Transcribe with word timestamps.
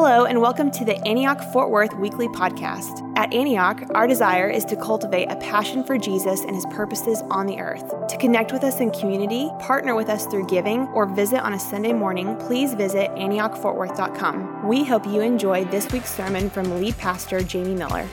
Hello, 0.00 0.26
and 0.26 0.40
welcome 0.40 0.70
to 0.70 0.84
the 0.84 0.96
Antioch 1.08 1.42
Fort 1.52 1.70
Worth 1.70 1.92
Weekly 1.94 2.28
Podcast. 2.28 3.02
At 3.18 3.34
Antioch, 3.34 3.82
our 3.96 4.06
desire 4.06 4.48
is 4.48 4.64
to 4.66 4.76
cultivate 4.76 5.26
a 5.26 5.34
passion 5.34 5.82
for 5.82 5.98
Jesus 5.98 6.42
and 6.42 6.54
his 6.54 6.64
purposes 6.66 7.22
on 7.32 7.46
the 7.46 7.58
earth. 7.58 8.06
To 8.06 8.16
connect 8.16 8.52
with 8.52 8.62
us 8.62 8.78
in 8.78 8.92
community, 8.92 9.50
partner 9.58 9.96
with 9.96 10.08
us 10.08 10.24
through 10.26 10.46
giving, 10.46 10.82
or 10.94 11.04
visit 11.04 11.40
on 11.40 11.54
a 11.54 11.58
Sunday 11.58 11.92
morning, 11.92 12.36
please 12.36 12.74
visit 12.74 13.10
AntiochFortWorth.com. 13.16 14.68
We 14.68 14.84
hope 14.84 15.04
you 15.04 15.20
enjoy 15.20 15.64
this 15.64 15.90
week's 15.90 16.14
sermon 16.14 16.48
from 16.48 16.78
lead 16.78 16.96
pastor 16.96 17.40
Jamie 17.42 17.74
Miller. 17.74 18.06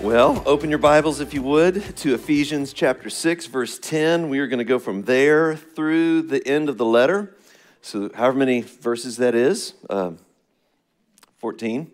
Well, 0.00 0.42
open 0.44 0.70
your 0.70 0.80
Bibles, 0.80 1.20
if 1.20 1.32
you 1.32 1.42
would, 1.42 1.96
to 1.98 2.14
Ephesians 2.14 2.72
chapter 2.72 3.08
6, 3.08 3.46
verse 3.46 3.78
10. 3.78 4.28
We 4.28 4.40
are 4.40 4.48
going 4.48 4.58
to 4.58 4.64
go 4.64 4.80
from 4.80 5.02
there 5.02 5.54
through 5.54 6.22
the 6.22 6.44
end 6.48 6.68
of 6.68 6.78
the 6.78 6.84
letter. 6.84 7.32
So, 7.84 8.08
however 8.14 8.38
many 8.38 8.62
verses 8.62 9.18
that 9.18 9.34
is, 9.34 9.74
um, 9.90 10.16
14. 11.36 11.90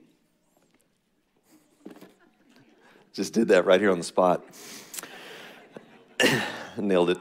Just 3.13 3.33
did 3.33 3.49
that 3.49 3.65
right 3.67 3.81
here 3.81 3.91
on 3.91 3.99
the 3.99 4.05
spot. 4.05 4.45
nailed 6.77 7.11
it. 7.11 7.19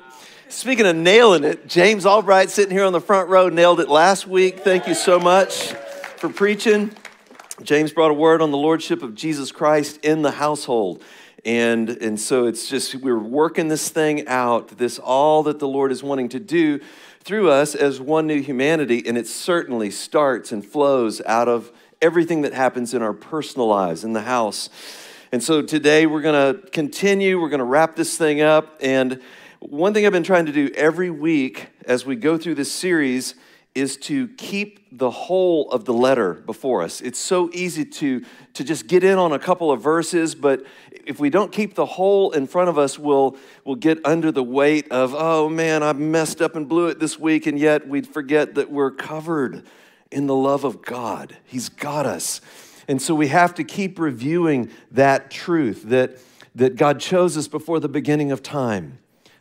Speaking 0.50 0.86
of 0.86 0.95
nailing 0.95 1.45
it, 1.45 1.66
James 1.66 2.05
Albright 2.05 2.52
sitting 2.52 2.72
here 2.72 2.86
on 2.86 2.94
the 2.94 3.02
front 3.02 3.28
row 3.30 3.50
nailed 3.50 3.80
it 3.80 3.90
last 3.90 4.28
week. 4.28 4.59
Thank 4.59 4.88
you 4.88 4.94
so 4.94 5.20
much 5.20 5.73
for 6.17 6.30
preaching. 6.30 6.92
James 7.64 7.92
brought 7.92 8.12
a 8.12 8.14
word 8.14 8.40
on 8.40 8.52
the 8.52 8.58
lordship 8.58 9.02
of 9.02 9.16
Jesus 9.16 9.52
Christ 9.52 9.98
in 10.06 10.22
the 10.22 10.30
household. 10.30 11.04
And, 11.44 11.90
and 11.90 12.20
so 12.20 12.45
it's 12.45 12.70
just, 12.70 12.94
we're 12.94 13.17
working 13.17 13.67
this 13.67 13.90
thing 13.90 14.28
out, 14.28 14.78
this 14.78 15.00
all 15.00 15.42
that 15.44 15.58
the 15.58 15.67
Lord 15.67 15.92
is 15.92 16.04
wanting 16.04 16.30
to 16.30 16.40
do 16.40 16.81
through 17.23 17.52
us 17.52 17.76
as 17.76 18.00
one 18.00 18.28
new 18.28 18.41
humanity, 18.41 19.04
and 19.05 19.18
it 19.18 19.28
certainly 19.28 19.91
starts 19.91 20.52
and 20.52 20.66
flows 20.66 21.22
out 21.26 21.48
of 21.48 21.72
everything 22.02 22.42
that 22.42 22.54
happens 22.54 22.94
in 22.94 23.02
our 23.02 23.14
personal 23.14 23.68
lives, 23.68 24.04
in 24.04 24.14
the 24.14 24.22
house. 24.22 24.70
And 25.31 25.44
so 25.44 25.62
today 25.62 26.06
we're 26.06 26.22
going 26.22 26.56
to 26.56 26.70
continue, 26.70 27.40
we're 27.40 27.50
going 27.50 27.59
to 27.59 27.66
wrap 27.66 27.95
this 27.95 28.17
thing 28.17 28.42
up. 28.42 28.78
And 28.81 29.22
one 29.59 29.94
thing 29.94 30.06
I've 30.06 30.12
been 30.12 30.23
trying 30.23 30.45
to 30.45 30.52
do 30.52 30.72
every 30.75 31.09
week 31.09 31.67
as 31.86 32.06
we 32.06 32.16
go 32.16 32.38
through 32.38 32.56
this 32.56 32.72
series 32.72 33.36
is 33.80 33.97
to 33.97 34.27
keep 34.30 34.88
the 34.91 35.09
whole 35.09 35.69
of 35.72 35.85
the 35.85 35.94
letter 35.94 36.33
before 36.33 36.81
us. 36.81 37.02
It's 37.02 37.19
so 37.19 37.49
easy 37.53 37.85
to, 37.85 38.23
to 38.53 38.63
just 38.63 38.88
get 38.88 39.03
in 39.03 39.17
on 39.17 39.31
a 39.31 39.39
couple 39.39 39.72
of 39.72 39.81
verses, 39.81 40.35
but 40.35 40.66
if 41.05 41.19
we 41.19 41.30
don't 41.30 41.52
keep 41.52 41.75
the 41.75 41.85
whole 41.85 42.31
in 42.31 42.47
front 42.47 42.69
of 42.69 42.77
us, 42.77 43.00
we'll, 43.00 43.38
we'll 43.66 43.75
get 43.75 44.00
under 44.05 44.31
the 44.31 44.44
weight 44.44 44.91
of, 44.91 45.16
oh 45.16 45.50
man, 45.50 45.83
I 45.83 45.94
messed 45.94 46.41
up 46.41 46.55
and 46.55 46.67
blew 46.67 46.88
it 46.88 47.00
this 47.00 47.17
week, 47.17 47.47
and 47.47 47.57
yet 47.57 47.88
we'd 47.88 48.07
forget 48.07 48.55
that 48.55 48.72
we're 48.72 48.91
covered 48.91 49.63
in 50.11 50.27
the 50.27 50.35
love 50.35 50.63
of 50.63 50.81
God. 50.81 51.38
He's 51.45 51.69
got 51.69 52.05
us. 52.05 52.41
And 52.88 53.02
so 53.02 53.13
we 53.13 53.27
have 53.27 53.53
to 53.55 53.63
keep 53.63 54.00
reviewing 54.00 54.72
that 54.91 55.30
truth 55.30 55.83
that, 55.83 56.17
that 56.55 56.75
God 56.75 57.00
chose 57.00 57.38
us 57.38 57.47
before 57.47 57.80
the 57.80 57.89
beginning 57.89 58.31
of 58.31 58.41
time 58.41 59.00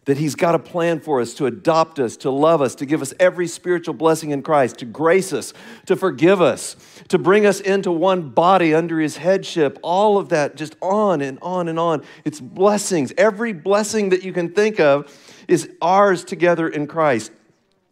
that 0.08 0.16
He's 0.16 0.34
got 0.34 0.54
a 0.54 0.58
plan 0.58 1.00
for 1.00 1.20
us 1.20 1.34
to 1.34 1.44
adopt 1.44 1.98
us, 1.98 2.16
to 2.16 2.30
love 2.30 2.62
us, 2.62 2.74
to 2.76 2.86
give 2.86 3.02
us 3.02 3.12
every 3.20 3.46
spiritual 3.46 3.92
blessing 3.92 4.30
in 4.30 4.40
Christ, 4.40 4.78
to 4.78 4.86
grace 4.86 5.34
us, 5.34 5.52
to 5.84 5.96
forgive 5.96 6.40
us, 6.40 6.76
to 7.08 7.18
bring 7.18 7.44
us 7.44 7.60
into 7.60 7.92
one 7.92 8.30
body 8.30 8.72
under 8.72 8.98
His 8.98 9.18
headship. 9.18 9.78
All 9.82 10.16
of 10.16 10.30
that, 10.30 10.56
just 10.56 10.76
on 10.80 11.20
and 11.20 11.38
on 11.42 11.68
and 11.68 11.78
on. 11.78 12.04
It's 12.24 12.40
blessings. 12.40 13.12
Every 13.18 13.52
blessing 13.52 14.08
that 14.08 14.22
you 14.22 14.32
can 14.32 14.54
think 14.54 14.80
of 14.80 15.14
is 15.46 15.68
ours 15.82 16.24
together 16.24 16.66
in 16.66 16.86
Christ. 16.86 17.30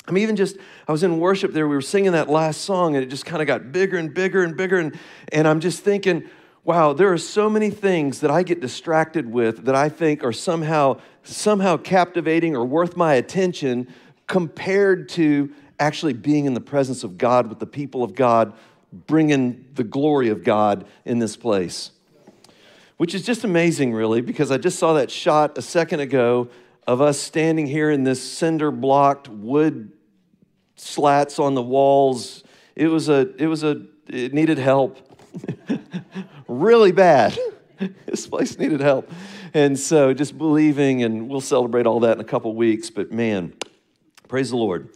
I 0.08 0.12
mean, 0.12 0.22
even 0.22 0.36
just, 0.36 0.56
I 0.88 0.92
was 0.92 1.02
in 1.02 1.18
worship 1.18 1.52
there, 1.52 1.68
we 1.68 1.74
were 1.74 1.82
singing 1.82 2.12
that 2.12 2.30
last 2.30 2.62
song, 2.62 2.94
and 2.96 3.04
it 3.04 3.08
just 3.08 3.26
kind 3.26 3.42
of 3.42 3.46
got 3.46 3.72
bigger 3.72 3.98
and 3.98 4.14
bigger 4.14 4.42
and 4.42 4.56
bigger. 4.56 4.78
And, 4.78 4.98
and 5.32 5.46
I'm 5.46 5.60
just 5.60 5.80
thinking, 5.80 6.30
wow, 6.66 6.92
there 6.92 7.12
are 7.12 7.18
so 7.18 7.48
many 7.48 7.70
things 7.70 8.18
that 8.20 8.30
I 8.30 8.42
get 8.42 8.60
distracted 8.60 9.30
with 9.30 9.66
that 9.66 9.76
I 9.76 9.88
think 9.88 10.24
are 10.24 10.32
somehow 10.32 10.98
somehow 11.22 11.76
captivating 11.76 12.56
or 12.56 12.64
worth 12.64 12.96
my 12.96 13.14
attention 13.14 13.86
compared 14.26 15.08
to 15.10 15.52
actually 15.78 16.12
being 16.12 16.44
in 16.44 16.54
the 16.54 16.60
presence 16.60 17.04
of 17.04 17.18
God 17.18 17.46
with 17.46 17.60
the 17.60 17.66
people 17.66 18.02
of 18.02 18.16
God, 18.16 18.52
bringing 18.92 19.64
the 19.74 19.84
glory 19.84 20.28
of 20.28 20.42
God 20.42 20.86
in 21.04 21.20
this 21.20 21.36
place. 21.36 21.92
Which 22.96 23.14
is 23.14 23.22
just 23.22 23.44
amazing, 23.44 23.92
really, 23.92 24.20
because 24.20 24.50
I 24.50 24.58
just 24.58 24.78
saw 24.78 24.94
that 24.94 25.10
shot 25.10 25.56
a 25.56 25.62
second 25.62 26.00
ago 26.00 26.48
of 26.86 27.00
us 27.00 27.18
standing 27.18 27.66
here 27.66 27.90
in 27.92 28.02
this 28.02 28.22
cinder 28.22 28.72
blocked 28.72 29.28
wood 29.28 29.92
slats 30.74 31.38
on 31.38 31.54
the 31.54 31.62
walls. 31.62 32.42
It 32.74 32.88
was 32.88 33.08
a, 33.08 33.32
it 33.36 33.46
was 33.46 33.62
a, 33.62 33.82
it 34.08 34.34
needed 34.34 34.58
help 34.58 34.98
really 36.60 36.92
bad. 36.92 37.38
this 38.06 38.26
place 38.26 38.58
needed 38.58 38.80
help. 38.80 39.10
And 39.54 39.78
so 39.78 40.12
just 40.12 40.36
believing, 40.36 41.02
and 41.02 41.28
we'll 41.28 41.40
celebrate 41.40 41.86
all 41.86 42.00
that 42.00 42.12
in 42.12 42.20
a 42.20 42.24
couple 42.24 42.54
weeks. 42.54 42.90
But 42.90 43.12
man, 43.12 43.52
praise 44.28 44.50
the 44.50 44.56
Lord. 44.56 44.90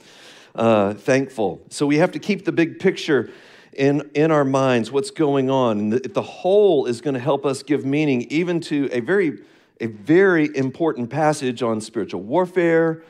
Uh, 0.54 0.94
thankful. 0.94 1.60
So 1.68 1.86
we 1.86 1.98
have 1.98 2.12
to 2.12 2.18
keep 2.18 2.44
the 2.44 2.52
big 2.52 2.78
picture 2.78 3.30
in, 3.72 4.10
in 4.14 4.30
our 4.30 4.44
minds, 4.44 4.90
what's 4.90 5.10
going 5.10 5.48
on. 5.48 5.78
And 5.78 5.92
the, 5.92 6.08
the 6.08 6.22
whole 6.22 6.86
is 6.86 7.00
going 7.00 7.14
to 7.14 7.20
help 7.20 7.46
us 7.46 7.62
give 7.62 7.84
meaning 7.84 8.22
even 8.30 8.60
to 8.62 8.88
a 8.92 9.00
very, 9.00 9.38
a 9.80 9.86
very 9.86 10.54
important 10.56 11.10
passage 11.10 11.62
on 11.62 11.80
spiritual 11.80 12.22
warfare, 12.22 13.02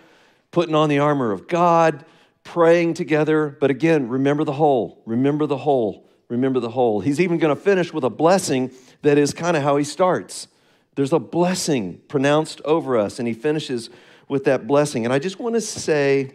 putting 0.50 0.74
on 0.74 0.88
the 0.88 0.98
armor 0.98 1.32
of 1.32 1.48
God, 1.48 2.04
praying 2.44 2.94
together. 2.94 3.56
But 3.60 3.70
again, 3.70 4.08
remember 4.08 4.44
the 4.44 4.52
whole. 4.52 5.02
Remember 5.06 5.46
the 5.46 5.56
whole. 5.56 6.09
Remember 6.30 6.60
the 6.60 6.70
whole. 6.70 7.00
He's 7.00 7.20
even 7.20 7.38
going 7.38 7.54
to 7.54 7.60
finish 7.60 7.92
with 7.92 8.04
a 8.04 8.10
blessing 8.10 8.70
that 9.02 9.18
is 9.18 9.34
kind 9.34 9.56
of 9.56 9.64
how 9.64 9.76
he 9.76 9.84
starts. 9.84 10.46
There's 10.94 11.12
a 11.12 11.18
blessing 11.18 12.00
pronounced 12.06 12.60
over 12.64 12.96
us, 12.96 13.18
and 13.18 13.26
he 13.26 13.34
finishes 13.34 13.91
with 14.28 14.44
that 14.44 14.66
blessing. 14.66 15.04
And 15.04 15.12
I 15.12 15.18
just 15.18 15.41
want 15.41 15.56
to 15.56 15.60
say, 15.60 16.30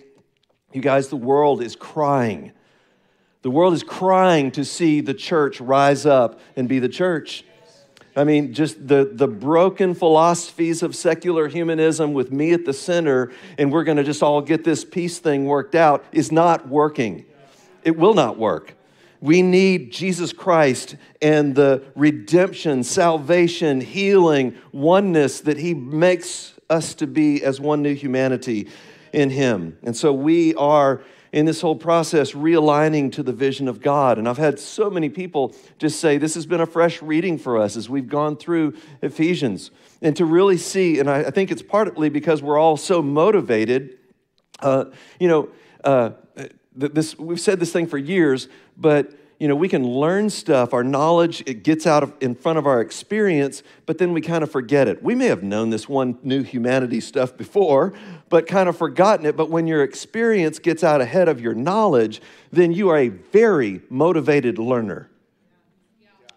you 0.73 0.81
guys, 0.81 1.07
the 1.07 1.16
world 1.16 1.61
is 1.61 1.78
crying. 1.78 2.51
The 3.41 3.50
world 3.50 3.73
is 3.73 3.83
crying 3.83 4.51
to 4.51 4.66
see 4.66 5.00
the 5.00 5.13
church 5.13 5.61
rise 5.61 6.06
up 6.06 6.41
and 6.57 6.67
be 6.67 6.79
the 6.79 6.89
church. 6.89 7.45
I 8.17 8.25
mean, 8.25 8.53
just 8.53 8.85
the, 8.85 9.09
the 9.13 9.27
broken 9.29 9.94
philosophies 9.94 10.83
of 10.83 10.94
secular 10.94 11.47
humanism 11.47 12.13
with 12.13 12.33
me 12.33 12.51
at 12.51 12.66
the 12.66 12.73
center, 12.73 13.31
and 13.57 13.72
we're 13.72 13.83
going 13.85 13.97
to 13.97 14.03
just 14.03 14.22
all 14.22 14.41
get 14.41 14.66
this 14.66 14.83
peace 14.83 15.19
thing 15.19 15.45
worked 15.45 15.75
out, 15.75 16.03
is 16.12 16.33
not 16.33 16.67
working. 16.67 17.25
It 17.83 17.95
will 17.95 18.13
not 18.13 18.38
work. 18.38 18.73
We 19.21 19.41
need 19.41 19.91
Jesus 19.91 20.33
Christ 20.33 20.95
and 21.21 21.55
the 21.55 21.83
redemption, 21.95 22.83
salvation, 22.83 23.81
healing, 23.81 24.55
oneness 24.71 25.41
that 25.41 25.57
He 25.57 25.73
makes 25.73 26.53
us 26.69 26.93
to 26.95 27.07
be 27.07 27.43
as 27.43 27.59
one 27.59 27.81
new 27.81 27.93
humanity 27.93 28.69
in 29.13 29.29
Him. 29.29 29.77
And 29.83 29.95
so 29.95 30.13
we 30.13 30.53
are 30.55 31.03
in 31.35 31.45
this 31.45 31.59
whole 31.59 31.75
process 31.75 32.31
realigning 32.31 33.11
to 33.11 33.21
the 33.21 33.33
vision 33.33 33.67
of 33.67 33.81
God. 33.81 34.17
And 34.17 34.27
I've 34.27 34.37
had 34.37 34.57
so 34.57 34.89
many 34.89 35.09
people 35.09 35.53
just 35.77 35.99
say, 35.99 36.17
This 36.17 36.33
has 36.35 36.45
been 36.45 36.61
a 36.61 36.65
fresh 36.65 37.01
reading 37.01 37.37
for 37.37 37.57
us 37.59 37.75
as 37.75 37.89
we've 37.89 38.07
gone 38.07 38.37
through 38.37 38.73
Ephesians. 39.01 39.69
And 40.01 40.15
to 40.15 40.25
really 40.25 40.57
see, 40.57 40.97
and 40.97 41.09
I, 41.09 41.29
think 41.31 41.51
it's 41.51 41.61
partly 41.61 42.07
because 42.07 42.41
we're 42.41 42.57
all 42.57 42.77
so 42.77 43.01
motivated. 43.01 43.97
Uh, 44.61 44.85
you 45.19 45.27
know, 45.27 45.49
uh, 45.83 46.11
this, 46.75 47.18
we've 47.18 47.40
said 47.40 47.59
this 47.59 47.72
thing 47.72 47.88
for 47.88 47.97
years, 47.97 48.47
but 48.78 49.13
you 49.40 49.50
know, 49.50 49.56
we 49.56 49.68
can 49.68 49.86
learn 49.86 50.30
stuff, 50.30 50.74
our 50.74 50.84
knowledge, 50.84 51.44
it 51.46 51.63
gets 51.63 51.86
out 51.86 52.03
of, 52.03 52.13
in 52.22 52.36
front 52.36 52.58
of 52.58 52.66
our 52.66 52.80
experience, 52.80 53.63
but 53.86 53.97
then 53.97 54.13
we 54.13 54.22
kind 54.22 54.44
of 54.44 54.52
forget 54.52 54.88
it. 54.88 55.03
We 55.03 55.13
may 55.13 55.25
have 55.25 55.44
known 55.44 55.72
this 55.72 55.90
one 55.90 56.18
new 56.24 56.41
humanity 56.41 57.02
stuff 57.02 57.36
before, 57.36 57.94
but 58.30 58.47
kind 58.47 58.69
of 58.69 58.78
forgotten 58.78 59.25
it. 59.25 59.36
But 59.36 59.50
when 59.50 59.68
your 59.68 59.84
experience 59.84 60.58
gets 60.59 60.84
out 60.86 61.02
ahead 61.02 61.28
of 61.28 61.41
your 61.41 61.53
knowledge, 61.53 62.22
then 62.52 62.72
you 62.72 62.90
are 62.90 62.97
a 62.97 63.09
very 63.09 63.81
motivated 63.90 64.57
learner. 64.57 65.10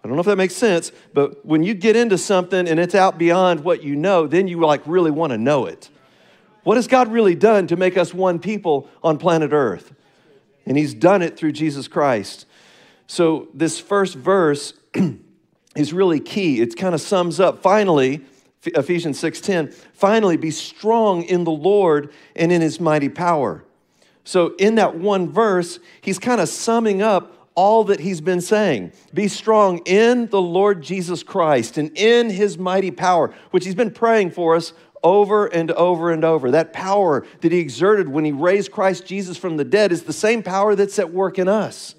I 0.03 0.09
don't 0.09 0.17
know 0.17 0.21
if 0.21 0.27
that 0.27 0.37
makes 0.37 0.57
sense, 0.57 0.91
but 1.13 1.45
when 1.45 1.63
you 1.63 1.75
get 1.75 1.95
into 1.95 2.19
something 2.19 2.69
and 2.69 2.81
it's 2.81 2.95
out 2.95 3.17
beyond 3.17 3.63
what 3.63 3.83
you 3.83 3.95
know, 3.95 4.27
then 4.27 4.49
you 4.49 4.59
like 4.61 4.83
really 4.87 5.11
want 5.11 5.31
to 5.31 5.39
know 5.39 5.67
it. 5.67 5.89
What 6.65 6.77
has 6.77 6.89
God 6.89 7.09
really 7.09 7.35
done 7.35 7.67
to 7.69 7.77
make 7.77 7.97
us 7.97 8.13
one 8.13 8.39
people 8.39 8.89
on 9.03 9.19
planet 9.19 9.53
Earth? 9.53 9.93
And 10.69 10.77
He's 10.77 10.95
done 10.95 11.23
it 11.23 11.37
through 11.37 11.53
Jesus 11.53 11.89
Christ. 11.89 12.47
So 13.07 13.49
this 13.53 13.81
first 13.81 14.15
verse 14.15 14.75
is 15.77 15.93
really 15.93 16.21
key. 16.21 16.61
It 16.61 16.77
kind 16.77 16.95
of 16.95 17.01
sums 17.01 17.41
up 17.41 17.63
finally 17.63 18.25
Ephesians 18.65 19.21
6:10, 19.21 19.73
finally 19.93 20.37
be 20.37 20.51
strong 20.51 21.23
in 21.23 21.45
the 21.45 21.51
Lord 21.51 22.13
and 22.35 22.51
in 22.53 22.61
his 22.61 22.81
mighty 22.81 23.09
power. 23.09 23.65
So 24.25 24.55
in 24.57 24.75
that 24.75 24.97
one 24.97 25.31
verse, 25.31 25.79
he's 26.01 26.19
kind 26.19 26.41
of 26.41 26.49
summing 26.49 27.01
up 27.01 27.49
all 27.55 27.85
that 27.85 28.01
he's 28.01 28.21
been 28.21 28.41
saying. 28.41 28.93
Be 29.15 29.27
strong 29.27 29.79
in 29.79 30.29
the 30.29 30.41
Lord 30.41 30.83
Jesus 30.83 31.23
Christ 31.23 31.79
and 31.79 31.97
in 31.97 32.31
his 32.31 32.59
mighty 32.59 32.91
power, 32.91 33.35
which 33.51 33.65
he's 33.65 33.75
been 33.75 33.91
praying 33.91 34.33
for 34.33 34.55
us 34.55 34.73
over 35.03 35.47
and 35.47 35.71
over 35.73 36.11
and 36.11 36.25
over. 36.25 36.51
That 36.51 36.73
power 36.73 37.27
that 37.41 37.53
he 37.53 37.59
exerted 37.59 38.09
when 38.09 38.25
he 38.25 38.33
raised 38.33 38.73
Christ 38.73 39.07
Jesus 39.07 39.37
from 39.37 39.57
the 39.57 39.65
dead 39.65 39.93
is 39.93 40.05
the 40.05 40.13
same 40.13 40.43
power 40.43 40.75
that's 40.75 40.99
at 40.99 41.13
work 41.13 41.39
in 41.39 41.49
us. 41.49 41.95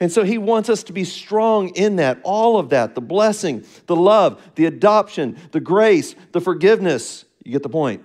And 0.00 0.12
so 0.12 0.22
he 0.22 0.38
wants 0.38 0.68
us 0.68 0.84
to 0.84 0.92
be 0.92 1.04
strong 1.04 1.70
in 1.70 1.96
that, 1.96 2.20
all 2.22 2.58
of 2.58 2.70
that 2.70 2.94
the 2.94 3.00
blessing, 3.00 3.64
the 3.86 3.96
love, 3.96 4.40
the 4.54 4.66
adoption, 4.66 5.38
the 5.50 5.60
grace, 5.60 6.14
the 6.32 6.40
forgiveness. 6.40 7.24
You 7.44 7.52
get 7.52 7.62
the 7.62 7.68
point. 7.68 8.04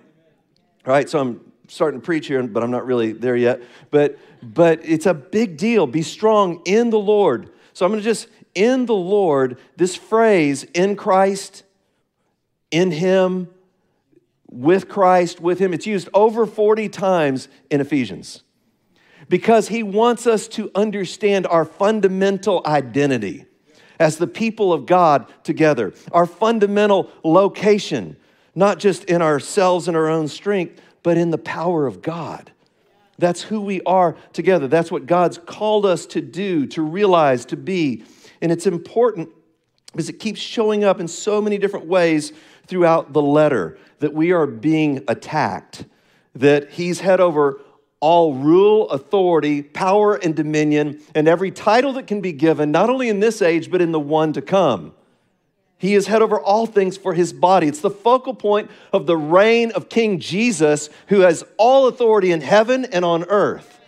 All 0.85 0.93
right, 0.93 1.07
so 1.07 1.19
I'm 1.19 1.51
starting 1.67 1.99
to 1.99 2.05
preach 2.05 2.27
here, 2.27 2.41
but 2.43 2.63
I'm 2.63 2.71
not 2.71 2.85
really 2.85 3.13
there 3.13 3.35
yet. 3.35 3.61
But, 3.91 4.17
but 4.41 4.81
it's 4.83 5.05
a 5.05 5.13
big 5.13 5.57
deal. 5.57 5.87
Be 5.87 6.01
strong 6.01 6.61
in 6.65 6.89
the 6.89 6.99
Lord. 6.99 7.49
So 7.73 7.85
I'm 7.85 7.91
going 7.91 8.01
to 8.01 8.05
just, 8.05 8.27
in 8.55 8.85
the 8.85 8.95
Lord, 8.95 9.57
this 9.77 9.95
phrase, 9.95 10.63
in 10.73 10.95
Christ, 10.95 11.63
in 12.71 12.91
Him, 12.91 13.49
with 14.53 14.88
Christ, 14.88 15.39
with 15.39 15.59
Him, 15.59 15.73
it's 15.73 15.88
used 15.88 16.09
over 16.13 16.45
40 16.45 16.89
times 16.89 17.47
in 17.69 17.81
Ephesians 17.81 18.44
because 19.27 19.69
He 19.69 19.83
wants 19.83 20.27
us 20.27 20.47
to 20.50 20.69
understand 20.75 21.47
our 21.47 21.65
fundamental 21.65 22.61
identity 22.65 23.45
as 24.00 24.17
the 24.17 24.27
people 24.27 24.71
of 24.71 24.85
God 24.85 25.31
together, 25.44 25.94
our 26.11 26.25
fundamental 26.25 27.09
location, 27.23 28.15
not 28.53 28.79
just 28.79 29.05
in 29.05 29.21
ourselves 29.21 29.88
and 29.88 29.97
our 29.97 30.09
own 30.09 30.27
strength, 30.27 30.81
but 31.01 31.17
in 31.17 31.31
the 31.31 31.38
power 31.38 31.88
of 31.88 32.01
God. 32.01 32.51
That's 33.17 33.41
who 33.41 33.61
we 33.61 33.81
are 33.83 34.15
together. 34.33 34.67
That's 34.67 34.91
what 34.91 35.06
God's 35.06 35.38
called 35.38 35.85
us 35.85 36.06
to 36.07 36.21
do, 36.21 36.65
to 36.67 36.81
realize, 36.81 37.45
to 37.45 37.57
be. 37.57 38.03
And 38.41 38.51
it's 38.51 38.67
important 38.67 39.29
because 39.94 40.10
it 40.10 40.19
keeps 40.19 40.42
showing 40.42 40.84
up 40.84 41.00
in 41.00 41.07
so 41.07 41.42
many 41.42 41.57
different 41.57 41.86
ways 41.86 42.34
throughout 42.68 43.13
the 43.13 43.22
letter 43.22 43.78
that 44.00 44.13
we 44.13 44.34
are 44.34 44.45
being 44.45 45.04
attacked, 45.07 45.86
that 46.36 46.72
He's 46.72 47.00
head 47.00 47.22
over 47.22 47.62
all 48.01 48.34
rule, 48.34 48.90
authority, 48.90 49.63
power, 49.63 50.16
and 50.16 50.36
dominion, 50.36 51.00
and 51.16 51.25
every 51.25 51.51
title 51.51 51.94
that 51.94 52.06
can 52.06 52.19
be 52.19 52.34
given, 52.34 52.69
not 52.69 52.90
only 52.90 53.07
in 53.07 53.22
this 53.22 53.42
age, 53.42 53.72
but 53.72 53.81
in 53.81 53.94
the 53.94 54.00
one 54.00 54.34
to 54.34 54.42
come. 54.42 54.94
He 55.78 55.95
is 55.95 56.07
head 56.07 56.22
over 56.22 56.40
all 56.40 56.66
things 56.66 56.98
for 56.98 57.13
his 57.13 57.31
body. 57.31 57.68
It's 57.68 57.81
the 57.81 57.90
focal 57.90 58.34
point 58.34 58.69
of 58.92 59.06
the 59.06 59.16
reign 59.16 59.72
of 59.72 59.90
King 59.90 60.19
Jesus, 60.19 60.90
who 61.07 61.22
has 61.22 61.45
all 61.57 61.88
authority 61.88 62.31
in 62.31 62.42
heaven 62.42 62.86
and 62.86 63.06
on 63.06 63.24
earth. 63.25 63.80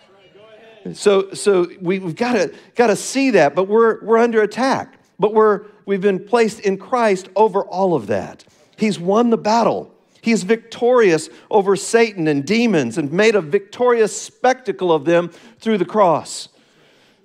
So, 0.94 1.32
so 1.34 1.68
we, 1.80 1.98
have 1.98 2.16
got 2.16 2.32
to 2.34 2.54
got 2.74 2.86
to 2.88 2.96
see 2.96 3.30
that, 3.32 3.54
but 3.54 3.64
we're 3.64 4.02
we're 4.04 4.18
under 4.18 4.42
attack. 4.42 4.98
But 5.18 5.34
we're 5.34 5.64
we've 5.86 6.00
been 6.00 6.22
placed 6.22 6.60
in 6.60 6.76
Christ 6.76 7.28
over 7.34 7.62
all 7.62 7.94
of 7.94 8.08
that. 8.08 8.44
He's 8.76 8.98
won 8.98 9.30
the 9.30 9.38
battle. 9.38 9.92
He 10.20 10.32
is 10.32 10.42
victorious 10.42 11.30
over 11.50 11.76
Satan 11.76 12.26
and 12.26 12.44
demons 12.44 12.98
and 12.98 13.12
made 13.12 13.34
a 13.34 13.40
victorious 13.40 14.20
spectacle 14.20 14.92
of 14.92 15.04
them 15.04 15.30
through 15.60 15.78
the 15.78 15.84
cross. 15.84 16.48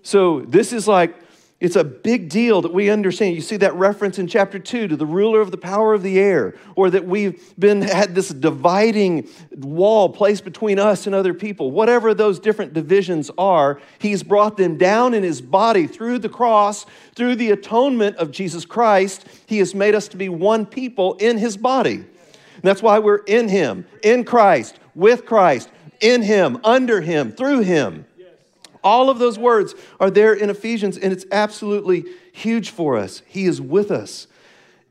So 0.03 0.41
this 0.41 0.71
is 0.71 0.87
like 0.87 1.15
it's 1.61 1.75
a 1.75 1.83
big 1.83 2.27
deal 2.27 2.63
that 2.63 2.73
we 2.73 2.89
understand. 2.89 3.35
You 3.35 3.41
see 3.41 3.57
that 3.57 3.75
reference 3.75 4.17
in 4.17 4.25
chapter 4.25 4.57
2 4.57 4.87
to 4.87 4.95
the 4.95 5.05
ruler 5.05 5.41
of 5.41 5.51
the 5.51 5.57
power 5.57 5.93
of 5.93 6.01
the 6.01 6.19
air, 6.19 6.55
or 6.75 6.89
that 6.89 7.05
we've 7.05 7.53
been 7.57 7.83
had 7.83 8.15
this 8.15 8.29
dividing 8.29 9.29
wall 9.51 10.09
placed 10.09 10.43
between 10.43 10.79
us 10.79 11.05
and 11.05 11.13
other 11.13 11.35
people. 11.35 11.69
Whatever 11.69 12.15
those 12.15 12.39
different 12.39 12.73
divisions 12.73 13.29
are, 13.37 13.79
he's 13.99 14.23
brought 14.23 14.57
them 14.57 14.79
down 14.79 15.13
in 15.13 15.21
his 15.21 15.39
body 15.39 15.85
through 15.85 16.17
the 16.17 16.29
cross, 16.29 16.87
through 17.13 17.35
the 17.35 17.51
atonement 17.51 18.15
of 18.17 18.31
Jesus 18.31 18.65
Christ. 18.65 19.27
He 19.45 19.59
has 19.59 19.75
made 19.75 19.93
us 19.93 20.07
to 20.09 20.17
be 20.17 20.29
one 20.29 20.65
people 20.65 21.13
in 21.17 21.37
his 21.37 21.57
body. 21.57 21.97
And 21.97 22.63
that's 22.63 22.81
why 22.81 22.97
we're 22.97 23.17
in 23.17 23.47
him, 23.49 23.85
in 24.03 24.23
Christ, 24.23 24.79
with 24.95 25.27
Christ, 25.27 25.69
in 25.99 26.23
him, 26.23 26.59
under 26.63 27.01
him, 27.01 27.31
through 27.31 27.59
him. 27.59 28.05
All 28.83 29.09
of 29.09 29.19
those 29.19 29.37
words 29.37 29.75
are 29.99 30.09
there 30.09 30.33
in 30.33 30.49
Ephesians, 30.49 30.97
and 30.97 31.13
it's 31.13 31.25
absolutely 31.31 32.05
huge 32.31 32.69
for 32.69 32.97
us. 32.97 33.21
He 33.27 33.45
is 33.45 33.61
with 33.61 33.91
us, 33.91 34.27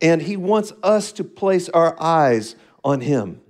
and 0.01 0.23
He 0.23 0.37
wants 0.37 0.73
us 0.83 1.13
to 1.13 1.25
place 1.25 1.69
our 1.69 2.01
eyes 2.01 2.57
on 2.85 3.01
Him. 3.01 3.41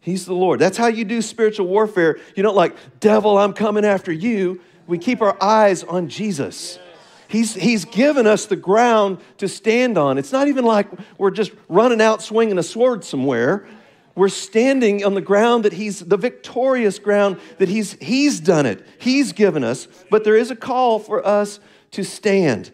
He's 0.00 0.26
the 0.26 0.34
Lord. 0.34 0.58
That's 0.58 0.76
how 0.76 0.88
you 0.88 1.04
do 1.04 1.22
spiritual 1.22 1.68
warfare. 1.68 2.18
You 2.34 2.42
don't 2.42 2.56
like, 2.56 2.74
devil, 2.98 3.38
I'm 3.38 3.52
coming 3.52 3.84
after 3.84 4.10
you. 4.10 4.60
We 4.88 4.98
keep 4.98 5.22
our 5.22 5.40
eyes 5.40 5.84
on 5.84 6.08
Jesus. 6.08 6.80
He's, 7.28 7.54
he's 7.54 7.84
given 7.84 8.26
us 8.26 8.46
the 8.46 8.56
ground 8.56 9.18
to 9.38 9.48
stand 9.48 9.96
on. 9.96 10.18
It's 10.18 10.32
not 10.32 10.48
even 10.48 10.64
like 10.64 10.88
we're 11.16 11.30
just 11.30 11.52
running 11.68 12.00
out 12.00 12.20
swinging 12.20 12.58
a 12.58 12.62
sword 12.62 13.04
somewhere. 13.04 13.66
We're 14.14 14.28
standing 14.28 15.04
on 15.04 15.14
the 15.14 15.20
ground 15.20 15.64
that 15.64 15.72
He's 15.72 16.00
the 16.00 16.16
victorious 16.16 16.98
ground 16.98 17.40
that 17.58 17.68
He's 17.68 17.94
He's 17.94 18.40
done 18.40 18.66
it. 18.66 18.86
He's 18.98 19.32
given 19.32 19.64
us. 19.64 19.88
But 20.10 20.24
there 20.24 20.36
is 20.36 20.50
a 20.50 20.56
call 20.56 20.98
for 20.98 21.26
us 21.26 21.60
to 21.92 22.04
stand, 22.04 22.70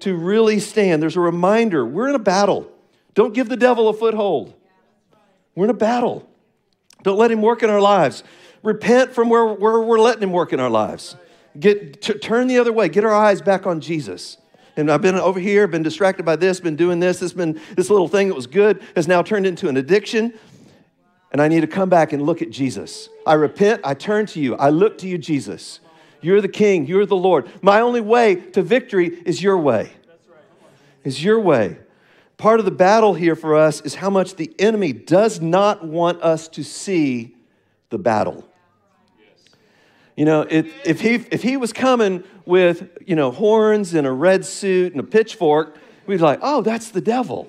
to 0.00 0.16
really 0.16 0.60
stand. 0.60 1.02
There's 1.02 1.16
a 1.16 1.20
reminder. 1.20 1.84
We're 1.84 2.08
in 2.08 2.14
a 2.14 2.20
battle. 2.20 2.70
Don't 3.14 3.34
give 3.34 3.48
the 3.48 3.56
devil 3.56 3.88
a 3.88 3.92
foothold. 3.92 4.54
We're 5.54 5.64
in 5.64 5.70
a 5.70 5.74
battle. 5.74 6.28
Don't 7.02 7.18
let 7.18 7.30
him 7.30 7.42
work 7.42 7.62
in 7.62 7.70
our 7.70 7.80
lives. 7.80 8.22
Repent 8.62 9.12
from 9.12 9.28
where, 9.28 9.46
where 9.46 9.80
we're 9.80 9.98
letting 9.98 10.22
him 10.22 10.32
work 10.32 10.52
in 10.52 10.60
our 10.60 10.70
lives. 10.70 11.16
Get 11.58 12.02
t- 12.02 12.14
turn 12.14 12.46
the 12.46 12.58
other 12.58 12.72
way. 12.72 12.88
Get 12.88 13.04
our 13.04 13.14
eyes 13.14 13.42
back 13.42 13.66
on 13.66 13.80
Jesus. 13.80 14.36
And 14.76 14.90
I've 14.90 15.02
been 15.02 15.16
over 15.16 15.40
here, 15.40 15.66
been 15.66 15.82
distracted 15.82 16.24
by 16.24 16.36
this, 16.36 16.60
been 16.60 16.76
doing 16.76 17.00
this. 17.00 17.18
This 17.18 17.32
been 17.32 17.60
this 17.74 17.90
little 17.90 18.06
thing 18.06 18.28
that 18.28 18.34
was 18.34 18.46
good 18.46 18.80
has 18.94 19.08
now 19.08 19.22
turned 19.22 19.46
into 19.46 19.68
an 19.68 19.76
addiction 19.76 20.32
and 21.30 21.40
I 21.40 21.48
need 21.48 21.60
to 21.60 21.66
come 21.66 21.88
back 21.88 22.12
and 22.12 22.22
look 22.22 22.42
at 22.42 22.50
Jesus. 22.50 23.08
I 23.26 23.34
repent, 23.34 23.82
I 23.84 23.94
turn 23.94 24.26
to 24.26 24.40
you, 24.40 24.56
I 24.56 24.70
look 24.70 24.98
to 24.98 25.08
you, 25.08 25.18
Jesus. 25.18 25.80
You're 26.20 26.40
the 26.40 26.48
King, 26.48 26.86
you're 26.86 27.06
the 27.06 27.16
Lord. 27.16 27.48
My 27.62 27.80
only 27.80 28.00
way 28.00 28.34
to 28.34 28.62
victory 28.62 29.20
is 29.24 29.42
your 29.42 29.58
way. 29.58 29.92
Is 31.04 31.22
your 31.22 31.38
way. 31.40 31.78
Part 32.36 32.60
of 32.60 32.64
the 32.64 32.72
battle 32.72 33.14
here 33.14 33.36
for 33.36 33.56
us 33.56 33.80
is 33.80 33.96
how 33.96 34.10
much 34.10 34.36
the 34.36 34.52
enemy 34.58 34.92
does 34.92 35.40
not 35.40 35.84
want 35.84 36.22
us 36.22 36.48
to 36.48 36.62
see 36.62 37.34
the 37.90 37.98
battle. 37.98 38.48
You 40.16 40.24
know, 40.24 40.46
if, 40.48 41.00
he, 41.00 41.14
if 41.14 41.42
he 41.42 41.56
was 41.56 41.72
coming 41.72 42.24
with, 42.44 42.88
you 43.06 43.14
know, 43.14 43.30
horns 43.30 43.94
and 43.94 44.06
a 44.06 44.10
red 44.10 44.44
suit 44.44 44.92
and 44.92 45.00
a 45.00 45.04
pitchfork, 45.04 45.76
we'd 46.06 46.16
be 46.16 46.22
like, 46.22 46.40
oh, 46.42 46.62
that's 46.62 46.90
the 46.90 47.00
devil, 47.00 47.48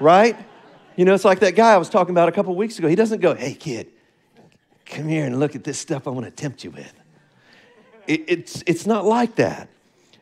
right? 0.00 0.36
You 0.96 1.04
know, 1.04 1.12
it's 1.12 1.26
like 1.26 1.40
that 1.40 1.54
guy 1.54 1.74
I 1.74 1.76
was 1.76 1.90
talking 1.90 2.12
about 2.12 2.30
a 2.30 2.32
couple 2.32 2.56
weeks 2.56 2.78
ago. 2.78 2.88
He 2.88 2.94
doesn't 2.94 3.20
go, 3.20 3.34
hey, 3.34 3.52
kid, 3.52 3.88
come 4.86 5.06
here 5.08 5.26
and 5.26 5.38
look 5.38 5.54
at 5.54 5.62
this 5.62 5.78
stuff 5.78 6.06
I 6.06 6.10
want 6.10 6.24
to 6.24 6.30
tempt 6.30 6.64
you 6.64 6.70
with. 6.70 6.92
It, 8.06 8.24
it's, 8.28 8.62
it's 8.66 8.86
not 8.86 9.04
like 9.04 9.36
that. 9.36 9.68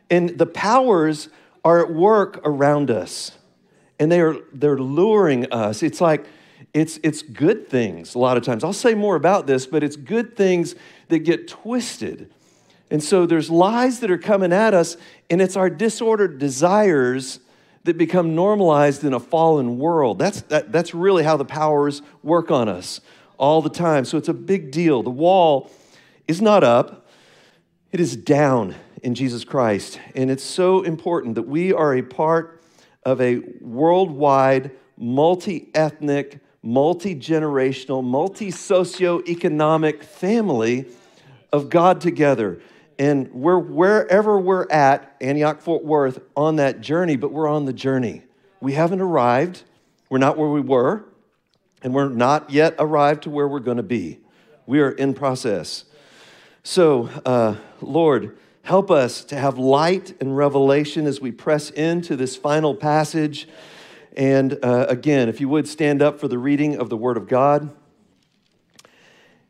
And 0.09 0.37
the 0.37 0.45
powers 0.45 1.29
are 1.63 1.79
at 1.79 1.93
work 1.93 2.41
around 2.43 2.91
us, 2.91 3.31
and 3.99 4.11
they 4.11 4.19
are, 4.19 4.35
they're 4.51 4.77
luring 4.77 5.51
us. 5.51 5.81
It's 5.81 6.01
like, 6.01 6.25
it's, 6.73 6.99
it's 7.03 7.21
good 7.21 7.69
things 7.69 8.13
a 8.13 8.19
lot 8.19 8.35
of 8.35 8.43
times. 8.43 8.63
I'll 8.63 8.73
say 8.73 8.93
more 8.93 9.15
about 9.15 9.47
this, 9.47 9.65
but 9.65 9.81
it's 9.81 9.95
good 9.95 10.35
things 10.35 10.75
that 11.07 11.19
get 11.19 11.47
twisted. 11.47 12.29
And 12.91 13.01
so 13.01 13.25
there's 13.25 13.49
lies 13.49 14.01
that 14.01 14.11
are 14.11 14.17
coming 14.17 14.51
at 14.51 14.73
us, 14.73 14.97
and 15.29 15.41
it's 15.41 15.55
our 15.55 15.69
disordered 15.69 16.37
desires 16.37 17.39
that 17.85 17.97
become 17.99 18.33
normalized 18.33 19.03
in 19.03 19.13
a 19.13 19.19
fallen 19.19 19.77
world. 19.77 20.17
That's, 20.19 20.41
that, 20.43 20.71
that's 20.71 20.93
really 20.93 21.23
how 21.23 21.37
the 21.37 21.45
powers 21.45 22.01
work 22.23 22.49
on 22.51 22.67
us 22.67 22.99
all 23.37 23.61
the 23.61 23.69
time. 23.69 24.05
So 24.05 24.17
it's 24.17 24.27
a 24.27 24.33
big 24.33 24.71
deal. 24.71 25.03
The 25.03 25.11
wall 25.11 25.71
is 26.27 26.41
not 26.41 26.63
up, 26.63 27.07
it 27.91 27.99
is 27.99 28.15
down 28.15 28.75
in 29.03 29.13
Jesus 29.13 29.43
Christ. 29.43 29.99
And 30.15 30.31
it's 30.31 30.43
so 30.43 30.81
important 30.81 31.35
that 31.35 31.43
we 31.43 31.73
are 31.73 31.95
a 31.95 32.01
part 32.01 32.63
of 33.03 33.21
a 33.21 33.41
worldwide, 33.61 34.71
multi 34.97 35.69
ethnic, 35.75 36.39
multi 36.63 37.15
generational, 37.15 38.03
multi 38.03 38.49
socio-economic 38.49 40.01
family 40.01 40.87
of 41.53 41.69
God 41.69 42.01
together. 42.01 42.59
And 42.97 43.31
we're 43.33 43.59
wherever 43.59 44.39
we're 44.39 44.67
at, 44.69 45.15
Antioch, 45.19 45.61
Fort 45.61 45.83
Worth, 45.83 46.19
on 46.35 46.55
that 46.57 46.81
journey, 46.81 47.17
but 47.17 47.31
we're 47.31 47.47
on 47.47 47.65
the 47.65 47.73
journey. 47.73 48.23
We 48.61 48.73
haven't 48.73 49.01
arrived. 49.01 49.63
We're 50.09 50.19
not 50.19 50.37
where 50.37 50.49
we 50.49 50.61
were, 50.61 51.05
and 51.81 51.93
we're 51.93 52.09
not 52.09 52.51
yet 52.51 52.75
arrived 52.79 53.23
to 53.23 53.29
where 53.29 53.47
we're 53.47 53.59
going 53.59 53.77
to 53.77 53.83
be. 53.83 54.19
We 54.65 54.79
are 54.79 54.91
in 54.91 55.13
process. 55.13 55.85
So, 56.63 57.09
uh, 57.25 57.55
Lord, 57.81 58.37
help 58.63 58.89
us 58.89 59.23
to 59.25 59.35
have 59.35 59.57
light 59.57 60.15
and 60.19 60.35
revelation 60.35 61.05
as 61.05 61.19
we 61.19 61.31
press 61.31 61.69
into 61.69 62.15
this 62.15 62.35
final 62.35 62.75
passage. 62.75 63.47
And 64.15 64.57
uh, 64.63 64.85
again, 64.87 65.27
if 65.27 65.41
you 65.41 65.49
would 65.49 65.67
stand 65.67 66.01
up 66.01 66.19
for 66.19 66.27
the 66.27 66.37
reading 66.37 66.77
of 66.77 66.89
the 66.89 66.97
Word 66.97 67.17
of 67.17 67.27
God. 67.27 67.75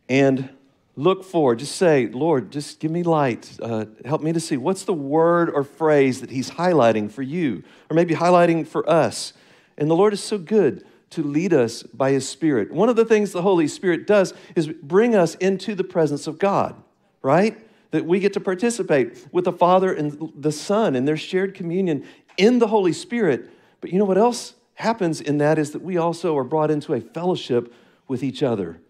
And 0.10 0.50
look 0.96 1.24
for, 1.24 1.56
just 1.56 1.76
say, 1.76 2.08
Lord, 2.08 2.52
just 2.52 2.80
give 2.80 2.92
me 2.92 3.04
light. 3.04 3.58
Uh, 3.62 3.86
help 4.06 4.22
me 4.22 4.32
to 4.34 4.40
see 4.40 4.58
what's 4.58 4.84
the 4.84 4.94
word 4.94 5.50
or 5.50 5.64
phrase 5.64 6.22
that 6.22 6.30
He's 6.30 6.52
highlighting 6.52 7.12
for 7.12 7.22
you, 7.22 7.64
or 7.90 7.96
maybe 7.96 8.16
highlighting 8.16 8.68
for 8.68 8.90
us. 8.90 9.34
And 9.78 9.90
the 9.90 9.96
Lord 9.96 10.14
is 10.14 10.24
so 10.24 10.38
good 10.38 10.86
to 11.12 11.24
lead 11.24 11.54
us 11.54 11.84
by 11.84 12.12
His 12.12 12.28
Spirit. 12.28 12.72
One 12.72 12.90
of 12.90 12.96
the 12.96 13.06
things 13.06 13.32
the 13.32 13.42
Holy 13.42 13.68
Spirit 13.68 14.08
does 14.08 14.34
is 14.56 14.68
bring 14.68 15.16
us 15.16 15.36
into 15.36 15.76
the 15.76 15.84
presence 15.84 16.28
of 16.28 16.40
God, 16.40 16.76
right? 17.22 17.58
that 17.96 18.06
we 18.06 18.20
get 18.20 18.34
to 18.34 18.42
participate 18.42 19.26
with 19.32 19.46
the 19.46 19.54
Father 19.54 19.94
and 19.94 20.34
the 20.36 20.52
Son 20.52 20.98
and 20.98 21.08
their 21.08 21.16
shared 21.16 21.54
communion 21.54 22.06
in 22.36 22.60
the 22.60 22.68
Holy 22.68 22.92
Spirit. 22.92 23.50
But 23.80 23.90
you 23.90 23.98
know 23.98 24.04
what 24.04 24.18
else 24.18 24.54
happens 24.74 25.22
in 25.22 25.38
that 25.38 25.58
is 25.58 25.72
that 25.72 25.82
we 25.82 25.96
also 25.96 26.38
are 26.38 26.44
brought 26.44 26.70
into 26.70 26.94
a 26.94 27.00
fellowship 27.00 27.74
with 28.06 28.22
each 28.22 28.44
other, 28.44 28.82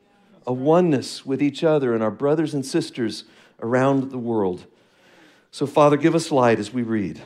a 0.47 0.53
oneness 0.53 1.25
with 1.25 1.41
each 1.41 1.63
other 1.63 1.93
and 1.93 2.03
our 2.03 2.11
brothers 2.11 2.53
and 2.53 2.65
sisters 2.65 3.23
around 3.61 4.11
the 4.11 4.17
world. 4.17 4.65
So, 5.51 5.65
Father, 5.65 5.97
give 5.97 6.15
us 6.15 6.31
light 6.31 6.59
as 6.59 6.73
we 6.73 6.83
read. 6.83 7.21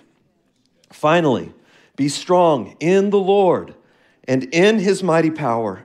Finally, 0.91 1.51
be 1.95 2.09
strong 2.09 2.75
in 2.79 3.09
the 3.09 3.19
Lord 3.19 3.75
and 4.27 4.43
in 4.53 4.79
his 4.79 5.03
mighty 5.03 5.31
power. 5.31 5.83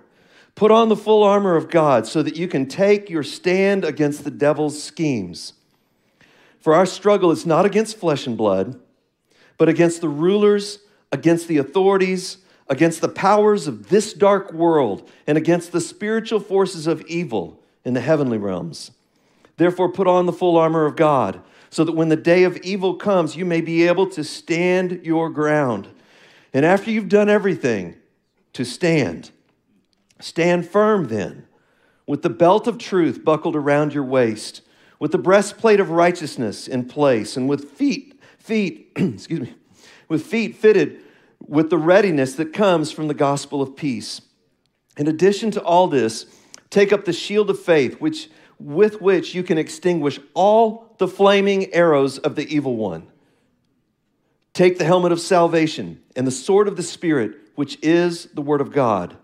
Put 0.55 0.71
on 0.71 0.89
the 0.89 0.97
full 0.97 1.25
armor 1.25 1.57
of 1.57 1.69
God 1.69 2.07
so 2.07 2.23
that 2.23 2.37
you 2.37 2.47
can 2.47 2.67
take 2.67 3.11
your 3.11 3.23
stand 3.23 3.85
against 3.85 4.23
the 4.23 4.31
devil's 4.31 4.81
schemes. 4.81 5.55
For 6.61 6.75
our 6.75 6.87
struggle 6.87 7.31
is 7.31 7.45
not 7.45 7.67
against 7.67 7.99
flesh 7.99 8.27
and 8.27 8.37
blood, 8.37 8.79
but 9.59 9.69
against 9.69 10.01
the 10.01 10.09
rulers, 10.09 10.79
against 11.11 11.49
the 11.49 11.59
authorities, 11.59 12.39
against 12.69 13.01
the 13.01 13.09
powers 13.09 13.67
of 13.67 13.89
this 13.89 14.13
dark 14.13 14.53
world, 14.53 15.09
and 15.27 15.37
against 15.37 15.73
the 15.73 15.81
spiritual 15.81 16.41
forces 16.41 16.87
of 16.87 17.03
evil 17.03 17.61
in 17.85 17.95
the 17.95 18.01
heavenly 18.01 18.39
realms. 18.39 18.91
Therefore, 19.57 19.93
put 19.93 20.07
on 20.07 20.27
the 20.27 20.33
full 20.33 20.57
armor 20.57 20.87
of 20.87 20.97
God, 20.97 21.41
so 21.71 21.85
that 21.85 21.93
when 21.93 22.09
the 22.09 22.17
day 22.17 22.45
of 22.45 22.57
evil 22.59 22.95
comes, 22.95 23.37
you 23.37 23.45
may 23.45 23.61
be 23.61 23.87
able 23.87 24.09
to 24.11 24.25
stand 24.25 25.01
your 25.05 25.29
ground. 25.29 25.89
And 26.53 26.65
after 26.65 26.91
you've 26.91 27.09
done 27.09 27.29
everything, 27.29 27.97
to 28.55 28.65
stand. 28.65 29.31
Stand 30.21 30.67
firm 30.67 31.09
then, 31.09 31.47
with 32.07 32.23
the 32.23 32.31
belt 32.31 32.67
of 32.67 32.79
truth 32.79 33.25
buckled 33.25 33.57
around 33.57 33.93
your 33.93 34.05
waist, 34.05 34.63
with 34.99 35.13
the 35.13 35.19
breastplate 35.19 35.81
of 35.81 35.91
righteousness 35.91 36.67
in 36.67 36.87
place, 36.87 37.37
and 37.37 37.49
with 37.49 37.73
feet, 37.73 38.19
feet, 38.39 38.93
excuse 38.97 39.41
me, 39.41 39.55
with 40.09 40.25
feet 40.25 40.57
fitted 40.57 41.03
with 41.47 41.71
the 41.71 41.79
readiness 41.79 42.35
that 42.35 42.53
comes 42.53 42.91
from 42.91 43.09
the 43.09 43.15
gospel 43.15 43.61
of 43.61 43.77
peace. 43.77 44.23
In 44.97 45.07
addition 45.07 45.51
to 45.53 45.63
all 45.63 45.89
this, 45.89 46.27
take 46.71 46.93
up 46.93 47.05
the 47.05 47.13
shield 47.13 47.51
of 47.51 47.61
faith, 47.61 48.01
which 48.01 48.29
with 48.59 49.01
which 49.01 49.35
you 49.35 49.43
can 49.43 49.59
extinguish 49.59 50.21
all 50.33 50.95
the 50.99 51.09
flaming 51.09 51.73
arrows 51.75 52.19
of 52.19 52.37
the 52.37 52.55
evil 52.55 52.77
one. 52.77 53.07
Take 54.53 54.79
the 54.79 54.85
helmet 54.85 55.13
of 55.13 55.21
salvation 55.21 56.01
and 56.15 56.27
the 56.27 56.31
sword 56.31 56.69
of 56.69 56.77
the 56.77 56.83
Spirit, 56.83 57.37
which 57.57 57.77
is 57.83 58.27
the 58.35 58.43
Word 58.43 58.61
of 58.61 58.73
God. 58.73 59.17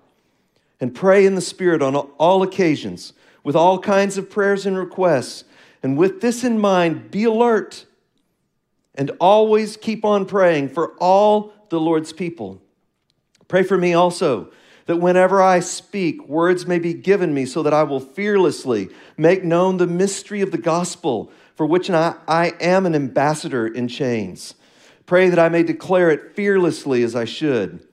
And 0.80 0.94
pray 0.94 1.24
in 1.24 1.36
the 1.36 1.40
Spirit 1.40 1.82
on 1.82 1.94
all 1.94 2.42
occasions, 2.42 3.12
with 3.44 3.54
all 3.54 3.78
kinds 3.78 4.18
of 4.18 4.28
prayers 4.28 4.66
and 4.66 4.76
requests. 4.76 5.44
And 5.82 5.96
with 5.96 6.20
this 6.20 6.42
in 6.42 6.58
mind, 6.58 7.10
be 7.10 7.24
alert 7.24 7.86
and 8.94 9.12
always 9.20 9.76
keep 9.76 10.04
on 10.04 10.26
praying 10.26 10.70
for 10.70 10.94
all 10.98 11.52
the 11.70 11.80
Lord's 11.80 12.12
people. 12.12 12.60
Pray 13.48 13.62
for 13.62 13.78
me 13.78 13.94
also 13.94 14.52
that 14.86 14.96
whenever 14.96 15.40
I 15.40 15.60
speak, 15.60 16.28
words 16.28 16.66
may 16.66 16.78
be 16.78 16.94
given 16.94 17.32
me 17.32 17.46
so 17.46 17.62
that 17.62 17.72
I 17.72 17.84
will 17.84 18.00
fearlessly 18.00 18.88
make 19.16 19.44
known 19.44 19.76
the 19.76 19.86
mystery 19.86 20.40
of 20.40 20.50
the 20.50 20.58
gospel 20.58 21.30
for 21.54 21.66
which 21.66 21.90
I, 21.90 22.14
I 22.26 22.54
am 22.60 22.86
an 22.86 22.94
ambassador 22.94 23.66
in 23.66 23.86
chains. 23.86 24.54
Pray 25.06 25.28
that 25.28 25.38
I 25.38 25.48
may 25.48 25.62
declare 25.62 26.10
it 26.10 26.34
fearlessly 26.34 27.02
as 27.02 27.14
I 27.14 27.24
should. 27.24 27.86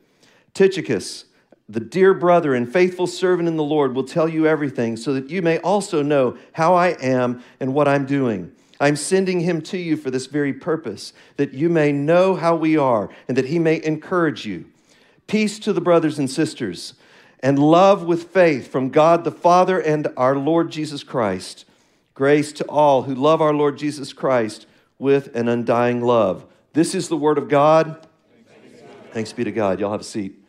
Tychicus, 0.54 1.26
the 1.70 1.80
dear 1.80 2.14
brother 2.14 2.56
and 2.56 2.72
faithful 2.72 3.08
servant 3.08 3.48
in 3.48 3.58
the 3.58 3.64
Lord, 3.64 3.94
will 3.94 4.04
tell 4.04 4.30
you 4.30 4.48
everything 4.48 4.96
so 4.98 5.14
that 5.14 5.30
you 5.30 5.42
may 5.42 5.60
also 5.60 6.02
know 6.02 6.38
how 6.54 6.76
I 6.76 6.90
am 7.02 7.44
and 7.60 7.74
what 7.74 7.88
I'm 7.88 8.06
doing. 8.06 8.52
I'm 8.80 8.96
sending 8.96 9.40
him 9.40 9.62
to 9.64 9.78
you 9.78 9.98
for 9.98 10.12
this 10.12 10.28
very 10.28 10.54
purpose, 10.54 11.14
that 11.38 11.54
you 11.54 11.70
may 11.70 11.92
know 11.92 12.36
how 12.36 12.56
we 12.56 12.78
are 12.78 13.10
and 13.28 13.38
that 13.38 13.46
he 13.46 13.60
may 13.60 13.84
encourage 13.84 14.46
you. 14.46 14.66
Peace 15.26 15.60
to 15.60 15.74
the 15.74 15.82
brothers 15.82 16.20
and 16.20 16.30
sisters, 16.30 16.94
and 17.42 17.60
love 17.60 18.04
with 18.04 18.32
faith 18.32 18.72
from 18.72 18.90
God 18.90 19.24
the 19.24 19.32
Father 19.32 19.80
and 19.80 20.08
our 20.16 20.36
Lord 20.36 20.72
Jesus 20.72 21.04
Christ. 21.04 21.66
Grace 22.14 22.52
to 22.54 22.66
all 22.66 23.04
who 23.04 23.14
love 23.14 23.42
our 23.42 23.54
Lord 23.54 23.78
Jesus 23.78 24.14
Christ 24.14 24.66
with 24.98 25.36
an 25.36 25.48
undying 25.48 26.02
love. 26.02 26.46
This 26.74 26.96
is 26.96 27.10
the 27.10 27.18
word 27.18 27.38
of 27.38 27.50
God. 27.50 28.08
Thanks 29.12 29.34
be 29.34 29.44
to 29.44 29.52
God. 29.52 29.80
Y'all 29.80 29.92
have 29.92 30.02
a 30.02 30.06
seat. 30.06 30.44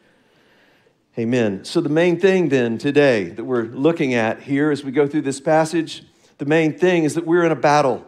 Amen. 1.18 1.64
So, 1.64 1.80
the 1.80 1.88
main 1.88 2.20
thing 2.20 2.49
then 2.49 2.78
today 2.78 3.25
that 3.30 3.44
we're 3.44 3.64
looking 3.64 4.14
at 4.14 4.42
here 4.42 4.70
as 4.70 4.85
we 4.85 4.92
go 4.92 5.06
through 5.06 5.23
this 5.23 5.40
passage, 5.40 6.04
the 6.38 6.47
main 6.47 6.78
thing 6.78 7.04
is 7.04 7.14
that 7.14 7.26
we're 7.26 7.44
in 7.44 7.50
a 7.50 7.56
battle. 7.56 8.08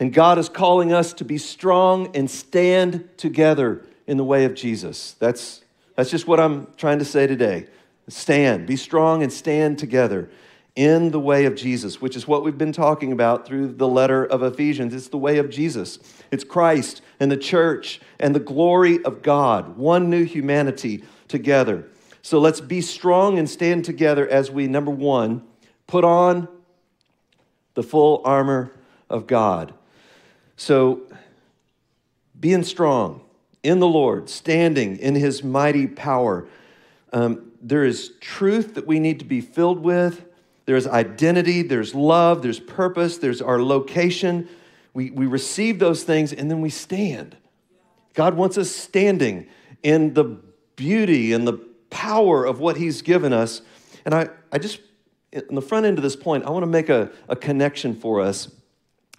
And 0.00 0.12
God 0.14 0.38
is 0.38 0.48
calling 0.48 0.92
us 0.94 1.12
to 1.14 1.24
be 1.24 1.36
strong 1.36 2.16
and 2.16 2.28
stand 2.28 3.08
together 3.18 3.84
in 4.06 4.16
the 4.16 4.24
way 4.24 4.46
of 4.46 4.54
Jesus. 4.54 5.12
That's, 5.18 5.62
that's 5.94 6.10
just 6.10 6.26
what 6.26 6.40
I'm 6.40 6.66
trying 6.78 6.98
to 7.00 7.04
say 7.04 7.26
today. 7.26 7.66
Stand, 8.08 8.66
be 8.66 8.76
strong 8.76 9.22
and 9.22 9.30
stand 9.32 9.78
together 9.78 10.30
in 10.74 11.10
the 11.10 11.20
way 11.20 11.44
of 11.44 11.54
Jesus, 11.54 12.00
which 12.00 12.16
is 12.16 12.26
what 12.26 12.42
we've 12.42 12.56
been 12.56 12.72
talking 12.72 13.12
about 13.12 13.46
through 13.46 13.74
the 13.74 13.86
letter 13.86 14.24
of 14.24 14.42
Ephesians. 14.42 14.94
It's 14.94 15.08
the 15.08 15.18
way 15.18 15.36
of 15.36 15.50
Jesus, 15.50 15.98
it's 16.30 16.44
Christ 16.44 17.02
and 17.20 17.30
the 17.30 17.36
church 17.36 18.00
and 18.18 18.34
the 18.34 18.40
glory 18.40 19.04
of 19.04 19.20
God, 19.20 19.76
one 19.76 20.08
new 20.08 20.24
humanity 20.24 21.04
together. 21.28 21.86
So 22.22 22.38
let's 22.38 22.60
be 22.60 22.80
strong 22.80 23.38
and 23.38 23.48
stand 23.48 23.84
together 23.84 24.26
as 24.26 24.50
we, 24.50 24.66
number 24.66 24.90
one, 24.90 25.42
put 25.86 26.04
on 26.04 26.48
the 27.74 27.82
full 27.82 28.22
armor 28.24 28.72
of 29.08 29.26
God. 29.26 29.74
So, 30.60 31.00
being 32.38 32.64
strong 32.64 33.22
in 33.62 33.78
the 33.78 33.86
Lord, 33.86 34.28
standing 34.28 34.98
in 34.98 35.14
his 35.14 35.42
mighty 35.42 35.86
power. 35.86 36.46
Um, 37.14 37.52
there 37.62 37.82
is 37.82 38.12
truth 38.20 38.74
that 38.74 38.86
we 38.86 39.00
need 39.00 39.20
to 39.20 39.24
be 39.24 39.40
filled 39.40 39.80
with. 39.80 40.26
There's 40.66 40.86
identity, 40.86 41.62
there's 41.62 41.94
love, 41.94 42.42
there's 42.42 42.60
purpose, 42.60 43.16
there's 43.16 43.40
our 43.40 43.62
location. 43.62 44.50
We, 44.92 45.10
we 45.10 45.24
receive 45.24 45.78
those 45.78 46.02
things 46.02 46.30
and 46.30 46.50
then 46.50 46.60
we 46.60 46.68
stand. 46.68 47.38
God 48.12 48.34
wants 48.34 48.58
us 48.58 48.70
standing 48.70 49.46
in 49.82 50.12
the 50.12 50.42
beauty 50.76 51.32
and 51.32 51.48
the 51.48 51.54
power 51.88 52.44
of 52.44 52.60
what 52.60 52.76
He's 52.76 53.00
given 53.00 53.32
us. 53.32 53.62
And 54.04 54.14
I, 54.14 54.28
I 54.52 54.58
just, 54.58 54.80
in 55.32 55.54
the 55.54 55.62
front 55.62 55.86
end 55.86 55.96
of 55.96 56.02
this 56.02 56.16
point, 56.16 56.44
I 56.44 56.50
want 56.50 56.64
to 56.64 56.70
make 56.70 56.90
a, 56.90 57.10
a 57.30 57.34
connection 57.34 57.94
for 57.94 58.20
us 58.20 58.48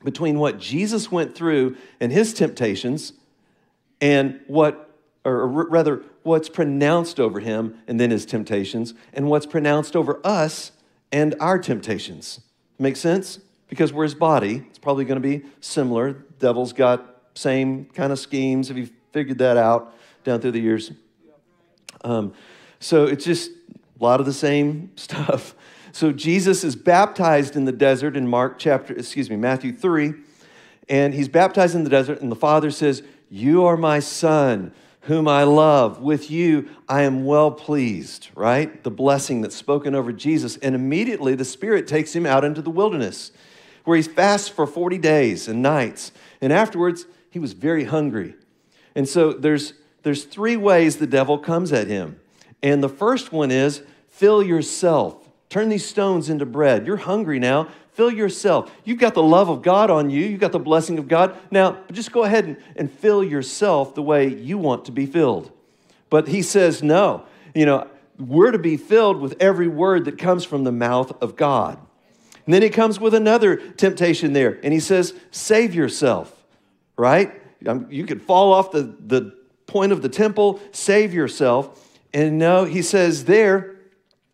between 0.03 0.39
what 0.39 0.59
Jesus 0.59 1.11
went 1.11 1.35
through 1.35 1.77
and 1.99 2.11
His 2.11 2.33
temptations 2.33 3.13
and 3.99 4.39
what, 4.47 4.89
or 5.23 5.47
rather, 5.47 6.03
what's 6.23 6.49
pronounced 6.49 7.19
over 7.19 7.39
Him 7.39 7.77
and 7.87 7.99
then 7.99 8.11
His 8.11 8.25
temptations, 8.25 8.93
and 9.13 9.27
what's 9.27 9.45
pronounced 9.45 9.95
over 9.95 10.19
us 10.23 10.71
and 11.11 11.35
our 11.39 11.59
temptations. 11.59 12.41
Make 12.79 12.95
sense? 12.95 13.39
Because 13.67 13.93
we're 13.93 14.03
His 14.03 14.15
body, 14.15 14.65
it's 14.69 14.79
probably 14.79 15.05
going 15.05 15.21
to 15.21 15.27
be 15.27 15.45
similar. 15.59 16.13
Devil's 16.39 16.73
got 16.73 17.11
same 17.35 17.85
kind 17.85 18.11
of 18.11 18.19
schemes. 18.19 18.67
Have 18.67 18.77
you 18.77 18.89
figured 19.11 19.37
that 19.39 19.57
out 19.57 19.95
down 20.23 20.41
through 20.41 20.51
the 20.51 20.59
years? 20.59 20.91
Um, 22.03 22.33
so 22.79 23.05
it's 23.05 23.23
just 23.23 23.51
a 23.51 24.03
lot 24.03 24.19
of 24.19 24.25
the 24.25 24.33
same 24.33 24.91
stuff. 24.95 25.55
So 25.91 26.11
Jesus 26.11 26.63
is 26.63 26.75
baptized 26.75 27.55
in 27.55 27.65
the 27.65 27.71
desert 27.71 28.15
in 28.15 28.27
Mark 28.27 28.57
chapter, 28.57 28.93
excuse 28.93 29.29
me, 29.29 29.35
Matthew 29.35 29.73
3. 29.73 30.13
And 30.89 31.13
he's 31.13 31.27
baptized 31.27 31.75
in 31.75 31.83
the 31.83 31.89
desert, 31.89 32.21
and 32.21 32.31
the 32.31 32.35
Father 32.35 32.71
says, 32.71 33.03
You 33.29 33.65
are 33.65 33.77
my 33.77 33.99
son, 33.99 34.73
whom 35.01 35.27
I 35.27 35.43
love. 35.43 36.01
With 36.01 36.29
you 36.29 36.69
I 36.87 37.03
am 37.03 37.25
well 37.25 37.51
pleased, 37.51 38.29
right? 38.35 38.83
The 38.83 38.91
blessing 38.91 39.41
that's 39.41 39.55
spoken 39.55 39.95
over 39.95 40.11
Jesus. 40.11 40.57
And 40.57 40.75
immediately 40.75 41.35
the 41.35 41.45
Spirit 41.45 41.87
takes 41.87 42.15
him 42.15 42.25
out 42.25 42.43
into 42.43 42.61
the 42.61 42.69
wilderness, 42.69 43.31
where 43.83 43.97
he 43.97 44.03
fasts 44.03 44.49
for 44.49 44.67
40 44.67 44.97
days 44.97 45.47
and 45.47 45.61
nights. 45.61 46.11
And 46.39 46.51
afterwards, 46.51 47.05
he 47.29 47.39
was 47.39 47.53
very 47.53 47.85
hungry. 47.85 48.35
And 48.95 49.07
so 49.07 49.33
there's, 49.33 49.73
there's 50.03 50.25
three 50.25 50.57
ways 50.57 50.97
the 50.97 51.07
devil 51.07 51.37
comes 51.37 51.71
at 51.71 51.87
him. 51.87 52.19
And 52.61 52.83
the 52.83 52.89
first 52.89 53.31
one 53.31 53.49
is 53.49 53.81
fill 54.09 54.43
yourself. 54.43 55.20
Turn 55.51 55.67
these 55.67 55.85
stones 55.85 56.29
into 56.29 56.45
bread. 56.45 56.87
You're 56.87 56.95
hungry 56.95 57.37
now. 57.37 57.67
Fill 57.91 58.09
yourself. 58.09 58.71
You've 58.85 58.99
got 58.99 59.15
the 59.15 59.21
love 59.21 59.49
of 59.49 59.61
God 59.61 59.91
on 59.91 60.09
you. 60.09 60.25
You've 60.25 60.39
got 60.39 60.53
the 60.53 60.59
blessing 60.59 60.97
of 60.97 61.09
God. 61.09 61.35
Now, 61.51 61.77
just 61.91 62.13
go 62.13 62.23
ahead 62.23 62.45
and, 62.45 62.57
and 62.77 62.89
fill 62.89 63.21
yourself 63.21 63.93
the 63.93 64.01
way 64.01 64.29
you 64.29 64.57
want 64.57 64.85
to 64.85 64.93
be 64.93 65.05
filled. 65.05 65.51
But 66.09 66.29
he 66.29 66.41
says, 66.41 66.81
no. 66.81 67.25
You 67.53 67.65
know, 67.65 67.87
we're 68.17 68.51
to 68.51 68.59
be 68.59 68.77
filled 68.77 69.19
with 69.19 69.35
every 69.41 69.67
word 69.67 70.05
that 70.05 70.17
comes 70.17 70.45
from 70.45 70.63
the 70.63 70.71
mouth 70.71 71.21
of 71.21 71.35
God. 71.35 71.77
And 72.45 72.53
then 72.53 72.61
he 72.61 72.69
comes 72.69 72.97
with 72.97 73.13
another 73.13 73.57
temptation 73.57 74.31
there, 74.31 74.57
and 74.63 74.71
he 74.73 74.79
says, 74.79 75.13
save 75.31 75.75
yourself, 75.75 76.33
right? 76.95 77.33
Um, 77.67 77.87
you 77.89 78.05
could 78.05 78.21
fall 78.21 78.53
off 78.53 78.71
the, 78.71 78.95
the 79.05 79.35
point 79.67 79.91
of 79.91 80.01
the 80.01 80.09
temple, 80.09 80.61
save 80.71 81.13
yourself. 81.13 81.99
And 82.13 82.37
no, 82.37 82.63
he 82.63 82.81
says 82.81 83.25
there, 83.25 83.75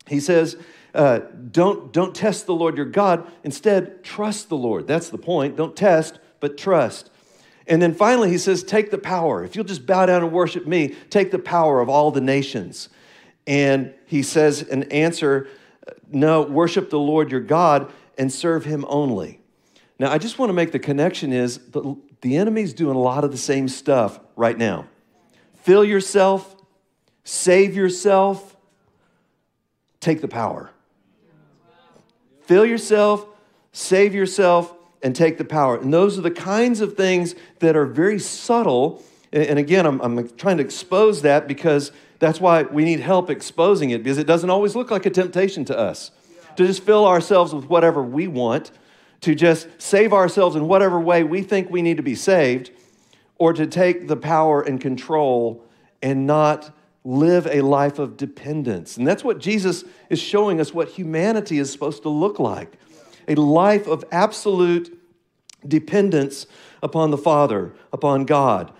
he 0.07 0.19
says, 0.19 0.57
uh, 0.93 1.19
don't, 1.51 1.91
don't 1.93 2.15
test 2.15 2.45
the 2.45 2.53
Lord 2.53 2.77
your 2.77 2.85
God. 2.85 3.29
Instead, 3.43 4.03
trust 4.03 4.49
the 4.49 4.57
Lord. 4.57 4.87
That's 4.87 5.09
the 5.09 5.17
point. 5.17 5.55
Don't 5.55 5.75
test, 5.75 6.19
but 6.39 6.57
trust. 6.57 7.09
And 7.67 7.81
then 7.81 7.93
finally, 7.93 8.29
he 8.29 8.37
says, 8.37 8.63
Take 8.63 8.91
the 8.91 8.97
power. 8.97 9.43
If 9.43 9.55
you'll 9.55 9.65
just 9.65 9.85
bow 9.85 10.05
down 10.05 10.23
and 10.23 10.31
worship 10.31 10.65
me, 10.65 10.95
take 11.09 11.31
the 11.31 11.39
power 11.39 11.81
of 11.81 11.89
all 11.89 12.11
the 12.11 12.21
nations. 12.21 12.89
And 13.47 13.93
he 14.05 14.23
says, 14.23 14.61
an 14.61 14.83
answer, 14.91 15.47
no, 16.11 16.41
worship 16.41 16.89
the 16.89 16.99
Lord 16.99 17.31
your 17.31 17.39
God 17.39 17.91
and 18.17 18.31
serve 18.31 18.65
him 18.65 18.85
only. 18.89 19.39
Now, 19.97 20.11
I 20.11 20.17
just 20.17 20.37
want 20.37 20.49
to 20.49 20.53
make 20.53 20.73
the 20.73 20.79
connection 20.79 21.31
is 21.31 21.57
the, 21.69 21.95
the 22.21 22.37
enemy's 22.37 22.73
doing 22.73 22.95
a 22.95 22.99
lot 22.99 23.23
of 23.23 23.31
the 23.31 23.37
same 23.37 23.69
stuff 23.69 24.19
right 24.35 24.57
now. 24.57 24.87
Fill 25.63 25.83
yourself, 25.83 26.55
save 27.23 27.75
yourself, 27.75 28.55
take 30.01 30.21
the 30.21 30.27
power. 30.27 30.71
Fill 32.47 32.65
yourself, 32.65 33.25
save 33.73 34.15
yourself, 34.15 34.73
and 35.03 35.15
take 35.15 35.37
the 35.37 35.45
power. 35.45 35.77
And 35.77 35.93
those 35.93 36.17
are 36.17 36.21
the 36.21 36.31
kinds 36.31 36.81
of 36.81 36.95
things 36.95 37.35
that 37.59 37.75
are 37.75 37.85
very 37.85 38.19
subtle. 38.19 39.03
And 39.31 39.59
again, 39.59 39.85
I'm, 39.85 39.99
I'm 40.01 40.29
trying 40.29 40.57
to 40.57 40.63
expose 40.63 41.21
that 41.23 41.47
because 41.47 41.91
that's 42.19 42.39
why 42.39 42.63
we 42.63 42.85
need 42.85 43.01
help 43.01 43.29
exposing 43.29 43.89
it 43.89 44.01
because 44.01 44.17
it 44.17 44.25
doesn't 44.25 44.49
always 44.49 44.75
look 44.75 44.89
like 44.89 45.05
a 45.05 45.09
temptation 45.09 45.65
to 45.65 45.77
us 45.77 46.11
to 46.55 46.65
just 46.65 46.83
fill 46.83 47.05
ourselves 47.05 47.53
with 47.53 47.65
whatever 47.65 48.01
we 48.01 48.27
want, 48.27 48.71
to 49.21 49.35
just 49.35 49.67
save 49.77 50.13
ourselves 50.13 50.55
in 50.55 50.67
whatever 50.67 50.99
way 50.99 51.23
we 51.23 51.41
think 51.41 51.69
we 51.69 51.81
need 51.81 51.97
to 51.97 52.03
be 52.03 52.15
saved, 52.15 52.71
or 53.37 53.53
to 53.53 53.67
take 53.67 54.07
the 54.07 54.15
power 54.15 54.61
and 54.61 54.81
control 54.81 55.63
and 56.01 56.25
not 56.25 56.71
live 57.07 57.47
a 57.47 57.61
life 57.61 57.99
of 57.99 58.17
dependence. 58.17 58.97
And 58.97 59.07
that's 59.07 59.23
what 59.23 59.39
Jesus 59.39 59.85
is 60.09 60.19
showing 60.19 60.59
us 60.59 60.73
what 60.73 60.89
humanity 60.89 61.57
is 61.57 61.71
supposed 61.71 62.03
to 62.03 62.09
look 62.09 62.37
like 62.37 62.77
a 63.29 63.35
life 63.35 63.87
of 63.87 64.03
absolute 64.11 64.97
dependence 65.65 66.47
upon 66.81 67.11
the 67.11 67.17
Father, 67.17 67.73
upon 67.91 68.25
God. 68.25 68.71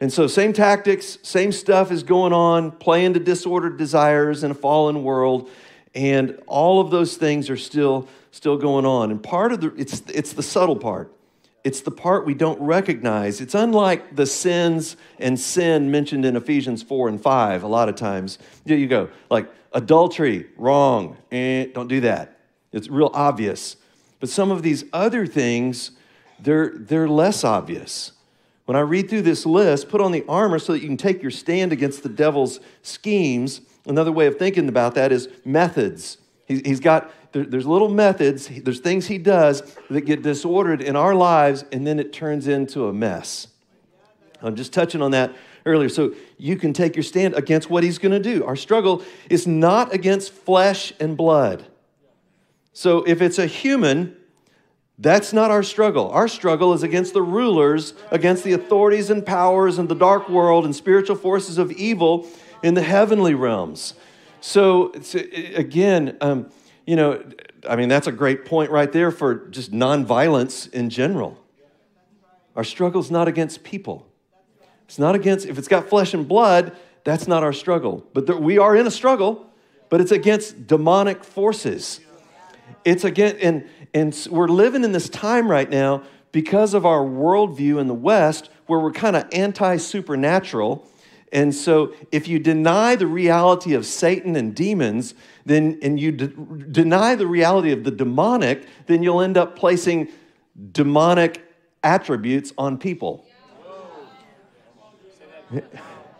And 0.00 0.12
so, 0.12 0.26
same 0.26 0.52
tactics, 0.52 1.18
same 1.22 1.52
stuff 1.52 1.90
is 1.90 2.02
going 2.02 2.32
on, 2.32 2.72
playing 2.72 3.14
to 3.14 3.20
disordered 3.20 3.78
desires 3.78 4.44
in 4.44 4.50
a 4.50 4.54
fallen 4.54 5.02
world, 5.02 5.48
and 5.94 6.38
all 6.46 6.80
of 6.80 6.90
those 6.90 7.16
things 7.16 7.48
are 7.48 7.56
still 7.56 8.06
still 8.30 8.58
going 8.58 8.84
on. 8.84 9.10
And 9.10 9.22
part 9.22 9.52
of 9.52 9.60
the 9.60 9.74
it's 9.76 10.02
it's 10.08 10.34
the 10.34 10.42
subtle 10.42 10.76
part. 10.76 11.15
It's 11.66 11.80
the 11.80 11.90
part 11.90 12.24
we 12.24 12.34
don't 12.34 12.60
recognize. 12.60 13.40
It's 13.40 13.56
unlike 13.56 14.14
the 14.14 14.24
sins 14.24 14.96
and 15.18 15.36
sin 15.36 15.90
mentioned 15.90 16.24
in 16.24 16.36
Ephesians 16.36 16.80
4 16.84 17.08
and 17.08 17.20
5 17.20 17.64
a 17.64 17.66
lot 17.66 17.88
of 17.88 17.96
times. 17.96 18.38
There 18.64 18.76
you 18.76 18.86
go. 18.86 19.08
Like 19.32 19.52
adultery, 19.72 20.46
wrong. 20.56 21.16
Eh, 21.32 21.66
don't 21.74 21.88
do 21.88 22.02
that. 22.02 22.38
It's 22.72 22.88
real 22.88 23.10
obvious. 23.12 23.78
But 24.20 24.28
some 24.28 24.52
of 24.52 24.62
these 24.62 24.84
other 24.92 25.26
things, 25.26 25.90
they're, 26.38 26.70
they're 26.72 27.08
less 27.08 27.42
obvious. 27.42 28.12
When 28.66 28.76
I 28.76 28.80
read 28.82 29.10
through 29.10 29.22
this 29.22 29.44
list, 29.44 29.88
put 29.88 30.00
on 30.00 30.12
the 30.12 30.24
armor 30.28 30.60
so 30.60 30.72
that 30.72 30.82
you 30.82 30.86
can 30.86 30.96
take 30.96 31.20
your 31.20 31.32
stand 31.32 31.72
against 31.72 32.04
the 32.04 32.08
devil's 32.08 32.60
schemes. 32.82 33.60
Another 33.86 34.12
way 34.12 34.28
of 34.28 34.38
thinking 34.38 34.68
about 34.68 34.94
that 34.94 35.10
is 35.10 35.28
methods. 35.44 36.18
He, 36.46 36.62
has 36.64 36.78
got, 36.78 37.10
there, 37.32 37.44
there's 37.44 37.66
little 37.66 37.88
methods, 37.88 38.48
there's 38.48 38.80
things 38.80 39.06
he 39.06 39.18
does 39.18 39.62
that 39.90 40.02
get 40.02 40.22
disordered 40.22 40.80
in 40.80 40.96
our 40.96 41.14
lives, 41.14 41.64
and 41.72 41.86
then 41.86 41.98
it 41.98 42.12
turns 42.12 42.48
into 42.48 42.88
a 42.88 42.92
mess. 42.92 43.48
I'm 44.42 44.56
just 44.56 44.72
touching 44.72 45.02
on 45.02 45.12
that 45.12 45.34
earlier. 45.64 45.88
So 45.88 46.14
you 46.38 46.56
can 46.56 46.72
take 46.72 46.96
your 46.96 47.02
stand 47.02 47.34
against 47.34 47.68
what 47.68 47.82
he's 47.82 47.98
going 47.98 48.12
to 48.12 48.20
do. 48.20 48.44
Our 48.44 48.56
struggle 48.56 49.02
is 49.28 49.46
not 49.46 49.92
against 49.92 50.32
flesh 50.32 50.92
and 51.00 51.16
blood. 51.16 51.66
So 52.72 53.02
if 53.04 53.20
it's 53.20 53.38
a 53.38 53.46
human, 53.46 54.16
that's 54.98 55.32
not 55.32 55.50
our 55.50 55.62
struggle. 55.62 56.10
Our 56.10 56.28
struggle 56.28 56.72
is 56.72 56.82
against 56.82 57.12
the 57.12 57.22
rulers, 57.22 57.94
against 58.10 58.44
the 58.44 58.52
authorities 58.52 59.10
and 59.10 59.24
powers 59.24 59.78
and 59.78 59.88
the 59.88 59.94
dark 59.94 60.28
world 60.28 60.64
and 60.64 60.74
spiritual 60.74 61.16
forces 61.16 61.58
of 61.58 61.72
evil 61.72 62.28
in 62.62 62.74
the 62.74 62.82
heavenly 62.82 63.34
realms. 63.34 63.94
So, 64.40 64.92
again, 65.54 66.16
um, 66.20 66.50
you 66.86 66.96
know, 66.96 67.22
I 67.68 67.76
mean, 67.76 67.88
that's 67.88 68.06
a 68.06 68.12
great 68.12 68.44
point 68.44 68.70
right 68.70 68.90
there 68.90 69.10
for 69.10 69.48
just 69.48 69.72
nonviolence 69.72 70.72
in 70.72 70.88
general. 70.88 71.38
Our 72.54 72.64
struggle 72.64 73.00
is 73.00 73.10
not 73.10 73.28
against 73.28 73.64
people. 73.64 74.06
It's 74.86 74.98
not 74.98 75.14
against, 75.14 75.46
if 75.46 75.58
it's 75.58 75.68
got 75.68 75.88
flesh 75.88 76.14
and 76.14 76.26
blood, 76.26 76.74
that's 77.04 77.28
not 77.28 77.42
our 77.42 77.52
struggle. 77.52 78.06
But 78.14 78.26
there, 78.26 78.36
we 78.36 78.58
are 78.58 78.74
in 78.76 78.86
a 78.86 78.90
struggle, 78.90 79.50
but 79.88 80.00
it's 80.00 80.12
against 80.12 80.66
demonic 80.66 81.24
forces. 81.24 82.00
It's 82.84 83.04
again, 83.04 83.36
and, 83.42 83.68
and 83.92 84.28
we're 84.30 84.48
living 84.48 84.84
in 84.84 84.92
this 84.92 85.08
time 85.08 85.50
right 85.50 85.68
now 85.68 86.04
because 86.30 86.72
of 86.72 86.86
our 86.86 87.00
worldview 87.00 87.80
in 87.80 87.88
the 87.88 87.94
West 87.94 88.48
where 88.66 88.78
we're 88.78 88.92
kind 88.92 89.16
of 89.16 89.26
anti 89.32 89.76
supernatural. 89.76 90.88
And 91.32 91.54
so, 91.54 91.92
if 92.12 92.28
you 92.28 92.38
deny 92.38 92.94
the 92.94 93.06
reality 93.06 93.74
of 93.74 93.84
Satan 93.84 94.36
and 94.36 94.54
demons, 94.54 95.14
then 95.44 95.78
and 95.82 95.98
you 95.98 96.12
de- 96.12 96.28
deny 96.28 97.14
the 97.16 97.26
reality 97.26 97.72
of 97.72 97.84
the 97.84 97.90
demonic, 97.90 98.66
then 98.86 99.02
you'll 99.02 99.20
end 99.20 99.36
up 99.36 99.56
placing 99.56 100.08
demonic 100.72 101.42
attributes 101.82 102.52
on 102.56 102.78
people. 102.78 103.26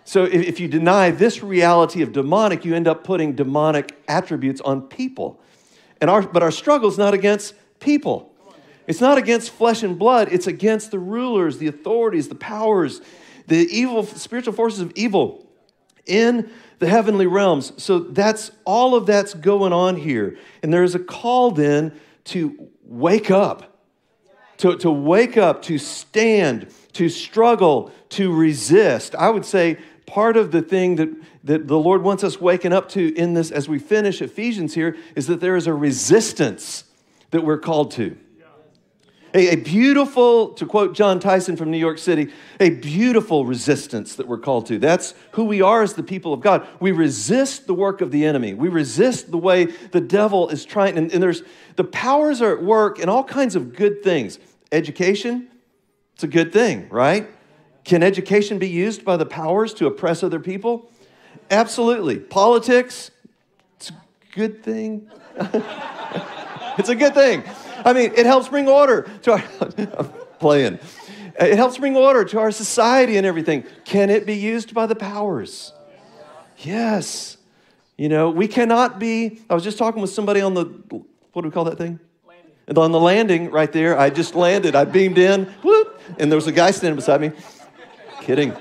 So, 0.05 0.25
if, 0.25 0.35
if 0.35 0.61
you 0.61 0.69
deny 0.69 1.11
this 1.11 1.43
reality 1.43 2.03
of 2.03 2.13
demonic, 2.13 2.65
you 2.65 2.75
end 2.75 2.89
up 2.89 3.05
putting 3.05 3.35
demonic 3.35 3.97
attributes 4.09 4.61
on 4.61 4.83
people. 4.83 5.41
And 6.01 6.11
our, 6.11 6.23
but 6.23 6.43
our 6.43 6.51
struggle 6.51 6.89
is 6.89 6.99
not 6.99 7.15
against 7.15 7.55
people. 7.81 8.33
It's 8.87 9.01
not 9.01 9.19
against 9.19 9.51
flesh 9.51 9.83
and 9.83 9.99
blood. 9.99 10.29
It's 10.31 10.47
against 10.47 10.91
the 10.91 10.99
rulers, 10.99 11.59
the 11.59 11.67
authorities, 11.67 12.29
the 12.29 12.37
powers, 12.37 13.01
the 13.47 13.67
evil, 13.71 14.05
spiritual 14.05 14.53
forces 14.53 14.81
of 14.81 14.93
evil 14.95 15.47
in 16.05 16.51
the 16.79 16.89
heavenly 16.89 17.27
realms. 17.27 17.73
So 17.83 17.99
that's 17.99 18.51
all 18.65 18.95
of 18.95 19.07
that's 19.07 19.35
going 19.35 19.73
on 19.73 19.97
here. 19.97 20.37
And 20.63 20.73
there 20.73 20.85
is 20.85 20.95
a 20.95 20.99
call 21.01 21.51
then 21.51 21.99
to 22.25 22.71
wake 22.83 23.31
up, 23.31 23.79
to, 24.59 24.77
to 24.79 24.91
wake 24.91 25.37
up, 25.37 25.63
to 25.63 25.79
stand, 25.79 26.69
to 26.95 27.09
struggle, 27.09 27.93
to 28.11 28.33
resist. 28.33 29.15
I 29.15 29.31
would 29.31 29.45
say 29.45 29.79
part 30.07 30.37
of 30.37 30.51
the 30.51 30.63
thing 30.63 30.97
that, 30.97 31.09
that 31.45 31.69
the 31.69 31.79
Lord 31.79 32.03
wants 32.03 32.25
us 32.25 32.41
waking 32.41 32.73
up 32.73 32.89
to 32.91 33.15
in 33.15 33.35
this 33.35 33.51
as 33.51 33.69
we 33.69 33.79
finish 33.79 34.23
Ephesians 34.23 34.75
here 34.75 34.97
is 35.15 35.27
that 35.27 35.41
there 35.41 35.57
is 35.57 35.67
a 35.67 35.75
resistance 35.75 36.85
that 37.31 37.45
we're 37.45 37.59
called 37.59 37.91
to. 37.93 38.17
A, 39.37 39.49
a, 39.51 39.57
beautiful, 39.57 40.49
to 40.55 40.65
quote 40.65 40.95
Jon 40.95 41.21
Tyson 41.21 41.59
from 41.59 41.71
New 41.71 41.77
York 41.77 41.99
City, 41.99 42.33
a 42.59 42.71
beautiful 42.71 43.45
resistance 43.45 44.15
that 44.15 44.27
we're 44.27 44.39
called 44.39 44.65
to. 44.69 44.79
That's 44.79 45.13
who 45.33 45.45
we 45.45 45.61
are 45.61 45.83
as 45.83 45.93
the 45.93 46.03
people 46.03 46.33
of 46.33 46.41
God. 46.41 46.67
We 46.81 46.91
resist 46.91 47.67
the 47.67 47.75
work 47.75 48.01
of 48.01 48.11
the 48.11 48.25
enemy. 48.25 48.55
We 48.55 48.71
resist 48.71 49.31
the 49.31 49.37
way 49.37 49.67
the 49.67 50.01
devil 50.01 50.49
is 50.49 50.65
trying, 50.65 50.97
and, 50.97 51.13
and 51.13 51.23
there's 51.23 51.43
the 51.77 51.85
powers 51.85 52.41
are 52.41 52.57
at 52.57 52.63
work 52.63 52.99
in 52.99 53.11
all 53.11 53.23
kinds 53.23 53.57
of 53.57 53.75
good 53.75 54.03
things. 54.03 54.39
Education, 54.73 55.49
it's 56.15 56.25
a 56.25 56.29
good 56.29 56.51
thing, 56.51 56.89
right? 56.89 57.29
Can 57.85 58.03
education 58.03 58.59
be 58.59 58.71
used 58.71 59.05
by 59.05 59.19
the 59.19 59.27
powers 59.27 59.75
to 59.75 59.87
oppress 59.87 60.23
other 60.23 60.41
people? 60.41 60.91
Absolutely. 61.51 62.19
Politics, 62.19 63.11
it's 63.77 63.91
a 63.91 63.95
good 64.33 64.63
thing. 64.63 65.11
it's 66.79 66.89
a 66.89 66.95
good 66.95 67.13
thing. 67.13 67.45
I 67.85 67.93
mean, 67.93 68.13
it 68.17 68.27
helps 68.27 68.49
bring 68.49 68.69
order 68.69 69.03
to 69.23 69.33
our 69.33 69.45
I'm 69.99 70.11
playing. 70.39 70.79
It 71.39 71.57
helps 71.57 71.79
bring 71.79 71.97
order 71.97 72.25
to 72.25 72.39
our 72.39 72.51
society 72.51 73.17
and 73.17 73.27
everything. 73.27 73.65
Can 73.85 74.09
it 74.09 74.27
be 74.27 74.35
used 74.35 74.73
by 74.73 74.87
the 74.87 74.95
powers? 74.95 75.73
Yes. 76.59 77.37
You 77.99 78.09
know, 78.09 78.31
we 78.31 78.49
cannot 78.49 78.99
be. 78.99 79.41
I 79.51 79.55
was 79.55 79.63
just 79.63 79.77
talking 79.77 80.01
with 80.01 80.11
somebody 80.11 80.41
on 80.41 80.55
the 80.55 80.65
what 81.33 81.43
do 81.43 81.49
we 81.49 81.51
call 81.51 81.65
that 81.65 81.77
thing? 81.77 82.01
Landing. 82.27 82.79
On 82.79 82.93
the 82.93 83.01
landing 83.01 83.51
right 83.51 83.71
there, 83.71 83.99
I 83.99 84.09
just 84.09 84.35
landed. 84.35 84.75
I 84.75 84.85
beamed 84.85 85.19
in, 85.19 85.45
whoop, 85.63 86.01
and 86.19 86.33
there 86.33 86.37
was 86.37 86.47
a 86.47 86.53
guy 86.53 86.71
standing 86.71 86.97
beside 86.97 87.21
me 87.21 87.33
kidding. 88.27 88.53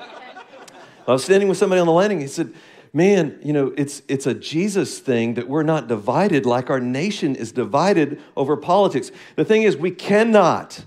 I 1.07 1.11
was 1.11 1.23
standing 1.23 1.49
with 1.49 1.57
somebody 1.57 1.81
on 1.81 1.87
the 1.87 1.93
landing. 1.93 2.21
He 2.21 2.27
said, 2.27 2.53
Man, 2.95 3.37
you 3.43 3.51
know, 3.51 3.73
it's, 3.75 4.03
it's 4.07 4.25
a 4.25 4.33
Jesus 4.33 4.99
thing 4.99 5.33
that 5.33 5.49
we're 5.49 5.63
not 5.63 5.89
divided 5.89 6.45
like 6.45 6.69
our 6.69 6.79
nation 6.79 7.35
is 7.35 7.51
divided 7.51 8.21
over 8.37 8.55
politics. 8.55 9.11
The 9.35 9.43
thing 9.43 9.63
is, 9.63 9.75
we 9.75 9.91
cannot, 9.91 10.85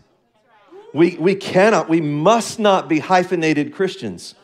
we, 0.95 1.19
we 1.19 1.35
cannot, 1.35 1.91
we 1.91 2.01
must 2.01 2.59
not 2.59 2.89
be 2.89 3.01
hyphenated 3.01 3.75
Christians. 3.75 4.35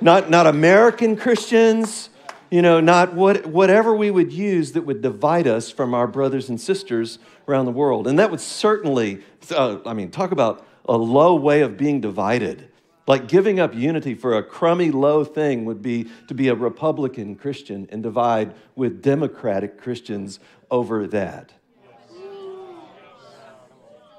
Not, 0.00 0.28
not 0.28 0.48
American 0.48 1.16
Christians, 1.16 2.10
you 2.50 2.62
know, 2.62 2.80
not 2.80 3.14
what, 3.14 3.46
whatever 3.46 3.94
we 3.94 4.10
would 4.10 4.32
use 4.32 4.72
that 4.72 4.82
would 4.82 5.00
divide 5.00 5.46
us 5.46 5.70
from 5.70 5.94
our 5.94 6.08
brothers 6.08 6.48
and 6.48 6.60
sisters 6.60 7.20
around 7.46 7.66
the 7.66 7.70
world. 7.70 8.08
And 8.08 8.18
that 8.18 8.32
would 8.32 8.40
certainly, 8.40 9.22
uh, 9.52 9.78
I 9.86 9.92
mean, 9.92 10.10
talk 10.10 10.32
about 10.32 10.66
a 10.84 10.96
low 10.96 11.36
way 11.36 11.60
of 11.60 11.76
being 11.76 12.00
divided. 12.00 12.69
Like 13.10 13.26
giving 13.26 13.58
up 13.58 13.74
unity 13.74 14.14
for 14.14 14.38
a 14.38 14.42
crummy, 14.44 14.92
low 14.92 15.24
thing 15.24 15.64
would 15.64 15.82
be 15.82 16.06
to 16.28 16.32
be 16.32 16.46
a 16.46 16.54
Republican 16.54 17.34
Christian 17.34 17.88
and 17.90 18.04
divide 18.04 18.54
with 18.76 19.02
Democratic 19.02 19.80
Christians 19.80 20.38
over 20.70 21.08
that. 21.08 21.52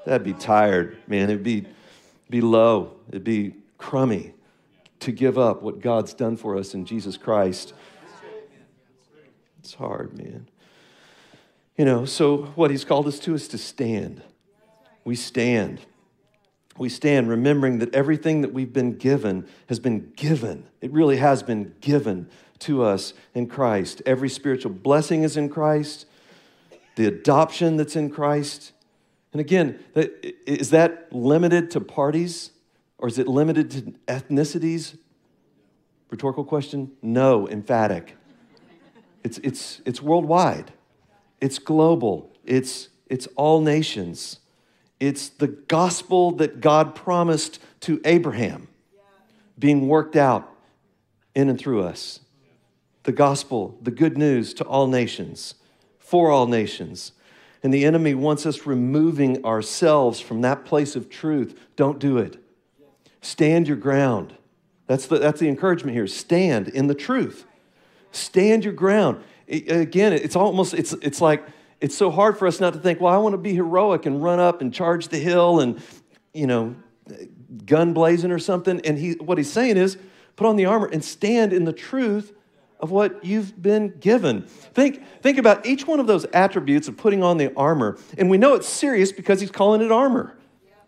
That'd 0.05 0.25
be 0.25 0.33
tired, 0.33 0.97
man. 1.07 1.29
It'd 1.29 1.41
be, 1.41 1.67
be 2.29 2.41
low, 2.41 2.97
it'd 3.07 3.23
be 3.23 3.55
crummy 3.77 4.33
to 4.99 5.13
give 5.13 5.37
up 5.37 5.61
what 5.61 5.79
God's 5.79 6.13
done 6.13 6.35
for 6.35 6.57
us 6.57 6.73
in 6.73 6.83
Jesus 6.83 7.15
Christ. 7.15 7.71
It's 9.59 9.73
hard, 9.73 10.17
man. 10.17 10.49
You 11.77 11.85
know, 11.85 12.03
so 12.03 12.39
what 12.55 12.71
he's 12.71 12.83
called 12.83 13.07
us 13.07 13.19
to 13.19 13.35
is 13.35 13.47
to 13.47 13.57
stand. 13.57 14.21
We 15.05 15.15
stand. 15.15 15.79
We 16.81 16.89
stand 16.89 17.29
remembering 17.29 17.77
that 17.77 17.93
everything 17.93 18.41
that 18.41 18.53
we've 18.53 18.73
been 18.73 18.97
given 18.97 19.45
has 19.67 19.79
been 19.79 20.13
given. 20.15 20.65
It 20.81 20.91
really 20.91 21.17
has 21.17 21.43
been 21.43 21.75
given 21.79 22.27
to 22.57 22.81
us 22.81 23.13
in 23.35 23.45
Christ. 23.45 24.01
Every 24.03 24.29
spiritual 24.29 24.71
blessing 24.71 25.21
is 25.21 25.37
in 25.37 25.47
Christ, 25.47 26.07
the 26.95 27.05
adoption 27.05 27.77
that's 27.77 27.95
in 27.95 28.09
Christ. 28.09 28.71
And 29.31 29.39
again, 29.39 29.77
is 29.93 30.71
that 30.71 31.13
limited 31.13 31.69
to 31.69 31.81
parties 31.81 32.49
or 32.97 33.07
is 33.07 33.19
it 33.19 33.27
limited 33.27 33.69
to 33.69 33.81
ethnicities? 34.07 34.97
Rhetorical 36.09 36.43
question? 36.43 36.93
No, 37.03 37.47
emphatic. 37.47 38.17
It's, 39.23 39.37
it's, 39.43 39.81
it's 39.85 40.01
worldwide, 40.01 40.73
it's 41.39 41.59
global, 41.59 42.33
it's, 42.43 42.89
it's 43.05 43.27
all 43.35 43.61
nations. 43.61 44.39
It's 45.01 45.29
the 45.29 45.47
gospel 45.47 46.29
that 46.33 46.61
God 46.61 46.93
promised 46.93 47.59
to 47.81 47.99
Abraham 48.05 48.67
being 49.57 49.87
worked 49.87 50.15
out 50.15 50.47
in 51.33 51.49
and 51.49 51.57
through 51.57 51.81
us. 51.81 52.19
The 53.01 53.11
gospel, 53.11 53.75
the 53.81 53.89
good 53.89 54.15
news 54.15 54.53
to 54.53 54.63
all 54.63 54.85
nations, 54.85 55.55
for 55.97 56.29
all 56.29 56.45
nations. 56.45 57.13
And 57.63 57.73
the 57.73 57.83
enemy 57.83 58.13
wants 58.13 58.45
us 58.45 58.67
removing 58.67 59.43
ourselves 59.43 60.19
from 60.19 60.41
that 60.41 60.65
place 60.65 60.95
of 60.95 61.09
truth. 61.09 61.59
Don't 61.75 61.97
do 61.97 62.19
it. 62.19 62.37
Stand 63.21 63.67
your 63.67 63.77
ground. 63.77 64.35
That's 64.85 65.07
the, 65.07 65.17
that's 65.17 65.39
the 65.39 65.47
encouragement 65.47 65.97
here. 65.97 66.05
Stand 66.05 66.67
in 66.67 66.85
the 66.85 66.95
truth. 66.95 67.45
Stand 68.11 68.63
your 68.63 68.73
ground. 68.73 69.23
It, 69.47 69.71
again, 69.71 70.13
it's 70.13 70.35
almost, 70.35 70.75
it's, 70.75 70.93
it's 71.01 71.21
like, 71.21 71.43
it's 71.81 71.97
so 71.97 72.11
hard 72.11 72.37
for 72.37 72.47
us 72.47 72.59
not 72.59 72.73
to 72.73 72.79
think, 72.79 73.01
well, 73.01 73.13
I 73.13 73.17
want 73.17 73.33
to 73.33 73.39
be 73.39 73.55
heroic 73.55 74.05
and 74.05 74.23
run 74.23 74.39
up 74.39 74.61
and 74.61 74.71
charge 74.71 75.07
the 75.07 75.17
hill 75.17 75.59
and, 75.59 75.81
you 76.31 76.45
know, 76.45 76.75
gun 77.65 77.93
blazing 77.93 78.31
or 78.31 78.39
something. 78.39 78.79
And 78.85 78.97
he, 78.97 79.13
what 79.13 79.39
he's 79.39 79.51
saying 79.51 79.77
is, 79.77 79.97
put 80.35 80.47
on 80.47 80.55
the 80.55 80.65
armor 80.65 80.87
and 80.87 81.03
stand 81.03 81.51
in 81.51 81.65
the 81.65 81.73
truth 81.73 82.33
of 82.79 82.91
what 82.91 83.25
you've 83.25 83.59
been 83.61 83.89
given. 83.99 84.43
Think, 84.43 85.03
think 85.21 85.37
about 85.39 85.65
each 85.65 85.85
one 85.85 85.99
of 85.99 86.07
those 86.07 86.25
attributes 86.25 86.87
of 86.87 86.97
putting 86.97 87.23
on 87.23 87.37
the 87.37 87.53
armor. 87.55 87.97
And 88.17 88.29
we 88.29 88.37
know 88.37 88.53
it's 88.53 88.69
serious 88.69 89.11
because 89.11 89.41
he's 89.41 89.51
calling 89.51 89.81
it 89.81 89.91
armor. 89.91 90.37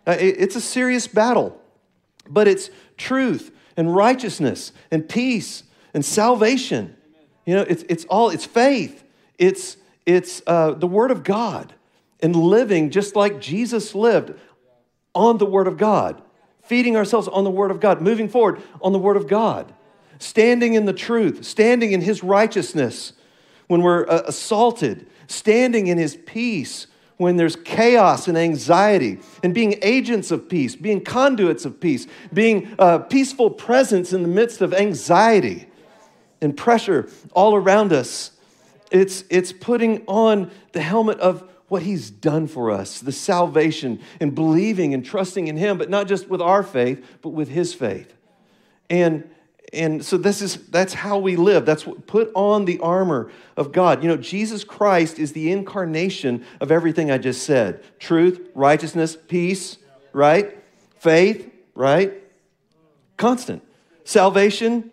Uh, 0.08 0.16
it, 0.20 0.36
it's 0.38 0.56
a 0.56 0.62
serious 0.62 1.08
battle, 1.08 1.60
but 2.30 2.48
it's 2.48 2.70
truth 2.98 3.52
and 3.76 3.96
righteousness 3.96 4.72
and 4.92 5.08
peace 5.10 5.64
and 5.94 6.06
salvation. 6.06 6.96
You 7.46 7.56
know, 7.56 7.66
it's, 7.68 7.84
it's 7.90 8.06
all, 8.06 8.30
it's 8.30 8.46
faith, 8.46 9.04
it's, 9.38 9.78
it's 10.06 10.42
uh, 10.48 10.72
the 10.72 10.88
Word 10.88 11.12
of 11.12 11.24
God 11.24 11.74
and 12.22 12.36
living 12.36 12.90
just 12.90 13.16
like 13.16 13.40
Jesus 13.40 13.96
lived 13.96 14.34
on 15.16 15.38
the 15.38 15.46
Word 15.46 15.68
of 15.68 15.78
God, 15.78 16.22
feeding 16.64 16.96
ourselves 16.96 17.28
on 17.28 17.44
the 17.44 17.52
Word 17.52 17.72
of 17.72 17.80
God, 17.80 18.02
moving 18.02 18.30
forward 18.30 18.62
on 18.82 18.94
the 18.94 19.00
Word 19.00 19.18
of 19.18 19.28
God 19.28 19.74
standing 20.24 20.74
in 20.74 20.86
the 20.86 20.94
truth, 20.94 21.44
standing 21.44 21.92
in 21.92 22.02
his 22.02 22.24
righteousness 22.24 23.14
when 23.68 23.82
we're 23.82 24.08
uh, 24.08 24.24
assaulted, 24.26 25.06
standing 25.28 25.88
in 25.88 25.98
his 25.98 26.16
peace 26.26 26.88
when 27.18 27.38
there's 27.38 27.56
chaos 27.56 28.28
and 28.28 28.38
anxiety, 28.38 29.20
and 29.44 29.54
being 29.54 29.76
agents 29.82 30.32
of 30.32 30.50
peace, 30.50 30.76
being 30.76 31.02
conduits 31.02 31.64
of 31.64 31.80
peace, 31.80 32.08
being 32.34 32.74
a 32.80 33.00
peaceful 33.00 33.50
presence 33.50 34.14
in 34.14 34.24
the 34.24 34.28
midst 34.28 34.62
of 34.62 34.74
anxiety 34.74 35.68
and 36.42 36.58
pressure 36.58 37.08
all 37.34 37.56
around 37.56 37.94
us. 37.94 38.32
It's, 38.94 39.26
it's 39.30 39.52
putting 39.52 40.06
on 40.08 40.52
the 40.72 40.82
helmet 40.82 41.20
of 41.20 41.50
what 41.68 41.82
he's 41.82 42.12
done 42.12 42.46
for 42.48 42.70
us, 42.70 43.00
the 43.00 43.12
salvation, 43.12 44.00
and 44.20 44.36
believing 44.36 44.94
and 44.94 45.04
trusting 45.04 45.48
in 45.48 45.58
him, 45.58 45.78
but 45.78 45.90
not 45.90 46.08
just 46.08 46.30
with 46.30 46.42
our 46.42 46.62
faith, 46.62 47.04
but 47.22 47.30
with 47.30 47.50
his 47.50 47.74
faith. 47.74 48.14
And 48.90 49.28
and 49.74 50.06
so 50.06 50.18
this 50.18 50.44
is 50.44 50.58
that's 50.68 50.94
how 50.94 51.18
we 51.18 51.36
live. 51.36 51.66
That's 51.66 51.88
what 51.88 52.06
put 52.06 52.32
on 52.36 52.66
the 52.66 52.80
armor 52.80 53.32
of 53.58 53.72
god. 53.72 54.04
You 54.04 54.10
know 54.10 54.18
jesus 54.18 54.64
christ 54.64 55.18
is 55.18 55.34
the 55.34 55.52
incarnation 55.52 56.46
of 56.62 56.72
everything 56.72 57.10
i 57.10 57.18
just 57.18 57.42
said. 57.44 57.84
Truth 58.00 58.40
righteousness 58.54 59.18
peace 59.28 59.78
right? 60.12 60.56
Faith 61.00 61.52
right? 61.74 62.14
Constant. 63.18 63.64
Salvation 64.04 64.92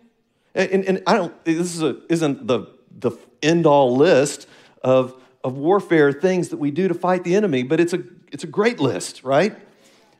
and, 0.55 0.83
and 0.85 1.03
i 1.05 1.13
don't 1.13 1.45
this 1.45 1.75
is 1.75 1.83
a, 1.83 1.97
isn't 2.09 2.47
the 2.47 2.65
the 2.97 3.11
end 3.41 3.65
all 3.65 3.95
list 3.95 4.47
of 4.83 5.15
of 5.43 5.57
warfare 5.57 6.11
things 6.11 6.49
that 6.49 6.57
we 6.57 6.69
do 6.69 6.87
to 6.87 6.93
fight 6.93 7.23
the 7.23 7.35
enemy 7.35 7.63
but 7.63 7.79
it's 7.79 7.93
a 7.93 8.03
it's 8.31 8.43
a 8.43 8.47
great 8.47 8.79
list 8.79 9.23
right 9.23 9.55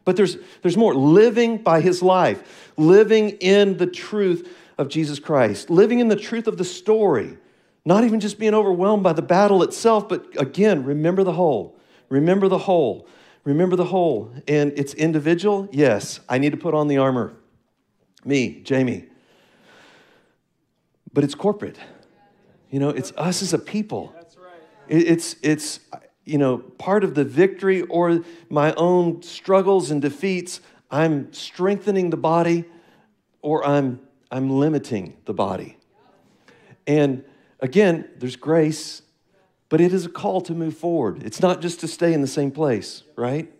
but 0.03 0.15
there's, 0.15 0.37
there's 0.61 0.77
more 0.77 0.95
living 0.95 1.57
by 1.59 1.81
his 1.81 2.01
life, 2.01 2.71
living 2.77 3.31
in 3.31 3.77
the 3.77 3.87
truth 3.87 4.55
of 4.77 4.89
Jesus 4.89 5.19
Christ, 5.19 5.69
living 5.69 5.99
in 5.99 6.07
the 6.07 6.15
truth 6.15 6.47
of 6.47 6.57
the 6.57 6.65
story, 6.65 7.37
not 7.85 8.03
even 8.03 8.19
just 8.19 8.39
being 8.39 8.53
overwhelmed 8.53 9.03
by 9.03 9.13
the 9.13 9.21
battle 9.21 9.63
itself, 9.63 10.09
but 10.09 10.25
again, 10.39 10.83
remember 10.83 11.23
the 11.23 11.33
whole. 11.33 11.77
Remember 12.09 12.47
the 12.47 12.57
whole. 12.57 13.07
Remember 13.43 13.75
the 13.75 13.85
whole. 13.85 14.33
And 14.47 14.73
it's 14.75 14.93
individual. 14.93 15.69
Yes, 15.71 16.19
I 16.27 16.37
need 16.37 16.51
to 16.51 16.57
put 16.57 16.73
on 16.73 16.87
the 16.87 16.97
armor. 16.97 17.33
Me, 18.25 18.61
Jamie. 18.61 19.05
But 21.13 21.23
it's 21.23 21.35
corporate. 21.35 21.77
You 22.71 22.79
know, 22.79 22.89
it's 22.89 23.11
us 23.17 23.41
as 23.43 23.53
a 23.53 23.59
people. 23.59 24.13
That's 24.15 24.37
right. 24.37 24.45
It's, 24.87 25.35
it's, 25.43 25.81
you 26.25 26.37
know, 26.37 26.57
part 26.57 27.03
of 27.03 27.13
the 27.13 27.25
victory 27.25 27.81
or 27.83 28.23
my 28.49 28.73
own 28.75 29.21
struggles 29.21 29.91
and 29.91 30.01
defeats, 30.01 30.61
I'm 30.89 31.31
strengthening 31.33 32.09
the 32.09 32.17
body 32.17 32.65
or 33.41 33.65
I'm, 33.65 33.99
I'm 34.31 34.49
limiting 34.49 35.17
the 35.25 35.33
body. 35.33 35.77
And 36.87 37.23
again, 37.59 38.09
there's 38.17 38.35
grace, 38.37 39.01
but 39.69 39.81
it 39.81 39.93
is 39.93 40.05
a 40.05 40.09
call 40.09 40.41
to 40.41 40.53
move 40.53 40.75
forward. 40.75 41.23
It's 41.23 41.41
not 41.41 41.61
just 41.61 41.81
to 41.81 41.87
stay 41.87 42.13
in 42.13 42.21
the 42.21 42.27
same 42.27 42.51
place, 42.51 43.03
right? 43.15 43.51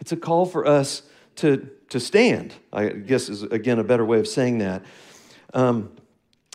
It's 0.00 0.12
a 0.12 0.16
call 0.16 0.46
for 0.46 0.66
us 0.66 1.02
to, 1.36 1.70
to 1.90 2.00
stand, 2.00 2.54
I 2.72 2.88
guess 2.88 3.28
is 3.28 3.44
again 3.44 3.78
a 3.78 3.84
better 3.84 4.04
way 4.04 4.18
of 4.18 4.26
saying 4.26 4.58
that. 4.58 4.84
Um, 5.54 5.92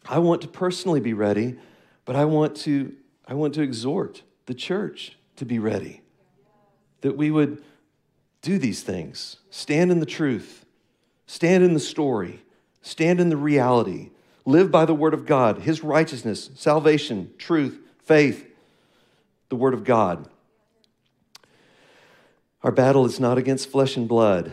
I 0.06 0.20
want 0.20 0.42
to 0.42 0.48
personally 0.48 1.00
be 1.00 1.14
ready, 1.14 1.58
but 2.06 2.16
I 2.16 2.26
want 2.26 2.56
to, 2.58 2.94
I 3.28 3.34
want 3.34 3.54
to 3.56 3.62
exhort 3.62 4.24
the 4.46 4.54
church 4.54 5.18
to 5.38 5.46
be 5.46 5.60
ready. 5.60 6.02
That 7.02 7.18
we 7.18 7.32
would 7.32 7.64
do 8.42 8.58
these 8.58 8.84
things, 8.84 9.38
stand 9.50 9.92
in 9.92 10.00
the 10.00 10.06
truth, 10.06 10.66
stand 11.28 11.64
in 11.64 11.74
the 11.74 11.80
story, 11.80 12.42
stand 12.82 13.20
in 13.20 13.30
the 13.30 13.38
reality, 13.38 14.10
live 14.46 14.70
by 14.70 14.86
the 14.86 14.94
Word 14.94 15.14
of 15.14 15.26
God, 15.26 15.60
His 15.60 15.84
righteousness, 15.84 16.50
salvation, 16.56 17.34
truth, 17.38 17.80
faith, 18.00 18.50
the 19.50 19.56
Word 19.56 19.74
of 19.74 19.84
God. 19.84 20.28
Our 22.64 22.72
battle 22.72 23.06
is 23.06 23.20
not 23.20 23.38
against 23.38 23.70
flesh 23.70 23.98
and 23.98 24.08
blood. 24.08 24.52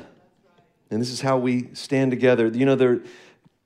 And 0.91 1.01
this 1.01 1.11
is 1.11 1.21
how 1.21 1.39
we 1.39 1.73
stand 1.75 2.11
together. 2.11 2.49
You 2.49 2.67
know, 2.67 2.75
there, 2.75 3.01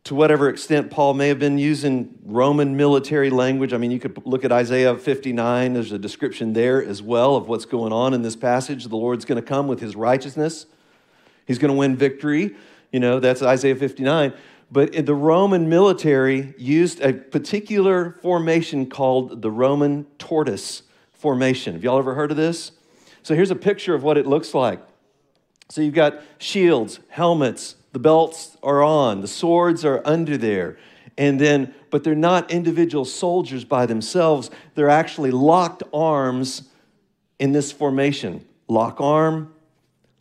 to 0.05 0.15
whatever 0.15 0.51
extent 0.51 0.91
Paul 0.91 1.15
may 1.15 1.29
have 1.29 1.39
been 1.39 1.57
using 1.57 2.19
Roman 2.25 2.77
military 2.77 3.31
language. 3.31 3.73
I 3.73 3.79
mean, 3.79 3.91
you 3.91 3.99
could 3.99 4.27
look 4.27 4.45
at 4.45 4.53
Isaiah 4.53 4.97
59, 4.97 5.73
there's 5.73 5.93
a 5.93 5.99
description 5.99 6.53
there 6.53 6.85
as 6.85 7.03
well 7.03 7.37
of 7.37 7.49
what's 7.49 7.65
going 7.65 7.93
on 7.93 8.13
in 8.13 8.21
this 8.21 8.37
passage. 8.37 8.85
The 8.85 8.97
Lord's 8.97 9.25
going 9.25 9.41
to 9.43 9.47
come 9.47 9.67
with 9.67 9.81
his 9.81 9.97
righteousness, 9.97 10.67
he's 11.47 11.59
going 11.59 11.73
to 11.73 11.77
win 11.77 11.97
victory. 11.97 12.55
You 12.93 13.01
know, 13.01 13.19
that's 13.19 13.43
Isaiah 13.43 13.75
59. 13.75 14.33
But 14.71 15.07
the 15.07 15.15
Roman 15.17 15.69
military 15.69 16.55
used 16.57 17.01
a 17.01 17.13
particular 17.13 18.19
formation 18.23 18.89
called 18.89 19.43
the 19.43 19.51
Roman 19.51 20.05
tortoise 20.19 20.85
formation. 21.13 21.75
Have 21.75 21.83
y'all 21.83 21.99
ever 21.99 22.15
heard 22.15 22.31
of 22.31 22.37
this? 22.37 22.71
So 23.25 23.35
here's 23.35 23.51
a 23.51 23.57
picture 23.57 23.95
of 23.95 24.05
what 24.05 24.17
it 24.17 24.27
looks 24.27 24.55
like. 24.55 24.81
So 25.71 25.81
you've 25.81 25.95
got 25.95 26.23
shields, 26.39 27.01
helmets, 27.09 27.75
the 27.95 28.01
belts 28.01 28.57
are 28.61 28.83
on, 28.83 29.21
the 29.21 29.29
swords 29.29 29.85
are 29.85 30.03
under 30.05 30.37
there. 30.37 30.77
And 31.17 31.41
then, 31.41 31.73
but 31.91 32.03
they're 32.03 32.17
not 32.17 32.51
individual 32.51 33.05
soldiers 33.05 33.65
by 33.65 33.87
themselves. 33.87 34.51
They're 34.75 34.91
actually 34.91 35.31
locked 35.31 35.85
arms 35.93 36.69
in 37.39 37.53
this 37.53 37.71
formation. 37.71 38.45
Lock 38.67 39.01
arm, 39.01 39.55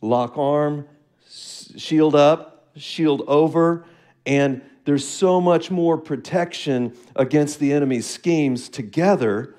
lock 0.00 0.38
arm, 0.38 0.86
shield 1.28 2.14
up, 2.14 2.68
shield 2.76 3.22
over, 3.26 3.84
and 4.24 4.62
there's 4.84 5.06
so 5.06 5.40
much 5.40 5.68
more 5.68 5.98
protection 5.98 6.96
against 7.16 7.58
the 7.58 7.72
enemy's 7.72 8.06
schemes 8.06 8.68
together 8.68 9.56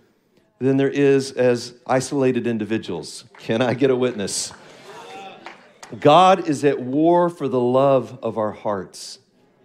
than 0.59 0.77
there 0.77 0.89
is 0.89 1.33
as 1.33 1.73
isolated 1.85 2.47
individuals. 2.47 3.25
Can 3.39 3.61
I 3.61 3.73
get 3.73 3.89
a 3.89 3.95
witness? 3.95 4.53
God 5.99 6.47
is 6.47 6.63
at 6.63 6.79
war 6.79 7.29
for 7.29 7.47
the 7.47 7.59
love 7.59 8.17
of 8.23 8.37
our 8.37 8.51
hearts. 8.51 9.19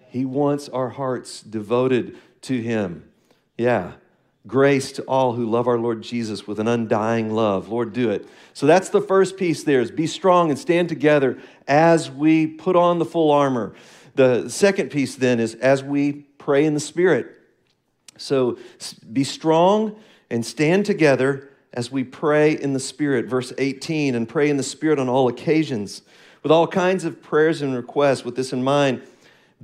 He 0.08 0.24
wants 0.24 0.68
our 0.68 0.90
hearts 0.90 1.40
devoted 1.40 2.16
to 2.42 2.60
Him. 2.60 3.10
Yeah. 3.56 3.92
Grace 4.46 4.92
to 4.92 5.02
all 5.02 5.34
who 5.34 5.44
love 5.44 5.68
our 5.68 5.78
Lord 5.78 6.02
Jesus 6.02 6.46
with 6.46 6.58
an 6.58 6.66
undying 6.66 7.30
love. 7.30 7.68
Lord, 7.68 7.92
do 7.92 8.10
it. 8.10 8.26
So 8.54 8.66
that's 8.66 8.88
the 8.88 9.02
first 9.02 9.36
piece 9.36 9.62
there 9.62 9.80
is 9.80 9.90
be 9.90 10.06
strong 10.06 10.50
and 10.50 10.58
stand 10.58 10.88
together 10.88 11.38
as 11.68 12.10
we 12.10 12.46
put 12.46 12.74
on 12.74 12.98
the 12.98 13.04
full 13.04 13.30
armor. 13.30 13.74
The 14.14 14.48
second 14.48 14.90
piece 14.90 15.14
then 15.14 15.40
is 15.40 15.54
as 15.56 15.84
we 15.84 16.12
pray 16.38 16.64
in 16.64 16.74
the 16.74 16.80
Spirit. 16.80 17.36
So 18.16 18.58
be 19.12 19.24
strong 19.24 19.96
and 20.30 20.44
stand 20.44 20.86
together 20.86 21.49
as 21.72 21.90
we 21.90 22.04
pray 22.04 22.52
in 22.52 22.72
the 22.72 22.80
Spirit. 22.80 23.26
Verse 23.26 23.52
18, 23.56 24.14
and 24.14 24.28
pray 24.28 24.50
in 24.50 24.56
the 24.56 24.62
Spirit 24.62 24.98
on 24.98 25.08
all 25.08 25.28
occasions 25.28 26.02
with 26.42 26.52
all 26.52 26.66
kinds 26.66 27.04
of 27.04 27.22
prayers 27.22 27.62
and 27.62 27.74
requests. 27.74 28.24
With 28.24 28.36
this 28.36 28.52
in 28.52 28.62
mind, 28.62 29.02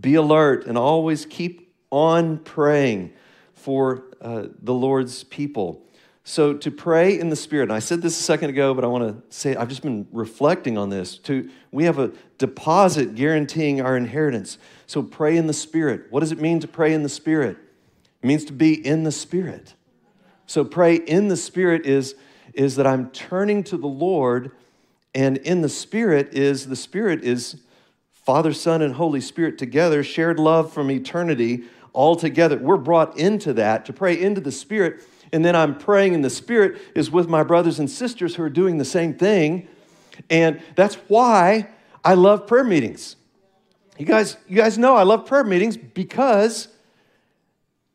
be 0.01 0.15
alert 0.15 0.67
and 0.67 0.77
always 0.77 1.27
keep 1.27 1.73
on 1.91 2.39
praying 2.39 3.13
for 3.55 4.05
uh, 4.21 4.47
the 4.63 4.75
Lord's 4.75 5.25
people. 5.25 5.83
So 6.29 6.55
to 6.55 6.73
pray 6.73 7.19
in 7.19 7.31
the 7.31 7.37
Spirit, 7.37 7.65
and 7.65 7.73
I 7.73 7.79
said 7.79 8.03
this 8.03 8.19
a 8.19 8.23
second 8.23 8.51
ago, 8.51 8.75
but 8.75 8.83
I 8.83 8.89
want 8.89 9.05
to 9.05 9.37
say 9.37 9.55
I've 9.55 9.69
just 9.69 9.83
been 9.83 10.09
reflecting 10.11 10.77
on 10.77 10.91
this. 10.91 11.19
To 11.19 11.49
we 11.71 11.85
have 11.85 12.01
a 12.01 12.11
deposit 12.37 13.15
guaranteeing 13.15 13.81
our 13.81 13.97
inheritance. 13.97 14.59
So 14.89 15.05
pray 15.05 15.37
in 15.37 15.47
the 15.47 15.53
Spirit. 15.53 16.07
What 16.11 16.21
does 16.21 16.33
it 16.33 16.41
mean 16.41 16.59
to 16.61 16.69
pray 16.69 16.93
in 16.95 17.05
the 17.05 17.09
Spirit? 17.09 17.57
It 18.23 18.27
means 18.27 18.45
to 18.47 18.53
be 18.53 18.75
in 18.75 19.05
the 19.05 19.13
Spirit. 19.13 19.76
So 20.47 20.65
pray 20.65 20.97
in 20.97 21.29
the 21.29 21.37
Spirit 21.37 21.87
is, 21.87 22.15
is 22.55 22.77
that 22.77 22.87
I'm 22.87 23.11
turning 23.11 23.65
to 23.65 23.77
the 23.77 23.87
Lord, 23.87 24.53
and 25.15 25.37
in 25.39 25.61
the 25.61 25.69
Spirit 25.69 26.35
is 26.35 26.67
the 26.67 26.77
Spirit 26.77 27.25
is 27.25 27.63
Father, 28.11 28.53
Son, 28.53 28.83
and 28.83 28.95
Holy 28.95 29.21
Spirit 29.21 29.59
together, 29.59 30.03
shared 30.03 30.39
love 30.39 30.73
from 30.73 30.91
eternity, 30.91 31.65
all 31.93 32.17
together. 32.17 32.59
We're 32.59 32.77
brought 32.77 33.19
into 33.19 33.53
that 33.55 33.85
to 33.87 33.93
pray 33.93 34.21
into 34.21 34.41
the 34.41 34.53
Spirit 34.53 35.03
and 35.33 35.45
then 35.45 35.57
I'm 35.57 35.77
praying 35.77 36.15
in 36.15 36.23
the 36.23 36.31
Spirit 36.31 36.81
is 36.95 37.11
with 37.11 37.29
my 37.29 37.43
brothers 37.43 37.79
and 37.79 37.91
sisters 37.91 38.35
who 38.35 38.43
are 38.43 38.51
doing 38.51 38.79
the 38.79 38.85
same 38.85 39.15
thing. 39.15 39.69
And 40.31 40.61
that's 40.75 40.95
why 41.09 41.69
I 42.05 42.15
love 42.15 42.47
prayer 42.47 42.65
meetings. 42.65 43.17
You 43.99 44.07
guys, 44.07 44.37
you 44.47 44.57
guys 44.57 44.79
know 44.79 44.95
I 44.95 45.03
love 45.03 45.27
prayer 45.27 45.45
meetings 45.45 45.77
because 45.77 46.69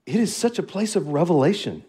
it 0.06 0.16
is 0.16 0.36
such 0.36 0.60
a 0.60 0.64
place 0.64 0.96
of 0.96 1.08
revelation. 1.10 1.84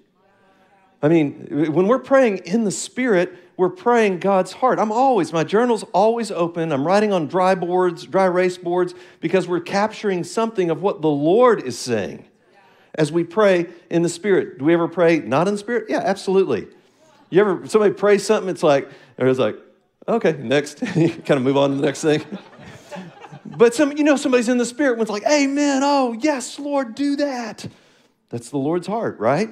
I 1.03 1.09
mean, 1.09 1.73
when 1.73 1.89
we're 1.89 1.99
praying 1.99 2.39
in 2.39 2.63
the 2.63 2.71
Spirit, 2.71 3.37
we're 3.57 3.69
praying 3.69 4.21
God's 4.21 4.53
heart. 4.53 4.79
I'm 4.79 4.93
always, 4.93 5.33
my 5.33 5.43
journal's 5.43 5.83
always 5.93 6.31
open. 6.31 6.73
I'm 6.73 6.87
writing 6.87 7.13
on 7.13 7.27
dry 7.27 7.57
boards, 7.57 8.07
dry 8.07 8.27
erase 8.27 8.57
boards, 8.57 8.95
because 9.21 9.49
we're 9.49 9.61
capturing 9.61 10.23
something 10.23 10.71
of 10.71 10.81
what 10.81 11.03
the 11.03 11.11
Lord 11.11 11.63
is 11.63 11.77
saying 11.77 12.25
as 12.95 13.11
we 13.11 13.25
pray 13.25 13.67
in 13.91 14.03
the 14.03 14.09
Spirit. 14.09 14.59
Do 14.59 14.65
we 14.65 14.75
ever 14.75 14.87
pray 14.87 15.19
not 15.19 15.49
in 15.49 15.55
the 15.55 15.59
Spirit? 15.59 15.87
Yeah, 15.89 16.03
absolutely. 16.05 16.69
You 17.31 17.41
ever, 17.41 17.67
somebody 17.67 17.95
pray 17.95 18.19
something, 18.19 18.49
it's 18.49 18.63
like, 18.63 18.89
it's 19.19 19.39
like, 19.39 19.57
okay, 20.07 20.35
next. 20.35 20.79
kind 20.85 21.31
of 21.31 21.43
move 21.43 21.57
on 21.57 21.71
to 21.71 21.77
the 21.77 21.83
next 21.83 22.03
thing. 22.03 22.25
but 23.45 23.75
some, 23.75 23.97
you 23.97 24.05
know, 24.05 24.17
somebody's 24.17 24.49
in 24.49 24.59
the 24.59 24.67
Spirit 24.67 24.93
when 24.93 25.03
it's 25.03 25.11
like, 25.11 25.27
amen, 25.27 25.83
oh, 25.83 26.13
yes, 26.13 26.61
Lord, 26.61 26.95
do 26.95 27.17
that. 27.17 27.67
That's 28.29 28.51
the 28.51 28.59
Lord's 28.59 28.87
heart, 28.87 29.19
right? 29.19 29.51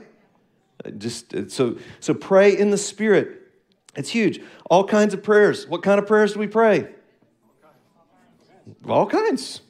Just 0.99 1.51
so, 1.51 1.77
so 2.01 2.14
pray 2.14 2.57
in 2.57 2.71
the 2.71 2.79
Spirit. 2.79 3.40
It's 3.97 4.11
huge. 4.11 4.40
All 4.71 4.85
kinds 4.85 5.14
of 5.14 5.23
prayers. 5.23 5.66
What 5.66 5.83
kind 5.83 5.99
of 5.99 6.07
prayers 6.07 6.35
do 6.35 6.38
we 6.38 6.47
pray? 6.47 6.88
All 8.88 9.07
kinds. 9.07 9.61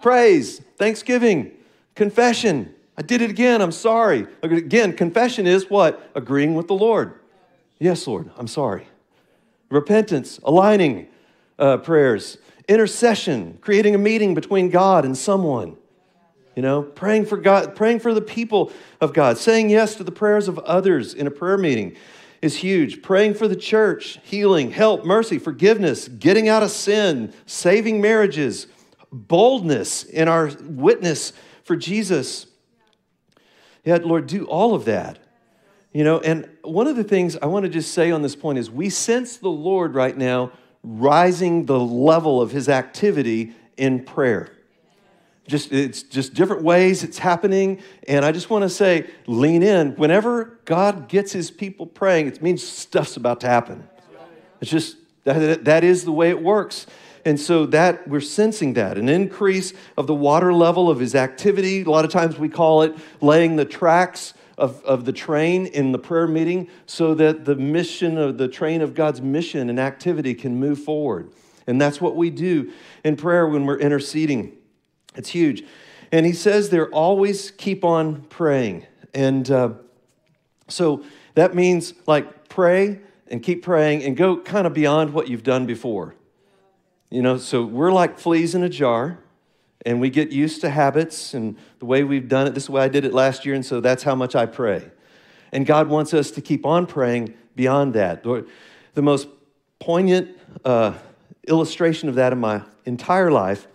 Praise, 0.00 0.60
thanksgiving, 0.76 1.52
confession, 1.94 2.74
I 2.98 3.02
did 3.02 3.20
it 3.20 3.30
again. 3.30 3.60
I'm 3.60 3.72
sorry. 3.72 4.26
Again, 4.42 4.94
confession 4.94 5.46
is 5.46 5.68
what? 5.68 6.10
Agreeing 6.14 6.54
with 6.54 6.66
the 6.66 6.74
Lord. 6.74 7.20
Yes, 7.78 8.06
Lord, 8.06 8.30
I'm 8.38 8.46
sorry. 8.46 8.86
Repentance, 9.68 10.40
aligning 10.42 11.08
uh, 11.58 11.76
prayers, 11.78 12.38
intercession, 12.68 13.58
creating 13.60 13.94
a 13.94 13.98
meeting 13.98 14.34
between 14.34 14.70
God 14.70 15.04
and 15.04 15.16
someone. 15.16 15.76
You 16.56 16.62
know, 16.62 16.82
praying 16.82 17.26
for 17.26 17.36
God, 17.36 17.76
praying 17.76 18.00
for 18.00 18.14
the 18.14 18.22
people 18.22 18.72
of 18.98 19.12
God, 19.12 19.36
saying 19.36 19.68
yes 19.68 19.94
to 19.96 20.04
the 20.04 20.10
prayers 20.10 20.48
of 20.48 20.58
others 20.60 21.12
in 21.12 21.26
a 21.26 21.30
prayer 21.30 21.58
meeting 21.58 21.94
is 22.40 22.56
huge. 22.56 23.02
Praying 23.02 23.34
for 23.34 23.46
the 23.46 23.56
church, 23.56 24.18
healing, 24.24 24.70
help, 24.70 25.04
mercy, 25.04 25.38
forgiveness, 25.38 26.08
getting 26.08 26.48
out 26.48 26.62
of 26.62 26.70
sin, 26.70 27.34
saving 27.44 28.00
marriages, 28.00 28.68
boldness 29.12 30.04
in 30.04 30.28
our 30.28 30.50
witness 30.62 31.34
for 31.62 31.76
Jesus. 31.76 32.46
Yeah, 33.84 33.98
Lord, 34.02 34.26
do 34.26 34.46
all 34.46 34.74
of 34.74 34.86
that. 34.86 35.18
You 35.92 36.04
know, 36.04 36.20
and 36.20 36.48
one 36.62 36.86
of 36.86 36.96
the 36.96 37.04
things 37.04 37.36
I 37.36 37.46
want 37.46 37.64
to 37.64 37.70
just 37.70 37.92
say 37.92 38.10
on 38.10 38.22
this 38.22 38.34
point 38.34 38.58
is 38.58 38.70
we 38.70 38.88
sense 38.88 39.36
the 39.36 39.48
Lord 39.48 39.94
right 39.94 40.16
now 40.16 40.52
rising 40.82 41.66
the 41.66 41.78
level 41.78 42.40
of 42.40 42.50
his 42.50 42.68
activity 42.68 43.52
in 43.76 44.04
prayer. 44.04 44.55
Just 45.46 45.72
it's 45.72 46.02
just 46.02 46.34
different 46.34 46.62
ways 46.62 47.04
it's 47.04 47.18
happening. 47.18 47.80
And 48.08 48.24
I 48.24 48.32
just 48.32 48.50
want 48.50 48.62
to 48.62 48.68
say, 48.68 49.08
lean 49.26 49.62
in. 49.62 49.94
Whenever 49.94 50.58
God 50.64 51.08
gets 51.08 51.32
his 51.32 51.50
people 51.50 51.86
praying, 51.86 52.26
it 52.26 52.42
means 52.42 52.66
stuff's 52.66 53.16
about 53.16 53.40
to 53.40 53.46
happen. 53.46 53.88
It's 54.60 54.70
just 54.70 54.96
that, 55.24 55.64
that 55.64 55.84
is 55.84 56.04
the 56.04 56.12
way 56.12 56.30
it 56.30 56.42
works. 56.42 56.86
And 57.24 57.40
so 57.40 57.66
that 57.66 58.06
we're 58.06 58.20
sensing 58.20 58.74
that 58.74 58.96
an 58.96 59.08
increase 59.08 59.72
of 59.96 60.06
the 60.06 60.14
water 60.14 60.52
level 60.52 60.88
of 60.88 61.00
his 61.00 61.14
activity. 61.16 61.82
A 61.82 61.90
lot 61.90 62.04
of 62.04 62.10
times 62.12 62.38
we 62.38 62.48
call 62.48 62.82
it 62.82 62.96
laying 63.20 63.56
the 63.56 63.64
tracks 63.64 64.32
of, 64.56 64.82
of 64.84 65.04
the 65.04 65.12
train 65.12 65.66
in 65.66 65.92
the 65.92 65.98
prayer 65.98 66.28
meeting 66.28 66.68
so 66.86 67.14
that 67.14 67.44
the 67.44 67.56
mission 67.56 68.16
of 68.16 68.38
the 68.38 68.48
train 68.48 68.80
of 68.80 68.94
God's 68.94 69.20
mission 69.20 69.68
and 69.68 69.78
activity 69.78 70.34
can 70.34 70.58
move 70.58 70.78
forward. 70.78 71.30
And 71.66 71.80
that's 71.80 72.00
what 72.00 72.16
we 72.16 72.30
do 72.30 72.72
in 73.04 73.16
prayer 73.16 73.46
when 73.46 73.66
we're 73.66 73.78
interceding. 73.78 74.56
It's 75.16 75.30
huge. 75.30 75.64
And 76.12 76.24
he 76.24 76.32
says 76.32 76.70
there, 76.70 76.88
always 76.90 77.50
keep 77.50 77.84
on 77.84 78.22
praying. 78.22 78.86
And 79.12 79.50
uh, 79.50 79.70
so 80.68 81.04
that 81.34 81.54
means 81.54 81.94
like 82.06 82.48
pray 82.48 83.00
and 83.28 83.42
keep 83.42 83.62
praying 83.62 84.04
and 84.04 84.16
go 84.16 84.36
kind 84.36 84.66
of 84.66 84.74
beyond 84.74 85.12
what 85.12 85.28
you've 85.28 85.42
done 85.42 85.66
before. 85.66 86.14
You 87.10 87.22
know, 87.22 87.38
so 87.38 87.64
we're 87.64 87.92
like 87.92 88.18
fleas 88.18 88.54
in 88.54 88.62
a 88.62 88.68
jar, 88.68 89.18
and 89.84 90.00
we 90.00 90.10
get 90.10 90.32
used 90.32 90.60
to 90.62 90.70
habits 90.70 91.34
and 91.34 91.56
the 91.78 91.86
way 91.86 92.02
we've 92.02 92.28
done 92.28 92.48
it. 92.48 92.54
This 92.54 92.64
is 92.64 92.66
the 92.66 92.72
way 92.72 92.82
I 92.82 92.88
did 92.88 93.04
it 93.04 93.14
last 93.14 93.46
year, 93.46 93.54
and 93.54 93.64
so 93.64 93.80
that's 93.80 94.02
how 94.02 94.16
much 94.16 94.34
I 94.34 94.46
pray. 94.46 94.90
And 95.52 95.64
God 95.64 95.88
wants 95.88 96.12
us 96.12 96.32
to 96.32 96.40
keep 96.40 96.66
on 96.66 96.86
praying 96.86 97.34
beyond 97.54 97.94
that. 97.94 98.24
The 98.24 99.02
most 99.02 99.28
poignant 99.78 100.36
uh, 100.64 100.94
illustration 101.46 102.08
of 102.08 102.16
that 102.16 102.32
in 102.32 102.40
my 102.40 102.62
entire 102.84 103.30
life 103.30 103.68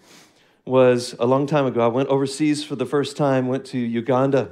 was 0.71 1.13
a 1.19 1.25
long 1.25 1.47
time 1.47 1.65
ago. 1.65 1.81
I 1.81 1.87
went 1.87 2.07
overseas 2.07 2.63
for 2.63 2.77
the 2.77 2.85
first 2.85 3.17
time, 3.17 3.49
went 3.49 3.65
to 3.65 3.77
Uganda. 3.77 4.51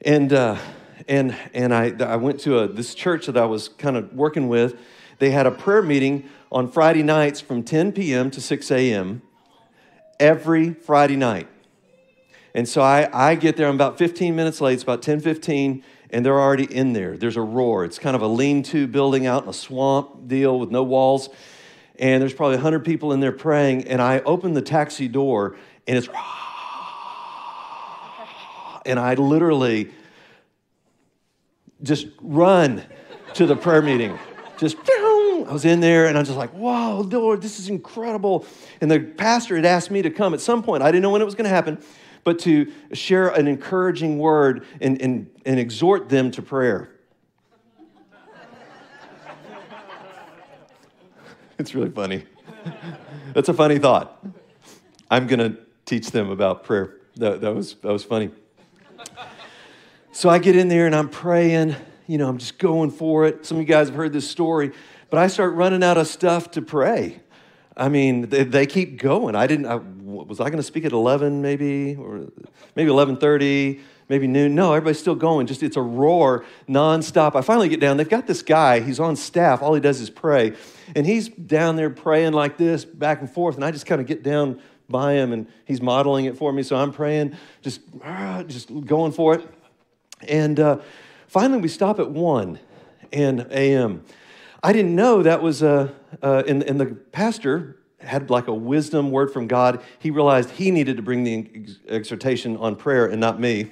And, 0.00 0.32
uh, 0.32 0.58
and, 1.06 1.36
and 1.54 1.72
I, 1.72 1.92
I 2.00 2.16
went 2.16 2.40
to 2.40 2.58
a, 2.58 2.66
this 2.66 2.92
church 2.96 3.26
that 3.26 3.36
I 3.36 3.44
was 3.44 3.68
kind 3.68 3.96
of 3.96 4.12
working 4.12 4.48
with. 4.48 4.76
They 5.20 5.30
had 5.30 5.46
a 5.46 5.52
prayer 5.52 5.80
meeting 5.80 6.28
on 6.50 6.68
Friday 6.68 7.04
nights 7.04 7.40
from 7.40 7.62
10 7.62 7.92
p.m. 7.92 8.32
to 8.32 8.40
6 8.40 8.70
a.m. 8.72 9.22
every 10.18 10.74
Friday 10.74 11.14
night. 11.14 11.46
And 12.52 12.68
so 12.68 12.82
I, 12.82 13.08
I 13.12 13.36
get 13.36 13.56
there, 13.56 13.68
I'm 13.68 13.76
about 13.76 13.96
15 13.96 14.34
minutes 14.34 14.60
late, 14.60 14.74
it's 14.74 14.82
about 14.82 15.02
10 15.02 15.20
15, 15.20 15.84
and 16.10 16.26
they're 16.26 16.40
already 16.40 16.64
in 16.64 16.94
there. 16.94 17.16
There's 17.16 17.36
a 17.36 17.42
roar. 17.42 17.84
It's 17.84 18.00
kind 18.00 18.16
of 18.16 18.22
a 18.22 18.26
lean 18.26 18.64
to 18.64 18.88
building 18.88 19.24
out 19.24 19.44
in 19.44 19.48
a 19.48 19.54
swamp 19.54 20.26
deal 20.26 20.58
with 20.58 20.72
no 20.72 20.82
walls. 20.82 21.28
And 22.02 22.20
there's 22.20 22.34
probably 22.34 22.56
100 22.56 22.84
people 22.84 23.12
in 23.12 23.20
there 23.20 23.30
praying. 23.30 23.86
And 23.86 24.02
I 24.02 24.18
open 24.20 24.54
the 24.54 24.60
taxi 24.60 25.06
door, 25.06 25.56
and 25.86 25.96
it's, 25.96 26.08
and 28.84 28.98
I 28.98 29.14
literally 29.14 29.92
just 31.80 32.08
run 32.20 32.82
to 33.34 33.46
the 33.46 33.54
prayer 33.54 33.82
meeting. 33.82 34.18
Just, 34.58 34.76
I 34.88 35.46
was 35.50 35.64
in 35.64 35.80
there 35.80 36.06
and 36.06 36.18
I'm 36.18 36.24
just 36.24 36.36
like, 36.36 36.50
whoa, 36.50 37.00
Lord, 37.00 37.42
this 37.42 37.58
is 37.58 37.68
incredible. 37.68 38.46
And 38.80 38.90
the 38.90 39.00
pastor 39.00 39.56
had 39.56 39.64
asked 39.64 39.90
me 39.90 40.02
to 40.02 40.10
come 40.10 40.34
at 40.34 40.40
some 40.40 40.62
point. 40.62 40.82
I 40.82 40.92
didn't 40.92 41.02
know 41.02 41.10
when 41.10 41.22
it 41.22 41.24
was 41.24 41.34
going 41.34 41.44
to 41.44 41.50
happen, 41.50 41.82
but 42.24 42.38
to 42.40 42.70
share 42.92 43.28
an 43.28 43.48
encouraging 43.48 44.18
word 44.18 44.64
and, 44.80 45.00
and, 45.00 45.30
and 45.44 45.58
exhort 45.58 46.08
them 46.08 46.30
to 46.32 46.42
prayer. 46.42 46.90
It's 51.62 51.76
really 51.76 51.90
funny. 51.90 52.24
That's 53.34 53.48
a 53.48 53.54
funny 53.54 53.78
thought. 53.78 54.26
I'm 55.08 55.28
going 55.28 55.38
to 55.38 55.56
teach 55.86 56.10
them 56.10 56.28
about 56.28 56.64
prayer. 56.64 56.96
That, 57.16 57.40
that, 57.40 57.54
was, 57.54 57.74
that 57.74 57.92
was 57.92 58.02
funny. 58.02 58.30
So 60.10 60.28
I 60.28 60.40
get 60.40 60.56
in 60.56 60.66
there 60.66 60.86
and 60.86 60.94
I'm 60.94 61.08
praying. 61.08 61.76
You 62.08 62.18
know, 62.18 62.28
I'm 62.28 62.38
just 62.38 62.58
going 62.58 62.90
for 62.90 63.26
it. 63.26 63.46
Some 63.46 63.58
of 63.58 63.60
you 63.62 63.68
guys 63.68 63.88
have 63.88 63.96
heard 63.96 64.12
this 64.12 64.28
story, 64.28 64.72
but 65.08 65.20
I 65.20 65.28
start 65.28 65.54
running 65.54 65.84
out 65.84 65.96
of 65.98 66.08
stuff 66.08 66.50
to 66.52 66.62
pray. 66.62 67.20
I 67.76 67.88
mean, 67.88 68.28
they, 68.28 68.42
they 68.42 68.66
keep 68.66 69.00
going. 69.00 69.36
I 69.36 69.46
didn't. 69.46 69.66
I, 69.66 69.76
was 69.76 70.40
I 70.40 70.46
going 70.46 70.56
to 70.56 70.64
speak 70.64 70.84
at 70.84 70.92
11 70.92 71.40
maybe, 71.42 71.94
or 71.94 72.26
maybe 72.74 72.90
11:30, 72.90 73.80
maybe 74.12 74.26
noon? 74.26 74.54
No, 74.54 74.74
everybody's 74.74 74.98
still 74.98 75.14
going. 75.14 75.46
Just 75.46 75.62
it's 75.62 75.78
a 75.78 75.80
roar 75.80 76.44
nonstop. 76.68 77.34
I 77.34 77.40
finally 77.40 77.70
get 77.70 77.80
down. 77.80 77.96
They've 77.96 78.06
got 78.06 78.26
this 78.26 78.42
guy. 78.42 78.80
He's 78.80 79.00
on 79.00 79.16
staff. 79.16 79.62
All 79.62 79.72
he 79.72 79.80
does 79.80 80.02
is 80.02 80.10
pray, 80.10 80.52
and 80.94 81.06
he's 81.06 81.30
down 81.30 81.76
there 81.76 81.88
praying 81.88 82.34
like 82.34 82.58
this, 82.58 82.84
back 82.84 83.20
and 83.20 83.30
forth. 83.30 83.54
And 83.54 83.64
I 83.64 83.70
just 83.70 83.86
kind 83.86 84.02
of 84.02 84.06
get 84.06 84.22
down 84.22 84.60
by 84.86 85.14
him, 85.14 85.32
and 85.32 85.46
he's 85.64 85.80
modeling 85.80 86.26
it 86.26 86.36
for 86.36 86.52
me. 86.52 86.62
So 86.62 86.76
I'm 86.76 86.92
praying, 86.92 87.38
just 87.62 87.80
ah, 88.04 88.42
just 88.46 88.68
going 88.84 89.12
for 89.12 89.34
it. 89.34 89.48
And 90.28 90.60
uh, 90.60 90.80
finally, 91.26 91.62
we 91.62 91.68
stop 91.68 91.98
at 91.98 92.10
one 92.10 92.58
and 93.14 93.46
a.m. 93.50 94.04
I 94.62 94.74
didn't 94.74 94.94
know 94.94 95.22
that 95.22 95.42
was 95.42 95.62
a, 95.62 95.94
uh, 96.22 96.42
and, 96.46 96.62
and 96.62 96.78
the 96.78 96.86
pastor 96.86 97.78
had 98.04 98.30
like 98.30 98.48
a 98.48 98.54
wisdom 98.54 99.10
word 99.10 99.32
from 99.32 99.46
God. 99.46 99.82
He 99.98 100.10
realized 100.10 100.50
he 100.50 100.70
needed 100.70 100.96
to 100.96 101.02
bring 101.02 101.24
the 101.24 101.48
ex- 101.54 101.78
exhortation 101.88 102.56
on 102.56 102.76
prayer 102.76 103.06
and 103.06 103.20
not 103.20 103.40
me. 103.40 103.70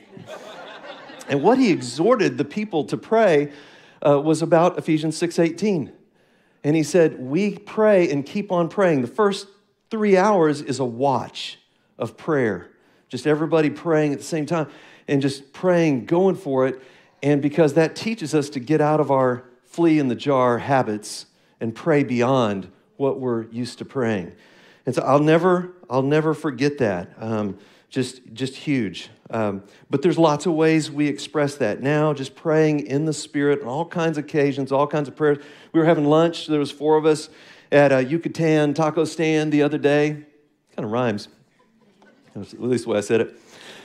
and 1.28 1.42
what 1.42 1.58
he 1.58 1.70
exhorted 1.70 2.38
the 2.38 2.44
people 2.44 2.84
to 2.84 2.96
pray 2.96 3.52
uh, 4.06 4.20
was 4.20 4.42
about 4.42 4.78
Ephesians 4.78 5.16
6:18. 5.20 5.92
And 6.62 6.76
he 6.76 6.82
said, 6.82 7.20
"We 7.20 7.58
pray 7.58 8.10
and 8.10 8.24
keep 8.24 8.52
on 8.52 8.68
praying. 8.68 9.02
The 9.02 9.08
first 9.08 9.46
3 9.90 10.16
hours 10.16 10.60
is 10.60 10.78
a 10.78 10.84
watch 10.84 11.58
of 11.98 12.16
prayer. 12.16 12.70
Just 13.08 13.26
everybody 13.26 13.70
praying 13.70 14.12
at 14.12 14.18
the 14.18 14.24
same 14.24 14.46
time 14.46 14.68
and 15.08 15.20
just 15.20 15.52
praying, 15.52 16.06
going 16.06 16.36
for 16.36 16.66
it. 16.66 16.80
And 17.22 17.42
because 17.42 17.74
that 17.74 17.96
teaches 17.96 18.34
us 18.34 18.48
to 18.50 18.60
get 18.60 18.80
out 18.80 19.00
of 19.00 19.10
our 19.10 19.44
flea 19.64 19.98
in 19.98 20.08
the 20.08 20.14
jar 20.14 20.58
habits 20.58 21.26
and 21.60 21.74
pray 21.74 22.02
beyond 22.02 22.70
what 23.00 23.18
we're 23.18 23.44
used 23.50 23.78
to 23.78 23.84
praying. 23.84 24.30
And 24.84 24.94
so 24.94 25.02
I'll 25.02 25.18
never, 25.18 25.72
I'll 25.88 26.02
never 26.02 26.34
forget 26.34 26.76
that. 26.78 27.14
Um, 27.18 27.56
just, 27.88 28.20
just 28.34 28.54
huge. 28.54 29.08
Um, 29.30 29.62
but 29.88 30.02
there's 30.02 30.18
lots 30.18 30.44
of 30.44 30.52
ways 30.52 30.90
we 30.90 31.08
express 31.08 31.56
that 31.56 31.82
now. 31.82 32.12
Just 32.12 32.36
praying 32.36 32.86
in 32.86 33.06
the 33.06 33.12
Spirit 33.14 33.62
on 33.62 33.68
all 33.68 33.86
kinds 33.86 34.18
of 34.18 34.24
occasions, 34.24 34.70
all 34.70 34.86
kinds 34.86 35.08
of 35.08 35.16
prayers. 35.16 35.38
We 35.72 35.80
were 35.80 35.86
having 35.86 36.04
lunch. 36.04 36.46
There 36.46 36.60
was 36.60 36.70
four 36.70 36.98
of 36.98 37.06
us 37.06 37.30
at 37.72 37.90
a 37.90 38.04
Yucatan 38.04 38.74
taco 38.74 39.04
stand 39.04 39.50
the 39.50 39.62
other 39.62 39.78
day. 39.78 40.10
Kind 40.76 40.84
of 40.84 40.92
rhymes. 40.92 41.28
At 42.36 42.60
least 42.60 42.84
the 42.84 42.90
way 42.90 42.98
I 42.98 43.00
said 43.00 43.22
it. 43.22 43.40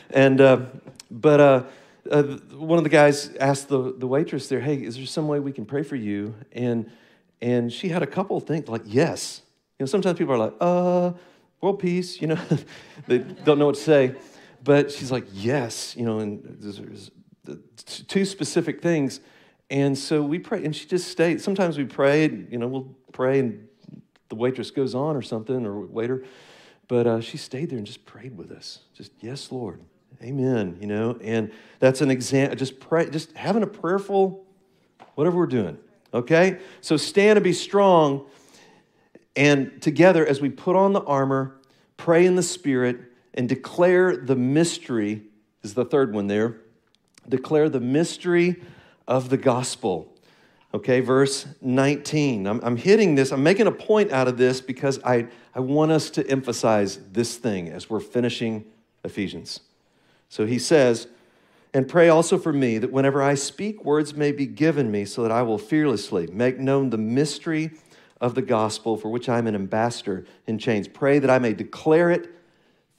And 0.09 0.41
uh, 0.41 0.59
but. 1.09 1.39
Uh, 1.39 1.63
uh, 2.11 2.21
one 2.53 2.77
of 2.77 2.83
the 2.83 2.89
guys 2.91 3.35
asked 3.39 3.67
the, 3.67 3.91
the 3.97 4.05
waitress 4.05 4.47
there, 4.47 4.59
hey, 4.59 4.75
is 4.75 4.95
there 4.95 5.07
some 5.07 5.27
way 5.27 5.39
we 5.39 5.51
can 5.51 5.65
pray 5.65 5.81
for 5.81 5.95
you? 5.95 6.35
And, 6.51 6.91
and 7.41 7.71
she 7.71 7.89
had 7.89 8.03
a 8.03 8.07
couple 8.07 8.39
things 8.39 8.67
like, 8.67 8.83
yes. 8.85 9.41
You 9.79 9.83
know, 9.83 9.87
sometimes 9.87 10.17
people 10.17 10.33
are 10.33 10.37
like, 10.37 10.53
uh, 10.61 11.11
world 11.61 11.79
peace, 11.79 12.21
you 12.21 12.27
know, 12.27 12.39
they 13.07 13.19
don't 13.19 13.59
know 13.59 13.67
what 13.67 13.75
to 13.75 13.81
say. 13.81 14.15
But 14.63 14.91
she's 14.91 15.11
like, 15.11 15.25
yes, 15.31 15.95
you 15.95 16.05
know, 16.05 16.19
and 16.19 16.57
there's, 16.59 17.11
two 17.85 18.25
specific 18.25 18.81
things. 18.81 19.19
And 19.69 19.97
so 19.97 20.23
we 20.23 20.39
pray, 20.39 20.63
and 20.63 20.75
she 20.75 20.87
just 20.87 21.09
stayed. 21.09 21.41
Sometimes 21.41 21.77
we 21.77 21.85
pray, 21.85 22.25
you 22.25 22.57
know, 22.57 22.67
we'll 22.67 22.95
pray, 23.11 23.39
and 23.39 23.67
the 24.29 24.35
waitress 24.35 24.71
goes 24.71 24.95
on 24.95 25.15
or 25.15 25.21
something, 25.21 25.65
or 25.65 25.79
waiter. 25.81 26.23
But 26.87 27.07
uh, 27.07 27.21
she 27.21 27.37
stayed 27.37 27.69
there 27.69 27.77
and 27.77 27.85
just 27.85 28.05
prayed 28.05 28.37
with 28.37 28.51
us. 28.51 28.79
Just, 28.93 29.11
yes, 29.19 29.51
Lord. 29.51 29.81
Amen. 30.21 30.77
You 30.79 30.87
know, 30.87 31.17
and 31.21 31.51
that's 31.79 32.01
an 32.01 32.09
example. 32.09 32.55
Just 32.55 32.79
pray, 32.79 33.09
just 33.09 33.33
having 33.33 33.63
a 33.63 33.67
prayerful, 33.67 34.45
whatever 35.15 35.37
we're 35.37 35.47
doing. 35.47 35.77
Okay? 36.15 36.59
So 36.81 36.97
stand 36.97 37.37
and 37.37 37.43
be 37.43 37.53
strong. 37.53 38.25
And 39.35 39.81
together, 39.81 40.25
as 40.25 40.41
we 40.41 40.49
put 40.49 40.75
on 40.75 40.93
the 40.93 41.01
armor, 41.01 41.57
pray 41.97 42.25
in 42.25 42.35
the 42.35 42.43
Spirit, 42.43 42.97
and 43.33 43.49
declare 43.49 44.15
the 44.15 44.35
mystery, 44.35 45.23
is 45.61 45.73
the 45.73 45.83
third 45.83 46.13
one 46.13 46.27
there. 46.27 46.55
Declare 47.27 47.69
the 47.69 47.81
mystery 47.81 48.61
of 49.07 49.29
the 49.29 49.37
gospel. 49.37 50.13
Okay, 50.73 51.01
verse 51.01 51.47
19. 51.61 52.47
I'm, 52.47 52.61
I'm 52.63 52.77
hitting 52.77 53.15
this, 53.15 53.31
I'm 53.31 53.43
making 53.43 53.67
a 53.67 53.71
point 53.71 54.11
out 54.11 54.27
of 54.27 54.37
this 54.37 54.61
because 54.61 54.99
I, 55.03 55.27
I 55.53 55.59
want 55.59 55.91
us 55.91 56.09
to 56.11 56.29
emphasize 56.29 56.97
this 57.11 57.37
thing 57.37 57.69
as 57.69 57.89
we're 57.89 57.99
finishing 57.99 58.65
Ephesians. 59.03 59.61
So 60.29 60.45
he 60.45 60.59
says, 60.59 61.07
and 61.75 61.89
pray 61.89 62.07
also 62.07 62.37
for 62.37 62.53
me 62.53 62.77
that 62.77 62.89
whenever 62.89 63.21
I 63.21 63.35
speak, 63.35 63.83
words 63.83 64.15
may 64.15 64.31
be 64.31 64.45
given 64.45 64.89
me 64.89 65.03
so 65.03 65.23
that 65.23 65.31
I 65.31 65.41
will 65.41 65.57
fearlessly 65.57 66.25
make 66.27 66.57
known 66.57 66.89
the 66.89 66.97
mystery 66.97 67.71
of 68.21 68.33
the 68.33 68.41
gospel 68.41 68.95
for 68.95 69.09
which 69.09 69.27
I 69.27 69.39
am 69.39 69.45
an 69.45 69.55
ambassador 69.55 70.25
in 70.47 70.57
chains. 70.57 70.87
Pray 70.87 71.19
that 71.19 71.29
I 71.29 71.37
may 71.37 71.51
declare 71.51 72.11
it 72.11 72.33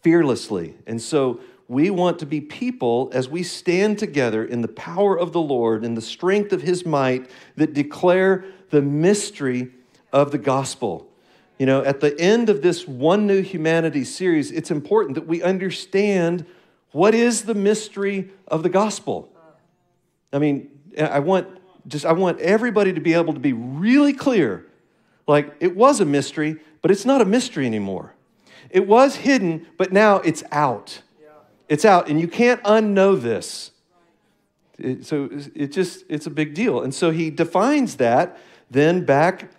fearlessly. 0.03 0.77
And 0.87 1.01
so 1.01 1.41
we 1.69 1.89
want 1.89 2.19
to 2.19 2.27
be 2.27 2.39
people 2.43 3.09
as 3.15 3.31
we 3.31 3.43
stand 3.43 3.99
together 3.99 4.45
in 4.45 4.61
the 4.61 4.69
power 4.69 5.19
of 5.19 5.33
the 5.33 5.41
Lord, 5.41 5.83
and 5.83 5.97
the 5.97 6.03
strength 6.03 6.53
of 6.53 6.61
his 6.61 6.85
might, 6.85 7.31
that 7.57 7.73
declare 7.73 8.45
the 8.69 8.83
mystery 8.83 9.71
of 10.13 10.33
the 10.33 10.39
gospel. 10.39 11.09
You 11.59 11.65
know, 11.65 11.83
at 11.83 12.01
the 12.01 12.15
end 12.21 12.51
of 12.51 12.61
this 12.61 12.87
One 12.87 13.27
New 13.27 13.41
Humanity 13.41 14.05
series, 14.05 14.51
it's 14.51 14.71
important 14.71 15.15
that 15.15 15.27
we 15.27 15.43
understand 15.43 16.45
what 16.97 17.15
is 17.15 17.43
the 17.43 17.55
mystery 17.55 18.31
of 18.49 18.63
the 18.63 18.71
gospel? 18.71 19.29
I 20.33 20.39
mean, 20.39 20.71
I 20.99 21.19
want 21.19 21.47
just 21.87 22.07
I 22.07 22.13
want 22.13 22.41
everybody 22.41 22.95
to 22.95 23.01
be 23.03 23.13
able 23.13 23.35
to 23.35 23.41
be 23.41 23.53
really 23.53 24.15
clear. 24.15 24.67
Like 25.27 25.55
it 25.61 25.77
was 25.77 26.01
a 26.01 26.07
mystery, 26.07 26.57
but 26.81 26.91
it's 26.91 27.05
not 27.05 27.21
a 27.21 27.27
mystery 27.27 27.67
anymore. 27.67 28.15
It 28.71 28.87
was 28.87 29.17
hidden, 29.17 29.67
but 29.77 29.93
now 29.93 30.21
it's 30.21 30.43
out. 30.51 31.03
It's 31.69 31.85
out, 31.85 32.09
and 32.09 32.19
you 32.19 32.29
can't 32.29 32.63
unknow 32.63 33.21
this. 33.21 33.73
It, 34.79 35.05
so 35.05 35.29
it 35.55 35.73
just 35.73 36.03
it's 36.09 36.27
a 36.27 36.31
big 36.31 36.55
deal. 36.55 36.81
And 36.81 36.95
so 36.95 37.11
he 37.11 37.29
defines 37.29 37.97
that 37.97 38.39
then 38.71 39.05
back 39.05 39.51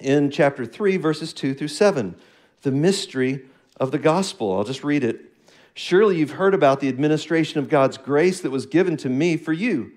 in 0.00 0.32
chapter 0.32 0.66
3 0.66 0.96
verses 0.96 1.32
2 1.32 1.54
through 1.54 1.68
7, 1.68 2.16
the 2.62 2.72
mystery 2.72 3.44
of 3.78 3.92
the 3.92 3.98
gospel. 3.98 4.52
I'll 4.56 4.64
just 4.64 4.82
read 4.82 5.04
it. 5.04 5.32
Surely 5.78 6.16
you've 6.16 6.30
heard 6.30 6.54
about 6.54 6.80
the 6.80 6.88
administration 6.88 7.58
of 7.60 7.68
God's 7.68 7.98
grace 7.98 8.40
that 8.40 8.50
was 8.50 8.64
given 8.64 8.96
to 8.96 9.10
me 9.10 9.36
for 9.36 9.52
you. 9.52 9.92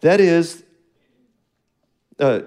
That 0.00 0.20
is, 0.20 0.64
uh, 2.18 2.40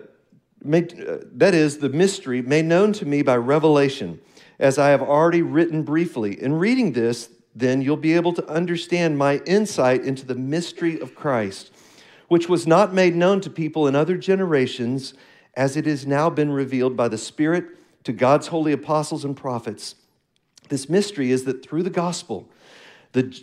made, 0.63 0.99
uh, 0.99 1.17
that 1.33 1.53
is 1.53 1.77
the 1.77 1.89
mystery 1.89 2.41
made 2.41 2.65
known 2.65 2.91
to 2.93 3.05
me 3.05 3.21
by 3.21 3.37
revelation, 3.37 4.19
as 4.57 4.79
I 4.79 4.89
have 4.89 5.03
already 5.03 5.43
written 5.43 5.83
briefly. 5.83 6.41
In 6.41 6.53
reading 6.53 6.93
this, 6.93 7.29
then 7.53 7.83
you'll 7.83 7.97
be 7.97 8.13
able 8.13 8.33
to 8.33 8.49
understand 8.49 9.15
my 9.15 9.37
insight 9.45 10.03
into 10.03 10.25
the 10.25 10.33
mystery 10.33 10.99
of 10.99 11.13
Christ, 11.13 11.71
which 12.29 12.49
was 12.49 12.65
not 12.65 12.95
made 12.95 13.15
known 13.15 13.41
to 13.41 13.49
people 13.51 13.87
in 13.87 13.95
other 13.95 14.17
generations, 14.17 15.13
as 15.53 15.77
it 15.77 15.85
has 15.85 16.07
now 16.07 16.31
been 16.31 16.51
revealed 16.51 16.97
by 16.97 17.09
the 17.09 17.17
Spirit 17.19 17.65
to 18.05 18.11
God's 18.11 18.47
holy 18.47 18.71
apostles 18.71 19.23
and 19.23 19.37
prophets. 19.37 19.93
This 20.69 20.89
mystery 20.89 21.31
is 21.31 21.43
that 21.45 21.63
through 21.63 21.83
the 21.83 21.89
gospel, 21.89 22.49
the, 23.11 23.33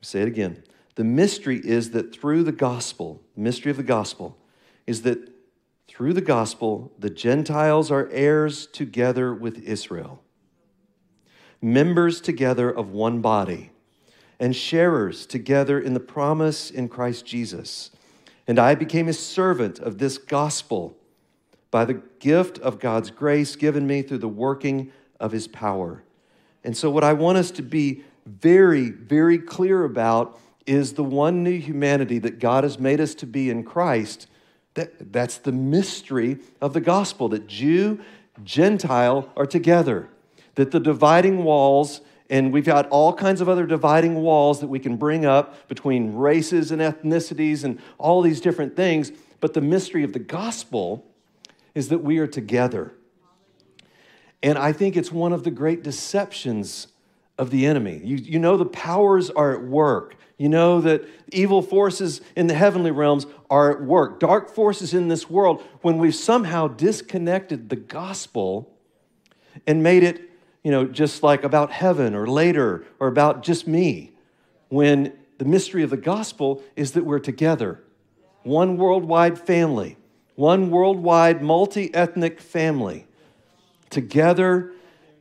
say 0.00 0.22
it 0.22 0.28
again. 0.28 0.62
The 0.96 1.04
mystery 1.04 1.60
is 1.64 1.90
that 1.90 2.14
through 2.14 2.44
the 2.44 2.52
gospel, 2.52 3.20
the 3.34 3.40
mystery 3.40 3.70
of 3.70 3.76
the 3.76 3.82
gospel, 3.82 4.36
is 4.86 5.02
that 5.02 5.30
through 5.88 6.12
the 6.12 6.20
gospel, 6.20 6.92
the 6.98 7.10
Gentiles 7.10 7.90
are 7.90 8.08
heirs 8.10 8.66
together 8.66 9.34
with 9.34 9.62
Israel, 9.62 10.22
members 11.60 12.20
together 12.20 12.70
of 12.70 12.90
one 12.90 13.20
body, 13.20 13.70
and 14.38 14.54
sharers 14.54 15.26
together 15.26 15.80
in 15.80 15.94
the 15.94 16.00
promise 16.00 16.70
in 16.70 16.88
Christ 16.88 17.24
Jesus. 17.24 17.90
And 18.46 18.58
I 18.58 18.74
became 18.74 19.08
a 19.08 19.12
servant 19.12 19.78
of 19.78 19.98
this 19.98 20.18
gospel 20.18 20.96
by 21.70 21.84
the 21.84 22.02
gift 22.20 22.58
of 22.58 22.78
God's 22.78 23.10
grace 23.10 23.56
given 23.56 23.86
me 23.86 24.02
through 24.02 24.18
the 24.18 24.28
working 24.28 24.92
of 25.18 25.32
his 25.32 25.48
power. 25.48 26.04
And 26.64 26.76
so, 26.76 26.90
what 26.90 27.04
I 27.04 27.12
want 27.12 27.38
us 27.38 27.50
to 27.52 27.62
be 27.62 28.02
very, 28.26 28.90
very 28.90 29.38
clear 29.38 29.84
about 29.84 30.40
is 30.66 30.94
the 30.94 31.04
one 31.04 31.42
new 31.42 31.58
humanity 31.58 32.18
that 32.18 32.38
God 32.38 32.64
has 32.64 32.78
made 32.78 33.00
us 33.00 33.14
to 33.16 33.26
be 33.26 33.50
in 33.50 33.64
Christ. 33.64 34.26
That, 34.74 35.12
that's 35.12 35.38
the 35.38 35.52
mystery 35.52 36.38
of 36.60 36.72
the 36.72 36.80
gospel 36.80 37.28
that 37.28 37.46
Jew, 37.46 38.00
Gentile 38.42 39.30
are 39.36 39.46
together, 39.46 40.08
that 40.54 40.70
the 40.70 40.80
dividing 40.80 41.44
walls, 41.44 42.00
and 42.30 42.52
we've 42.52 42.64
got 42.64 42.88
all 42.88 43.12
kinds 43.12 43.40
of 43.40 43.48
other 43.48 43.66
dividing 43.66 44.16
walls 44.16 44.60
that 44.60 44.66
we 44.66 44.78
can 44.78 44.96
bring 44.96 45.26
up 45.26 45.68
between 45.68 46.14
races 46.14 46.72
and 46.72 46.80
ethnicities 46.80 47.62
and 47.62 47.78
all 47.98 48.22
these 48.22 48.40
different 48.40 48.74
things, 48.74 49.12
but 49.40 49.52
the 49.52 49.60
mystery 49.60 50.02
of 50.02 50.14
the 50.14 50.18
gospel 50.18 51.06
is 51.74 51.88
that 51.88 51.98
we 51.98 52.18
are 52.18 52.26
together 52.26 52.94
And 54.44 54.58
I 54.58 54.72
think 54.72 54.94
it's 54.98 55.10
one 55.10 55.32
of 55.32 55.42
the 55.42 55.50
great 55.50 55.82
deceptions 55.82 56.88
of 57.38 57.48
the 57.48 57.64
enemy. 57.64 57.98
You, 58.04 58.16
you 58.16 58.38
know, 58.38 58.58
the 58.58 58.66
powers 58.66 59.30
are 59.30 59.54
at 59.54 59.62
work. 59.64 60.16
You 60.36 60.50
know 60.50 60.82
that 60.82 61.08
evil 61.32 61.62
forces 61.62 62.20
in 62.36 62.46
the 62.46 62.54
heavenly 62.54 62.90
realms 62.90 63.26
are 63.48 63.70
at 63.72 63.82
work, 63.82 64.20
dark 64.20 64.54
forces 64.54 64.92
in 64.92 65.08
this 65.08 65.30
world. 65.30 65.62
When 65.80 65.96
we've 65.96 66.14
somehow 66.14 66.68
disconnected 66.68 67.70
the 67.70 67.76
gospel 67.76 68.70
and 69.66 69.82
made 69.82 70.02
it, 70.02 70.20
you 70.62 70.70
know, 70.70 70.84
just 70.84 71.22
like 71.22 71.42
about 71.42 71.72
heaven 71.72 72.14
or 72.14 72.26
later 72.26 72.84
or 73.00 73.08
about 73.08 73.44
just 73.44 73.66
me, 73.66 74.12
when 74.68 75.14
the 75.38 75.46
mystery 75.46 75.82
of 75.82 75.88
the 75.88 75.96
gospel 75.96 76.62
is 76.76 76.92
that 76.92 77.06
we're 77.06 77.18
together, 77.18 77.82
one 78.42 78.76
worldwide 78.76 79.38
family, 79.38 79.96
one 80.34 80.70
worldwide 80.70 81.42
multi 81.42 81.94
ethnic 81.94 82.42
family, 82.42 83.06
together 83.90 84.72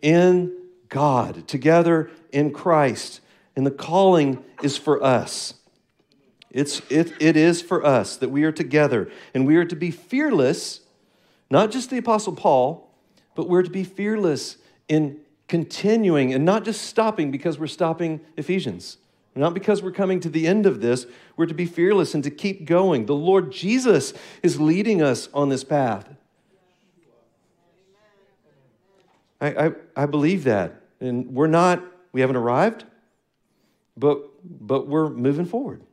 in 0.01 0.55
God, 0.89 1.47
together 1.47 2.09
in 2.31 2.51
Christ. 2.51 3.21
And 3.55 3.65
the 3.65 3.71
calling 3.71 4.43
is 4.61 4.77
for 4.77 5.03
us. 5.03 5.55
It's, 6.51 6.81
it, 6.89 7.13
it 7.19 7.35
is 7.35 7.61
for 7.61 7.85
us 7.85 8.17
that 8.17 8.29
we 8.29 8.43
are 8.43 8.51
together 8.51 9.09
and 9.33 9.47
we 9.47 9.55
are 9.55 9.65
to 9.65 9.75
be 9.75 9.89
fearless, 9.89 10.81
not 11.49 11.71
just 11.71 11.89
the 11.89 11.97
Apostle 11.97 12.33
Paul, 12.33 12.91
but 13.35 13.49
we're 13.49 13.63
to 13.63 13.71
be 13.71 13.83
fearless 13.83 14.57
in 14.87 15.19
continuing 15.47 16.33
and 16.33 16.45
not 16.45 16.63
just 16.63 16.81
stopping 16.81 17.31
because 17.31 17.57
we're 17.57 17.67
stopping 17.67 18.21
Ephesians. 18.37 18.97
Not 19.35 19.55
because 19.55 19.81
we're 19.81 19.91
coming 19.91 20.19
to 20.19 20.29
the 20.29 20.45
end 20.45 20.67
of 20.67 20.79
this, 20.79 21.07
we're 21.35 21.47
to 21.47 21.55
be 21.55 21.65
fearless 21.65 22.13
and 22.13 22.23
to 22.23 22.29
keep 22.29 22.65
going. 22.65 23.07
The 23.07 23.15
Lord 23.15 23.51
Jesus 23.51 24.13
is 24.43 24.61
leading 24.61 25.01
us 25.01 25.27
on 25.33 25.49
this 25.49 25.63
path. 25.63 26.07
I, 29.43 29.65
I, 29.65 29.71
I 29.97 30.05
believe 30.05 30.45
that. 30.45 30.81
And 31.01 31.33
we're 31.33 31.47
not, 31.47 31.83
we 32.13 32.21
haven't 32.21 32.37
arrived, 32.37 32.85
but, 33.97 34.21
but 34.43 34.87
we're 34.87 35.09
moving 35.09 35.45
forward. 35.45 35.83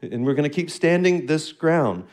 And 0.00 0.24
we're 0.24 0.34
going 0.34 0.48
to 0.48 0.54
keep 0.54 0.70
standing 0.70 1.26
this 1.26 1.52
ground. 1.52 2.04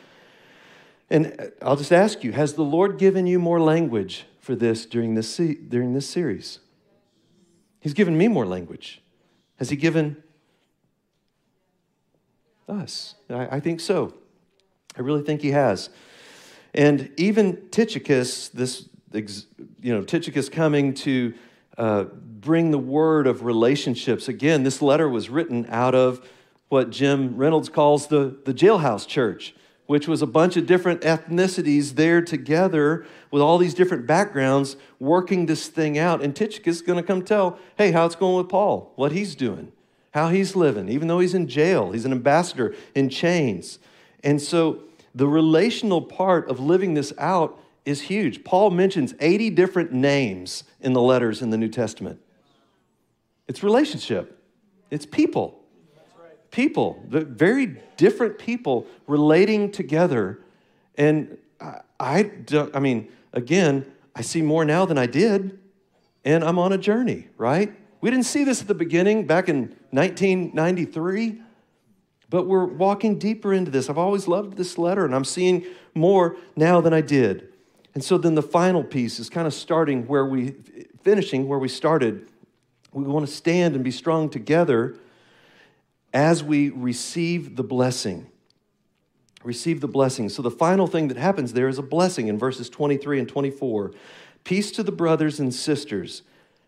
And 1.09 1.35
uh, 1.39 1.45
I'll 1.61 1.77
just 1.77 1.93
ask 1.93 2.23
you 2.23 2.33
Has 2.33 2.53
the 2.53 2.63
Lord 2.63 2.97
given 2.97 3.25
you 3.25 3.39
more 3.39 3.61
language 3.61 4.25
for 4.39 4.55
this 4.55 4.85
during 4.85 5.15
this, 5.15 5.37
during 5.37 5.93
this 5.93 6.09
series? 6.09 6.59
He's 7.79 7.93
given 7.93 8.17
me 8.17 8.27
more 8.27 8.45
language. 8.45 9.01
Has 9.57 9.69
He 9.69 9.77
given 9.77 10.21
us? 12.67 13.15
I, 13.29 13.57
I 13.57 13.59
think 13.61 13.79
so. 13.79 14.13
I 14.97 15.01
really 15.01 15.21
think 15.21 15.41
He 15.41 15.51
has. 15.51 15.89
And 16.73 17.11
even 17.17 17.69
Tychicus, 17.69 18.49
this, 18.49 18.89
you 19.13 19.93
know, 19.93 20.03
Tychicus 20.03 20.49
coming 20.49 20.93
to 20.95 21.33
uh, 21.77 22.03
bring 22.03 22.71
the 22.71 22.77
word 22.77 23.27
of 23.27 23.43
relationships. 23.43 24.27
Again, 24.27 24.63
this 24.63 24.81
letter 24.81 25.07
was 25.07 25.29
written 25.29 25.65
out 25.69 25.95
of 25.95 26.27
what 26.69 26.89
Jim 26.89 27.37
Reynolds 27.37 27.69
calls 27.69 28.07
the, 28.07 28.37
the 28.45 28.53
jailhouse 28.53 29.07
church, 29.07 29.55
which 29.85 30.07
was 30.07 30.21
a 30.21 30.27
bunch 30.27 30.57
of 30.57 30.65
different 30.65 31.01
ethnicities 31.01 31.95
there 31.95 32.21
together 32.21 33.05
with 33.31 33.41
all 33.41 33.57
these 33.57 33.73
different 33.73 34.07
backgrounds 34.07 34.75
working 34.99 35.45
this 35.45 35.67
thing 35.67 35.97
out. 35.97 36.21
And 36.23 36.35
Tychicus 36.35 36.77
is 36.77 36.81
going 36.81 36.97
to 36.97 37.03
come 37.03 37.23
tell, 37.23 37.59
hey, 37.77 37.91
how 37.91 38.05
it's 38.05 38.15
going 38.15 38.37
with 38.37 38.49
Paul, 38.49 38.91
what 38.95 39.11
he's 39.11 39.35
doing, 39.35 39.71
how 40.11 40.29
he's 40.29 40.55
living, 40.55 40.89
even 40.89 41.07
though 41.07 41.19
he's 41.19 41.33
in 41.33 41.47
jail. 41.47 41.91
He's 41.91 42.05
an 42.05 42.11
ambassador 42.11 42.75
in 42.95 43.09
chains. 43.09 43.79
And 44.23 44.41
so 44.41 44.83
the 45.13 45.27
relational 45.27 46.01
part 46.01 46.49
of 46.49 46.59
living 46.59 46.93
this 46.93 47.13
out 47.17 47.59
is 47.85 48.01
huge. 48.01 48.43
Paul 48.43 48.71
mentions 48.71 49.13
80 49.19 49.49
different 49.51 49.91
names 49.91 50.63
in 50.79 50.93
the 50.93 51.01
letters 51.01 51.41
in 51.41 51.49
the 51.49 51.57
New 51.57 51.67
Testament. 51.67 52.19
It's 53.47 53.63
relationship, 53.63 54.39
it's 54.89 55.05
people. 55.05 55.59
People, 56.51 57.03
very 57.07 57.81
different 57.97 58.37
people 58.37 58.85
relating 59.07 59.71
together. 59.71 60.39
And 60.95 61.39
I, 61.59 61.79
I, 61.99 62.31
I 62.75 62.79
mean, 62.79 63.11
again, 63.33 63.91
I 64.15 64.21
see 64.21 64.43
more 64.43 64.63
now 64.63 64.85
than 64.85 64.99
I 64.99 65.07
did, 65.07 65.57
and 66.23 66.43
I'm 66.43 66.59
on 66.59 66.71
a 66.71 66.77
journey, 66.77 67.27
right? 67.37 67.73
We 68.01 68.11
didn't 68.11 68.25
see 68.25 68.43
this 68.43 68.61
at 68.61 68.67
the 68.67 68.75
beginning 68.75 69.25
back 69.25 69.49
in 69.49 69.75
1993, 69.89 71.41
but 72.29 72.45
we're 72.45 72.65
walking 72.65 73.17
deeper 73.17 73.51
into 73.51 73.71
this. 73.71 73.89
I've 73.89 73.97
always 73.97 74.27
loved 74.27 74.55
this 74.55 74.77
letter, 74.77 75.05
and 75.05 75.15
I'm 75.15 75.25
seeing 75.25 75.65
more 75.95 76.35
now 76.55 76.81
than 76.81 76.93
I 76.93 77.01
did. 77.01 77.52
And 77.93 78.03
so 78.03 78.17
then 78.17 78.35
the 78.35 78.41
final 78.41 78.83
piece 78.83 79.19
is 79.19 79.29
kind 79.29 79.45
of 79.45 79.53
starting 79.53 80.07
where 80.07 80.25
we, 80.25 80.55
finishing 81.03 81.47
where 81.47 81.59
we 81.59 81.67
started. 81.67 82.27
We 82.91 83.03
want 83.03 83.27
to 83.27 83.31
stand 83.31 83.75
and 83.75 83.83
be 83.83 83.91
strong 83.91 84.29
together 84.29 84.95
as 86.13 86.43
we 86.43 86.69
receive 86.69 87.55
the 87.55 87.63
blessing. 87.63 88.27
Receive 89.43 89.81
the 89.81 89.87
blessing. 89.87 90.29
So 90.29 90.41
the 90.41 90.51
final 90.51 90.87
thing 90.87 91.07
that 91.09 91.17
happens 91.17 91.53
there 91.53 91.67
is 91.67 91.77
a 91.77 91.83
blessing 91.83 92.27
in 92.27 92.39
verses 92.39 92.69
23 92.69 93.19
and 93.19 93.27
24. 93.27 93.91
Peace 94.43 94.71
to 94.71 94.83
the 94.83 94.91
brothers 94.91 95.39
and 95.39 95.53
sisters, 95.53 96.23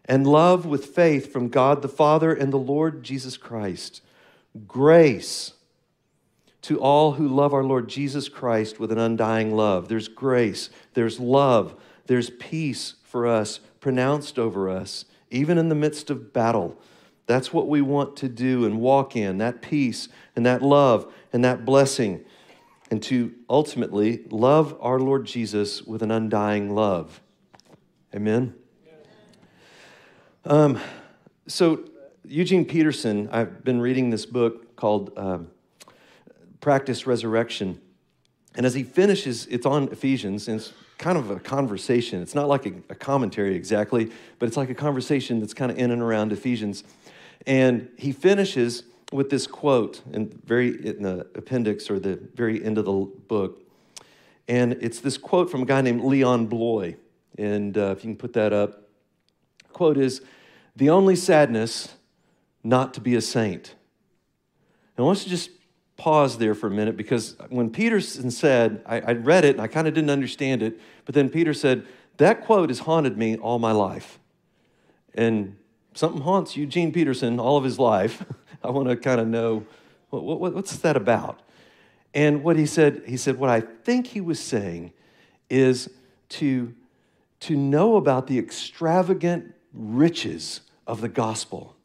and 0.06 0.28
love 0.28 0.66
with 0.66 0.86
faith 0.86 1.32
from 1.32 1.50
God 1.50 1.82
the 1.82 1.90
Father 1.90 2.34
and 2.34 2.54
the 2.54 2.58
Lord 2.58 3.04
Jesus 3.04 3.38
Christ. 3.38 4.02
Grace 4.68 5.55
to 6.66 6.80
all 6.80 7.12
who 7.12 7.28
love 7.28 7.54
our 7.54 7.64
Lord 7.64 7.88
Jesus 7.88 8.28
Christ 8.28 8.80
with 8.80 8.92
an 8.92 8.98
undying 8.98 9.56
love. 9.56 9.88
There's 9.88 10.08
grace, 10.08 10.72
there's 10.96 11.20
love, 11.20 11.76
there's 12.08 12.32
peace 12.32 12.96
for 13.04 13.28
us 13.28 13.60
pronounced 13.80 14.40
over 14.40 14.68
us, 14.68 15.06
even 15.30 15.60
in 15.60 15.70
the 15.70 15.76
midst 15.76 16.10
of 16.10 16.34
battle. 16.34 16.76
That's 17.28 17.54
what 17.54 17.68
we 17.68 17.82
want 17.82 18.18
to 18.18 18.28
do 18.28 18.66
and 18.66 18.80
walk 18.80 19.16
in 19.16 19.38
that 19.38 19.62
peace 19.62 20.10
and 20.36 20.44
that 20.48 20.64
love 20.64 21.14
and 21.32 21.46
that 21.46 21.66
blessing, 21.66 22.26
and 22.90 23.02
to 23.04 23.32
ultimately 23.48 24.24
love 24.32 24.76
our 24.82 25.00
Lord 25.00 25.26
Jesus 25.26 25.84
with 25.84 26.02
an 26.02 26.10
undying 26.10 26.74
love. 26.74 27.22
Amen. 28.16 28.56
Um, 30.46 30.80
so, 31.46 31.86
Eugene 32.24 32.66
Peterson, 32.66 33.30
I've 33.32 33.64
been 33.64 33.80
reading 33.80 34.10
this 34.10 34.26
book 34.26 34.76
called 34.76 35.14
um, 35.16 35.52
practice 36.66 37.06
resurrection. 37.06 37.80
And 38.56 38.66
as 38.66 38.74
he 38.74 38.82
finishes, 38.82 39.46
it's 39.52 39.68
on 39.68 39.88
Ephesians, 39.90 40.48
and 40.48 40.60
it's 40.60 40.74
kind 40.98 41.16
of 41.16 41.30
a 41.30 41.40
conversation. 41.40 42.24
It's 42.24 42.34
not 42.34 42.48
like 42.48 42.66
a, 42.66 42.74
a 42.90 42.96
commentary 42.96 43.54
exactly, 43.56 44.12
but 44.40 44.48
it's 44.48 44.58
like 44.58 44.72
a 44.72 44.74
conversation 44.74 45.40
that's 45.40 45.54
kind 45.54 45.72
of 45.72 45.78
in 45.78 45.92
and 45.92 46.02
around 46.02 46.32
Ephesians. 46.32 46.84
And 47.46 47.90
he 48.00 48.12
finishes 48.12 48.82
with 49.12 49.30
this 49.30 49.46
quote 49.46 50.02
in 50.12 50.30
very 50.44 50.70
in 50.88 51.04
the 51.04 51.28
appendix 51.36 51.88
or 51.92 52.00
the 52.00 52.16
very 52.34 52.66
end 52.66 52.80
of 52.80 52.86
the 52.86 53.12
book. 53.28 53.62
And 54.48 54.74
it's 54.82 55.02
this 55.02 55.20
quote 55.20 55.52
from 55.52 55.62
a 55.62 55.66
guy 55.66 55.82
named 55.82 56.04
Leon 56.04 56.48
Bloy. 56.48 56.96
And 57.38 57.78
uh, 57.78 57.94
if 57.96 58.04
you 58.04 58.10
can 58.10 58.18
put 58.18 58.34
that 58.34 58.54
up, 58.54 58.90
quote 59.72 59.98
is, 59.98 60.24
"The 60.76 60.90
only 60.90 61.16
sadness 61.16 61.94
not 62.64 62.96
to 62.96 63.02
be 63.02 63.14
a 63.14 63.22
saint." 63.22 63.76
And 64.98 65.04
I 65.04 65.06
want 65.06 65.20
to 65.20 65.30
just 65.30 65.52
pause 65.98 66.38
there 66.38 66.54
for 66.54 66.68
a 66.68 66.72
minute 66.72 66.98
because 66.98 67.36
when 67.50 67.70
Peterson 67.70 68.30
said, 68.30 68.82
I, 68.86 69.00
I 69.00 69.12
read 69.14 69.46
it 69.46 69.52
and 69.52 69.62
I 69.62 69.68
kind 69.68 69.88
of 69.88 69.94
didn't 69.94 70.10
understand 70.10 70.62
it, 70.62 70.80
but 71.06 71.16
then 71.16 71.30
Peter 71.30 71.54
said, 71.54 71.86
that 72.18 72.46
quote 72.46 72.70
has 72.70 72.80
haunted 72.80 73.18
me 73.18 73.38
all 73.38 73.60
my 73.60 73.72
life. 73.72 74.20
And 75.14 75.56
something 75.94 76.22
haunts 76.22 76.58
Eugene 76.58 76.92
Peterson 76.92 77.40
all 77.40 77.58
of 77.58 77.64
his 77.64 77.80
life. 77.80 78.26
I 78.64 78.70
want 78.72 78.90
to 78.90 78.98
kind 78.98 79.22
of 79.22 79.28
know 79.28 79.66
what, 80.10 80.24
what, 80.24 80.54
what's 80.54 80.78
that 80.78 80.98
about? 80.98 81.42
And 82.14 82.44
what 82.44 82.58
he 82.58 82.66
said, 82.66 83.04
he 83.06 83.18
said, 83.18 83.38
what 83.38 83.50
I 83.50 83.60
think 83.60 84.08
he 84.08 84.22
was 84.22 84.40
saying 84.40 84.94
is 85.50 85.90
to, 86.30 86.74
to 87.42 87.56
know 87.56 87.98
about 87.98 88.28
the 88.28 88.40
extravagant 88.40 89.54
riches 89.74 90.62
of 90.88 91.02
the 91.02 91.10
gospel, 91.10 91.76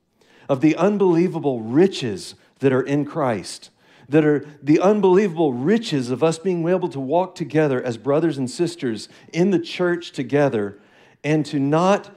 of 0.48 0.60
the 0.60 0.76
unbelievable 0.76 1.60
riches 1.60 2.34
that 2.60 2.72
are 2.72 2.82
in 2.82 3.04
Christ 3.04 3.70
that 4.10 4.24
are 4.24 4.44
the 4.60 4.80
unbelievable 4.80 5.52
riches 5.52 6.10
of 6.10 6.22
us 6.22 6.36
being 6.36 6.68
able 6.68 6.88
to 6.88 6.98
walk 6.98 7.36
together 7.36 7.80
as 7.80 7.96
brothers 7.96 8.38
and 8.38 8.50
sisters 8.50 9.08
in 9.32 9.52
the 9.52 9.58
church 9.58 10.10
together 10.10 10.80
and 11.22 11.46
to 11.46 11.60
not 11.60 12.10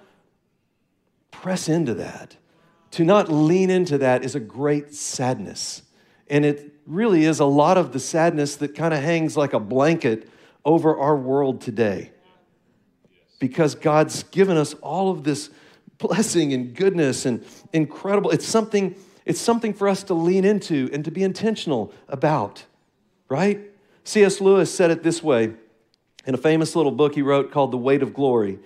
press 1.29 1.69
into 1.69 1.93
that, 1.93 2.35
to 2.89 3.03
not 3.03 3.31
lean 3.31 3.69
into 3.69 3.99
that 3.99 4.25
is 4.25 4.33
a 4.33 4.39
great 4.39 4.93
sadness. 4.95 5.83
And 6.27 6.43
it 6.43 6.73
really 6.87 7.25
is 7.25 7.39
a 7.39 7.45
lot 7.45 7.77
of 7.77 7.93
the 7.93 7.99
sadness 7.99 8.55
that 8.55 8.73
kind 8.73 8.93
of 8.93 8.99
hangs 9.01 9.37
like 9.37 9.53
a 9.53 9.59
blanket 9.59 10.27
over 10.65 10.97
our 10.97 11.15
world 11.15 11.61
today. 11.61 12.11
Because 13.37 13.75
God's 13.75 14.23
given 14.23 14.57
us 14.57 14.73
all 14.75 15.11
of 15.11 15.23
this 15.23 15.51
blessing 15.99 16.53
and 16.53 16.73
goodness 16.73 17.27
and 17.27 17.45
incredible, 17.71 18.31
it's 18.31 18.47
something 18.47 18.95
it's 19.25 19.39
something 19.39 19.73
for 19.73 19.87
us 19.87 20.03
to 20.03 20.13
lean 20.13 20.45
into 20.45 20.89
and 20.91 21.05
to 21.05 21.11
be 21.11 21.23
intentional 21.23 21.93
about, 22.07 22.65
right? 23.29 23.61
C.S. 24.03 24.41
Lewis 24.41 24.73
said 24.73 24.91
it 24.91 25.03
this 25.03 25.23
way 25.23 25.53
in 26.25 26.33
a 26.33 26.37
famous 26.37 26.75
little 26.75 26.91
book 26.91 27.15
he 27.15 27.21
wrote 27.21 27.51
called 27.51 27.71
The 27.71 27.77
Weight 27.77 28.03
of 28.03 28.13
Glory. 28.13 28.59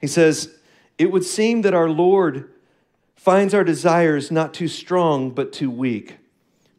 He 0.00 0.06
says, 0.06 0.54
It 0.98 1.12
would 1.12 1.24
seem 1.24 1.62
that 1.62 1.74
our 1.74 1.88
Lord 1.88 2.50
finds 3.14 3.54
our 3.54 3.64
desires 3.64 4.30
not 4.30 4.52
too 4.52 4.68
strong, 4.68 5.30
but 5.30 5.52
too 5.52 5.70
weak. 5.70 6.16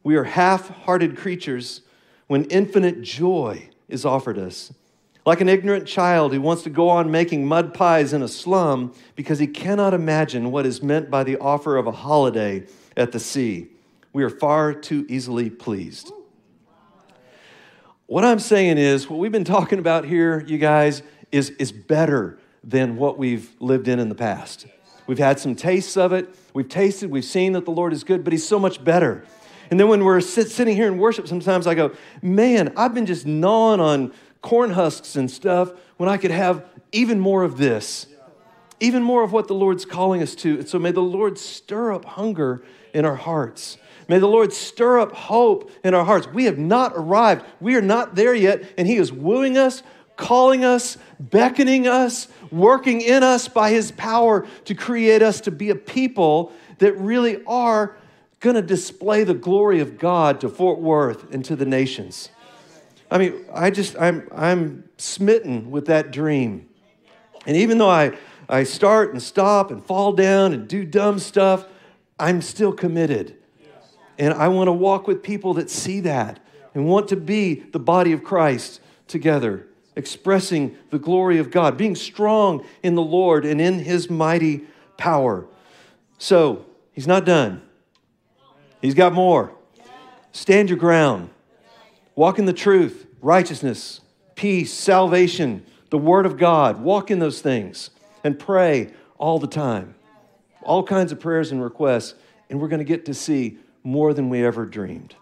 We 0.03 0.16
are 0.16 0.26
half 0.26 0.70
hearted 0.70 1.18
creatures 1.18 1.82
when 2.28 2.45
infinite 2.45 3.01
joy 3.01 3.70
is 3.88 4.05
offered 4.05 4.38
us. 4.38 4.74
Like 5.26 5.41
an 5.41 5.49
ignorant 5.49 5.88
child 5.88 6.34
who 6.34 6.41
wants 6.41 6.61
to 6.63 6.70
go 6.70 6.88
on 6.88 7.09
making 7.09 7.47
mud 7.47 7.74
pies 7.74 8.13
in 8.13 8.22
a 8.22 8.28
slum 8.28 8.93
because 9.16 9.39
he 9.39 9.47
cannot 9.47 9.95
imagine 9.95 10.51
what 10.51 10.68
is 10.68 10.84
meant 10.84 11.09
by 11.09 11.24
the 11.24 11.38
offer 11.38 11.78
of 11.78 11.88
a 11.88 11.91
holiday 11.91 12.63
at 12.97 13.11
the 13.11 13.19
sea. 13.19 13.67
We 14.13 14.23
are 14.23 14.29
far 14.29 14.73
too 14.73 15.05
easily 15.09 15.49
pleased. 15.49 16.11
What 18.07 18.23
I'm 18.23 18.39
saying 18.39 18.77
is, 18.77 19.09
what 19.09 19.19
we've 19.19 19.31
been 19.31 19.43
talking 19.43 19.79
about 19.79 20.05
here, 20.05 20.43
you 20.45 20.57
guys, 20.57 21.01
is, 21.31 21.49
is 21.51 21.71
better 21.71 22.37
than 22.63 22.97
what 22.97 23.17
we've 23.17 23.49
lived 23.59 23.87
in 23.87 23.99
in 23.99 24.09
the 24.09 24.15
past. 24.15 24.67
We've 25.07 25.17
had 25.17 25.39
some 25.39 25.55
tastes 25.55 25.97
of 25.97 26.13
it. 26.13 26.33
We've 26.53 26.69
tasted, 26.69 27.11
we've 27.11 27.25
seen 27.25 27.53
that 27.53 27.65
the 27.65 27.71
Lord 27.71 27.93
is 27.93 28.03
good, 28.03 28.23
but 28.23 28.31
He's 28.31 28.47
so 28.47 28.59
much 28.59 28.83
better. 28.83 29.23
And 29.69 29.79
then 29.79 29.87
when 29.87 30.03
we're 30.03 30.21
sit, 30.21 30.49
sitting 30.49 30.75
here 30.75 30.87
in 30.87 30.97
worship, 30.97 31.27
sometimes 31.27 31.67
I 31.67 31.75
go, 31.75 31.91
man, 32.21 32.73
I've 32.77 32.93
been 32.93 33.05
just 33.05 33.25
gnawing 33.25 33.79
on 33.79 34.13
corn 34.41 34.69
husks 34.69 35.15
and 35.15 35.29
stuff 35.29 35.71
when 35.97 36.07
I 36.07 36.17
could 36.17 36.31
have 36.31 36.65
even 36.91 37.19
more 37.19 37.43
of 37.43 37.57
this, 37.57 38.07
even 38.80 39.03
more 39.03 39.23
of 39.23 39.32
what 39.32 39.47
the 39.47 39.53
Lord's 39.53 39.86
calling 39.86 40.21
us 40.21 40.36
to. 40.36 40.59
And 40.59 40.69
so 40.69 40.80
may 40.80 40.91
the 40.91 41.01
Lord 41.01 41.38
stir 41.38 41.93
up 41.93 42.05
hunger 42.05 42.63
in 42.93 43.05
our 43.05 43.15
hearts. 43.15 43.78
May 44.07 44.19
the 44.19 44.28
Lord 44.28 44.53
stir 44.53 44.99
up 44.99 45.11
hope 45.13 45.71
in 45.84 45.93
our 45.93 46.05
hearts. 46.05 46.28
We 46.28 46.45
have 46.45 46.57
not 46.57 46.93
arrived, 46.95 47.45
we 47.59 47.76
are 47.76 47.82
not 47.82 48.15
there 48.15 48.36
yet, 48.36 48.63
and 48.78 48.88
He 48.88 48.97
is 48.97 49.11
wooing 49.11 49.57
us, 49.57 49.82
calling 50.15 50.63
us, 50.63 50.97
beckoning 51.19 51.88
us, 51.88 52.28
working 52.51 53.01
in 53.01 53.23
us 53.23 53.47
by 53.47 53.71
His 53.71 53.91
power 53.91 54.47
to 54.65 54.76
create 54.76 55.21
us 55.21 55.41
to 55.41 55.51
be 55.51 55.69
a 55.69 55.76
people 55.76 56.51
that 56.78 56.97
really 56.97 57.43
are 57.45 57.97
going 58.39 58.55
to 58.55 58.61
display 58.61 59.23
the 59.23 59.34
glory 59.34 59.80
of 59.80 59.97
God 59.97 60.41
to 60.41 60.49
Fort 60.49 60.80
Worth 60.80 61.34
and 61.34 61.43
to 61.45 61.55
the 61.55 61.65
nations. 61.65 62.30
I 63.09 63.17
mean, 63.17 63.45
I 63.53 63.71
just, 63.71 63.97
I'm, 63.99 64.28
I'm 64.32 64.88
smitten 64.97 65.71
with 65.71 65.88
that 65.88 66.11
dream. 66.11 66.69
And 67.47 67.55
even 67.57 67.78
though 67.78 67.89
I, 67.89 68.17
I 68.47 68.63
start 68.63 69.11
and 69.11 69.21
stop 69.21 69.71
and 69.71 69.83
fall 69.83 70.13
down 70.13 70.53
and 70.53 70.67
do 70.67 70.85
dumb 70.85 71.19
stuff, 71.19 71.65
I'm 72.19 72.41
still 72.41 72.71
committed. 72.71 73.37
And 74.17 74.33
I 74.33 74.47
want 74.47 74.67
to 74.67 74.73
walk 74.73 75.07
with 75.07 75.23
people 75.23 75.55
that 75.55 75.69
see 75.69 75.99
that 76.01 76.39
and 76.73 76.87
want 76.87 77.07
to 77.09 77.15
be 77.15 77.55
the 77.55 77.79
body 77.79 78.11
of 78.11 78.23
Christ 78.23 78.79
together, 79.07 79.67
expressing 79.95 80.77
the 80.89 80.99
glory 80.99 81.37
of 81.39 81.51
God, 81.51 81.77
being 81.77 81.95
strong 81.95 82.65
in 82.83 82.95
the 82.95 83.01
Lord 83.01 83.45
and 83.45 83.59
in 83.59 83.79
his 83.79 84.09
mighty 84.09 84.65
power. 84.97 85.45
So, 86.17 86.65
he's 86.93 87.07
not 87.07 87.25
done. 87.25 87.61
He's 88.81 88.93
got 88.93 89.13
more. 89.13 89.51
Stand 90.31 90.69
your 90.69 90.77
ground. 90.77 91.29
Walk 92.15 92.39
in 92.39 92.45
the 92.45 92.53
truth, 92.53 93.07
righteousness, 93.21 94.01
peace, 94.35 94.73
salvation, 94.73 95.65
the 95.89 95.97
Word 95.97 96.25
of 96.25 96.37
God. 96.37 96.81
Walk 96.81 97.11
in 97.11 97.19
those 97.19 97.41
things 97.41 97.89
and 98.26 98.39
pray 98.39 98.91
all 99.19 99.38
the 99.38 99.47
time. 99.47 99.93
All 100.63 100.82
kinds 100.84 101.11
of 101.11 101.19
prayers 101.19 101.51
and 101.51 101.63
requests, 101.63 102.15
and 102.49 102.59
we're 102.59 102.67
going 102.67 102.80
to 102.80 102.84
get 102.84 103.05
to 103.05 103.13
see 103.13 103.59
more 103.84 104.15
than 104.15 104.30
we 104.30 104.43
ever 104.43 104.65
dreamed. 104.65 105.15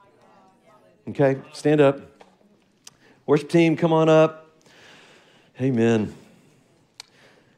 Okay, 1.09 1.37
stand 1.51 1.81
up. 1.81 1.99
Worship 3.25 3.49
team, 3.49 3.75
come 3.75 3.91
on 3.91 4.07
up. 4.07 4.49
Amen. 5.59 6.15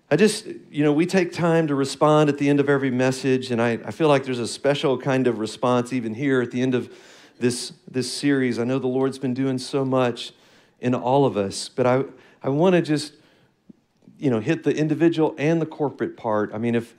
I 0.10 0.16
just, 0.16 0.48
you 0.72 0.84
know, 0.84 0.92
we 0.92 1.06
take 1.06 1.32
time 1.32 1.68
to 1.68 1.76
respond 1.76 2.28
at 2.28 2.40
the 2.40 2.50
end 2.50 2.60
of 2.60 2.68
every 2.68 2.90
message, 2.90 3.52
and 3.52 3.62
I, 3.62 3.74
I 3.86 3.92
feel 3.92 4.08
like 4.08 4.24
there's 4.24 4.40
a 4.40 4.48
special 4.48 4.98
kind 4.98 5.28
of 5.28 5.38
response 5.38 5.94
even 5.94 6.16
here 6.16 6.42
at 6.42 6.50
the 6.50 6.62
end 6.62 6.74
of 6.74 6.92
this, 7.40 7.72
this 7.90 8.12
series. 8.12 8.58
I 8.58 8.64
know 8.64 8.80
the 8.80 8.88
Lord's 8.88 9.20
been 9.20 9.36
doing 9.36 9.60
so 9.60 9.86
much 9.86 10.34
in 10.82 10.96
all 10.96 11.24
of 11.24 11.38
us, 11.38 11.70
but 11.70 11.86
I, 11.86 12.04
I 12.42 12.50
want 12.50 12.74
to 12.74 12.82
just, 12.82 13.14
you 14.18 14.30
know, 14.30 14.40
hit 14.40 14.64
the 14.64 14.76
individual 14.76 15.36
and 15.38 15.62
the 15.62 15.66
corporate 15.66 16.18
part. 16.18 16.54
I 16.54 16.58
mean, 16.58 16.76
if, 16.76 16.96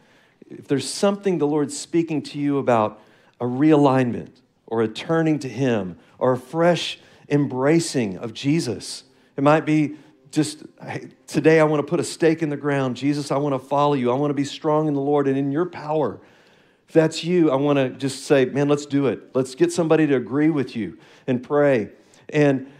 if 0.49 0.69
there's 0.69 0.89
something 0.89 1.39
the 1.39 1.47
Lord's 1.47 1.79
speaking 1.79 2.23
to 2.23 2.39
you 2.39 2.59
about 2.59 3.01
a 3.41 3.45
realignment 3.45 4.41
or 4.67 4.83
a 4.83 4.89
turning 4.89 5.39
to 5.41 5.49
Him 5.49 5.99
or 6.19 6.33
a 6.33 6.39
fresh 6.39 6.99
embracing 7.29 8.19
of 8.19 8.35
Jesus, 8.35 9.05
it 9.37 9.43
might 9.43 9.65
be 9.65 9.97
just 10.31 10.65
hey, 10.83 11.09
today 11.27 11.61
I 11.61 11.65
want 11.65 11.81
to 11.81 11.89
put 11.89 12.01
a 12.01 12.05
stake 12.05 12.43
in 12.43 12.51
the 12.51 12.57
ground. 12.57 12.97
Jesus, 12.97 13.31
I 13.31 13.37
want 13.37 13.55
to 13.55 13.59
follow 13.59 13.95
you. 13.95 14.11
I 14.11 14.15
want 14.15 14.31
to 14.31 14.35
be 14.35 14.45
strong 14.45 14.89
in 14.89 14.95
the 14.95 15.01
Lord 15.01 15.29
and 15.29 15.37
in 15.39 15.51
your 15.51 15.67
power. 15.67 16.21
If 16.89 16.95
that's 16.95 17.25
you, 17.25 17.51
I 17.51 17.57
want 17.57 17.79
to 17.79 17.91
just 17.91 18.27
say, 18.27 18.45
man, 18.45 18.69
let's 18.69 18.87
do 18.87 19.07
it. 19.07 19.35
Let's 19.35 19.55
get 19.55 19.73
somebody 19.73 20.07
to 20.07 20.15
agree 20.15 20.51
with 20.51 20.77
you 20.77 20.99
and 21.27 21.43
pray. 21.43 21.91
And 22.29 22.71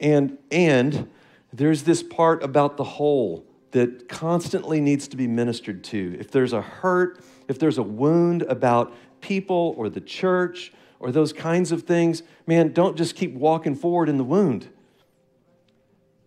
and 0.00 0.38
and 0.50 1.08
there's 1.52 1.84
this 1.84 2.02
part 2.02 2.42
about 2.42 2.76
the 2.76 2.84
whole 2.84 3.46
that 3.74 4.08
constantly 4.08 4.80
needs 4.80 5.08
to 5.08 5.16
be 5.16 5.26
ministered 5.26 5.82
to. 5.82 6.16
If 6.20 6.30
there's 6.30 6.52
a 6.52 6.62
hurt, 6.62 7.18
if 7.48 7.58
there's 7.58 7.76
a 7.76 7.82
wound 7.82 8.42
about 8.42 8.94
people 9.20 9.74
or 9.76 9.88
the 9.88 10.00
church 10.00 10.72
or 11.00 11.10
those 11.10 11.32
kinds 11.32 11.72
of 11.72 11.82
things, 11.82 12.22
man, 12.46 12.72
don't 12.72 12.96
just 12.96 13.16
keep 13.16 13.34
walking 13.34 13.74
forward 13.74 14.08
in 14.08 14.16
the 14.16 14.22
wound. 14.22 14.68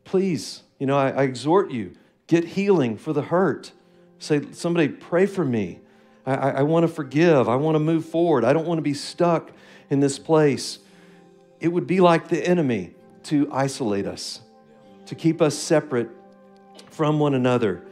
Please, 0.03 0.63
you 0.77 0.85
know, 0.85 0.97
I, 0.97 1.11
I 1.11 1.23
exhort 1.23 1.71
you, 1.71 1.93
get 2.27 2.43
healing 2.43 2.97
for 2.97 3.13
the 3.13 3.21
hurt. 3.21 3.71
Say, 4.19 4.51
somebody 4.51 4.89
pray 4.89 5.25
for 5.25 5.45
me. 5.45 5.79
I, 6.25 6.33
I 6.33 6.61
want 6.63 6.83
to 6.83 6.89
forgive. 6.89 7.47
I 7.47 7.55
want 7.55 7.75
to 7.75 7.79
move 7.79 8.03
forward. 8.03 8.43
I 8.43 8.51
don't 8.51 8.67
want 8.67 8.79
to 8.79 8.83
be 8.83 8.93
stuck 8.93 9.51
in 9.89 10.01
this 10.01 10.19
place. 10.19 10.79
It 11.61 11.69
would 11.69 11.87
be 11.87 12.01
like 12.01 12.27
the 12.27 12.45
enemy 12.45 12.93
to 13.23 13.49
isolate 13.53 14.05
us, 14.05 14.41
to 15.05 15.15
keep 15.15 15.41
us 15.41 15.57
separate 15.57 16.09
from 16.97 17.19
one 17.19 17.35
another. 17.35 17.83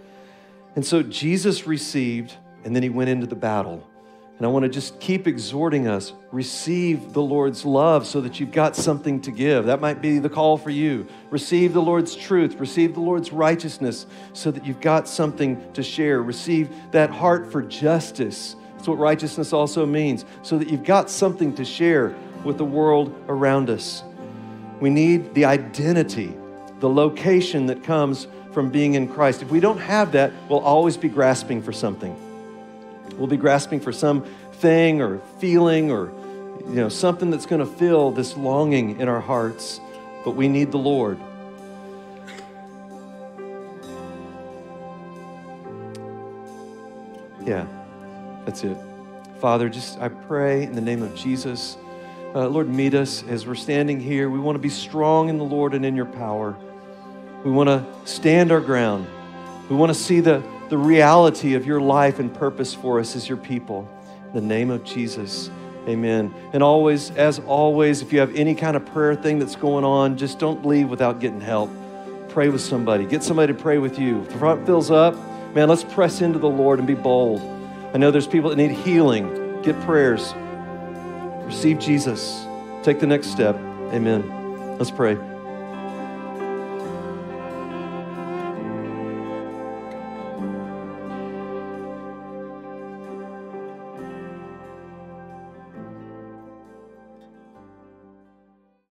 And 0.76 0.84
so 0.84 1.03
Jesus 1.03 1.68
received, 1.68 2.36
and 2.64 2.76
then 2.76 2.82
he 2.82 2.89
went 2.89 3.12
into 3.12 3.28
the 3.28 3.36
battle. 3.36 3.88
And 4.38 4.45
I 4.45 4.49
want 4.49 4.64
to 4.64 4.70
just 4.70 4.99
keep 4.99 5.28
exhorting 5.28 5.88
us 5.88 6.12
receive 6.32 7.14
the 7.14 7.22
Lord's 7.22 7.64
love 7.64 8.06
so 8.08 8.20
that 8.22 8.39
you've 8.39 8.51
got 8.51 8.76
something 8.76 9.22
to 9.22 9.32
give. 9.32 9.68
That 9.68 9.80
might 9.80 10.01
be 10.01 10.18
the 10.18 10.28
call 10.28 10.58
for 10.58 10.72
you. 10.72 11.08
Receive 11.30 11.72
the 11.72 11.82
Lord's 11.82 12.16
truth, 12.16 12.56
receive 12.56 12.95
the 12.95 12.99
Lord's 12.99 13.32
righteousness 13.32 14.08
so 14.34 14.49
that 14.49 14.66
you've 14.66 14.82
got 14.82 15.08
something 15.08 15.72
to 15.74 15.84
share. 15.84 16.22
Receive 16.24 16.70
that 16.91 17.12
heart 17.12 17.49
for 17.49 17.62
justice. 17.62 18.56
That's 18.74 18.88
what 18.88 18.97
righteousness 18.97 19.53
also 19.53 19.86
means, 19.86 20.26
so 20.41 20.58
that 20.58 20.70
you've 20.70 20.84
got 20.84 21.12
something 21.12 21.53
to 21.56 21.64
share 21.64 22.16
with 22.43 22.58
the 22.58 22.66
world 22.66 23.16
around 23.30 23.70
us. 23.70 24.03
We 24.82 24.89
need 24.89 25.36
the 25.36 25.45
identity, 25.45 26.36
the 26.80 26.89
location 26.89 27.68
that 27.68 27.84
comes 27.84 28.28
from 28.56 28.70
being 28.70 28.93
in 28.93 29.06
Christ. 29.06 29.41
If 29.41 29.51
we 29.51 29.60
don't 29.60 29.80
have 29.80 30.14
that, 30.14 30.32
we'll 30.47 30.62
always 30.62 30.95
be 30.95 31.10
grasping 31.10 31.62
for 31.62 31.74
something. 31.74 32.16
We'll 33.18 33.28
be 33.28 33.36
grasping 33.36 33.82
for 33.82 33.91
some 33.91 34.24
thing 34.53 35.01
or 35.01 35.20
feeling 35.39 35.91
or 35.91 36.14
you 36.70 36.76
know 36.76 36.88
something 36.88 37.30
that's 37.30 37.45
going 37.45 37.60
to 37.60 37.66
fill 37.66 38.12
this 38.12 38.38
longing 38.38 39.01
in 39.01 39.10
our 39.10 39.20
hearts, 39.20 39.82
but 40.24 40.32
we 40.32 40.47
need 40.47 40.72
the 40.72 40.78
Lord. 40.78 41.20
Yeah, 47.45 47.68
that's 48.45 48.64
it. 48.64 48.78
Father, 49.41 49.68
just 49.68 49.99
I 49.99 50.08
pray 50.08 50.64
in 50.64 50.76
the 50.76 50.82
name 50.82 51.03
of 51.03 51.14
Jesus. 51.14 51.76
Uh, 52.34 52.47
Lord, 52.47 52.70
meet 52.70 52.93
us 52.93 53.22
as 53.28 53.45
we're 53.45 53.56
standing 53.56 53.99
here. 53.99 54.30
We 54.30 54.39
want 54.39 54.56
to 54.56 54.62
be 54.62 54.70
strong 54.70 55.28
in 55.28 55.38
the 55.38 55.43
Lord 55.43 55.74
and 55.74 55.86
in 55.86 55.93
your 55.97 56.06
power. 56.06 56.56
We 57.46 57.52
want 57.52 57.70
to 57.70 57.86
stand 58.04 58.52
our 58.52 58.60
ground. 58.60 59.08
We 59.70 59.78
want 59.78 59.93
to 59.93 59.98
see 59.98 60.20
the 60.20 60.43
the 60.70 60.78
reality 60.78 61.54
of 61.54 61.66
your 61.66 61.80
life 61.80 62.20
and 62.20 62.34
purpose 62.34 62.74
for 62.74 63.00
us 63.00 63.16
as 63.16 63.28
your 63.28 63.38
people. 63.38 63.89
In 64.28 64.34
the 64.34 64.41
name 64.41 64.72
of 64.72 64.84
Jesus. 64.84 65.50
Amen. 65.88 66.34
And 66.54 66.64
always, 66.64 67.12
as 67.12 67.39
always, 67.39 68.02
if 68.02 68.12
you 68.12 68.20
have 68.20 68.36
any 68.36 68.56
kind 68.56 68.76
of 68.76 68.86
prayer 68.88 69.16
thing 69.16 69.38
that's 69.38 69.56
going 69.56 69.84
on, 69.84 70.18
just 70.18 70.39
don't 70.39 70.66
leave 70.66 70.89
without 70.89 71.20
getting 71.20 71.41
help. 71.41 71.70
Pray 72.30 72.50
with 72.50 72.62
somebody. 72.62 73.06
Get 73.06 73.22
somebody 73.22 73.54
to 73.54 73.60
pray 73.60 73.78
with 73.78 74.00
you. 74.00 74.22
If 74.24 74.30
the 74.30 74.39
front 74.39 74.66
fills 74.66 74.89
up, 74.89 75.16
man, 75.54 75.70
let's 75.70 75.84
press 75.84 76.22
into 76.22 76.39
the 76.39 76.50
Lord 76.50 76.80
and 76.80 76.88
be 76.88 76.96
bold. 76.96 77.39
I 77.93 77.98
know 77.98 78.10
there's 78.10 78.28
people 78.28 78.50
that 78.50 78.56
need 78.56 78.72
healing. 78.72 79.62
Get 79.62 79.80
prayers. 79.82 80.34
Receive 81.46 81.78
Jesus. 81.78 82.46
Take 82.82 83.00
the 83.00 83.08
next 83.08 83.28
step. 83.28 83.56
Amen. 83.93 84.78
Let's 84.80 84.91
pray. 84.91 85.18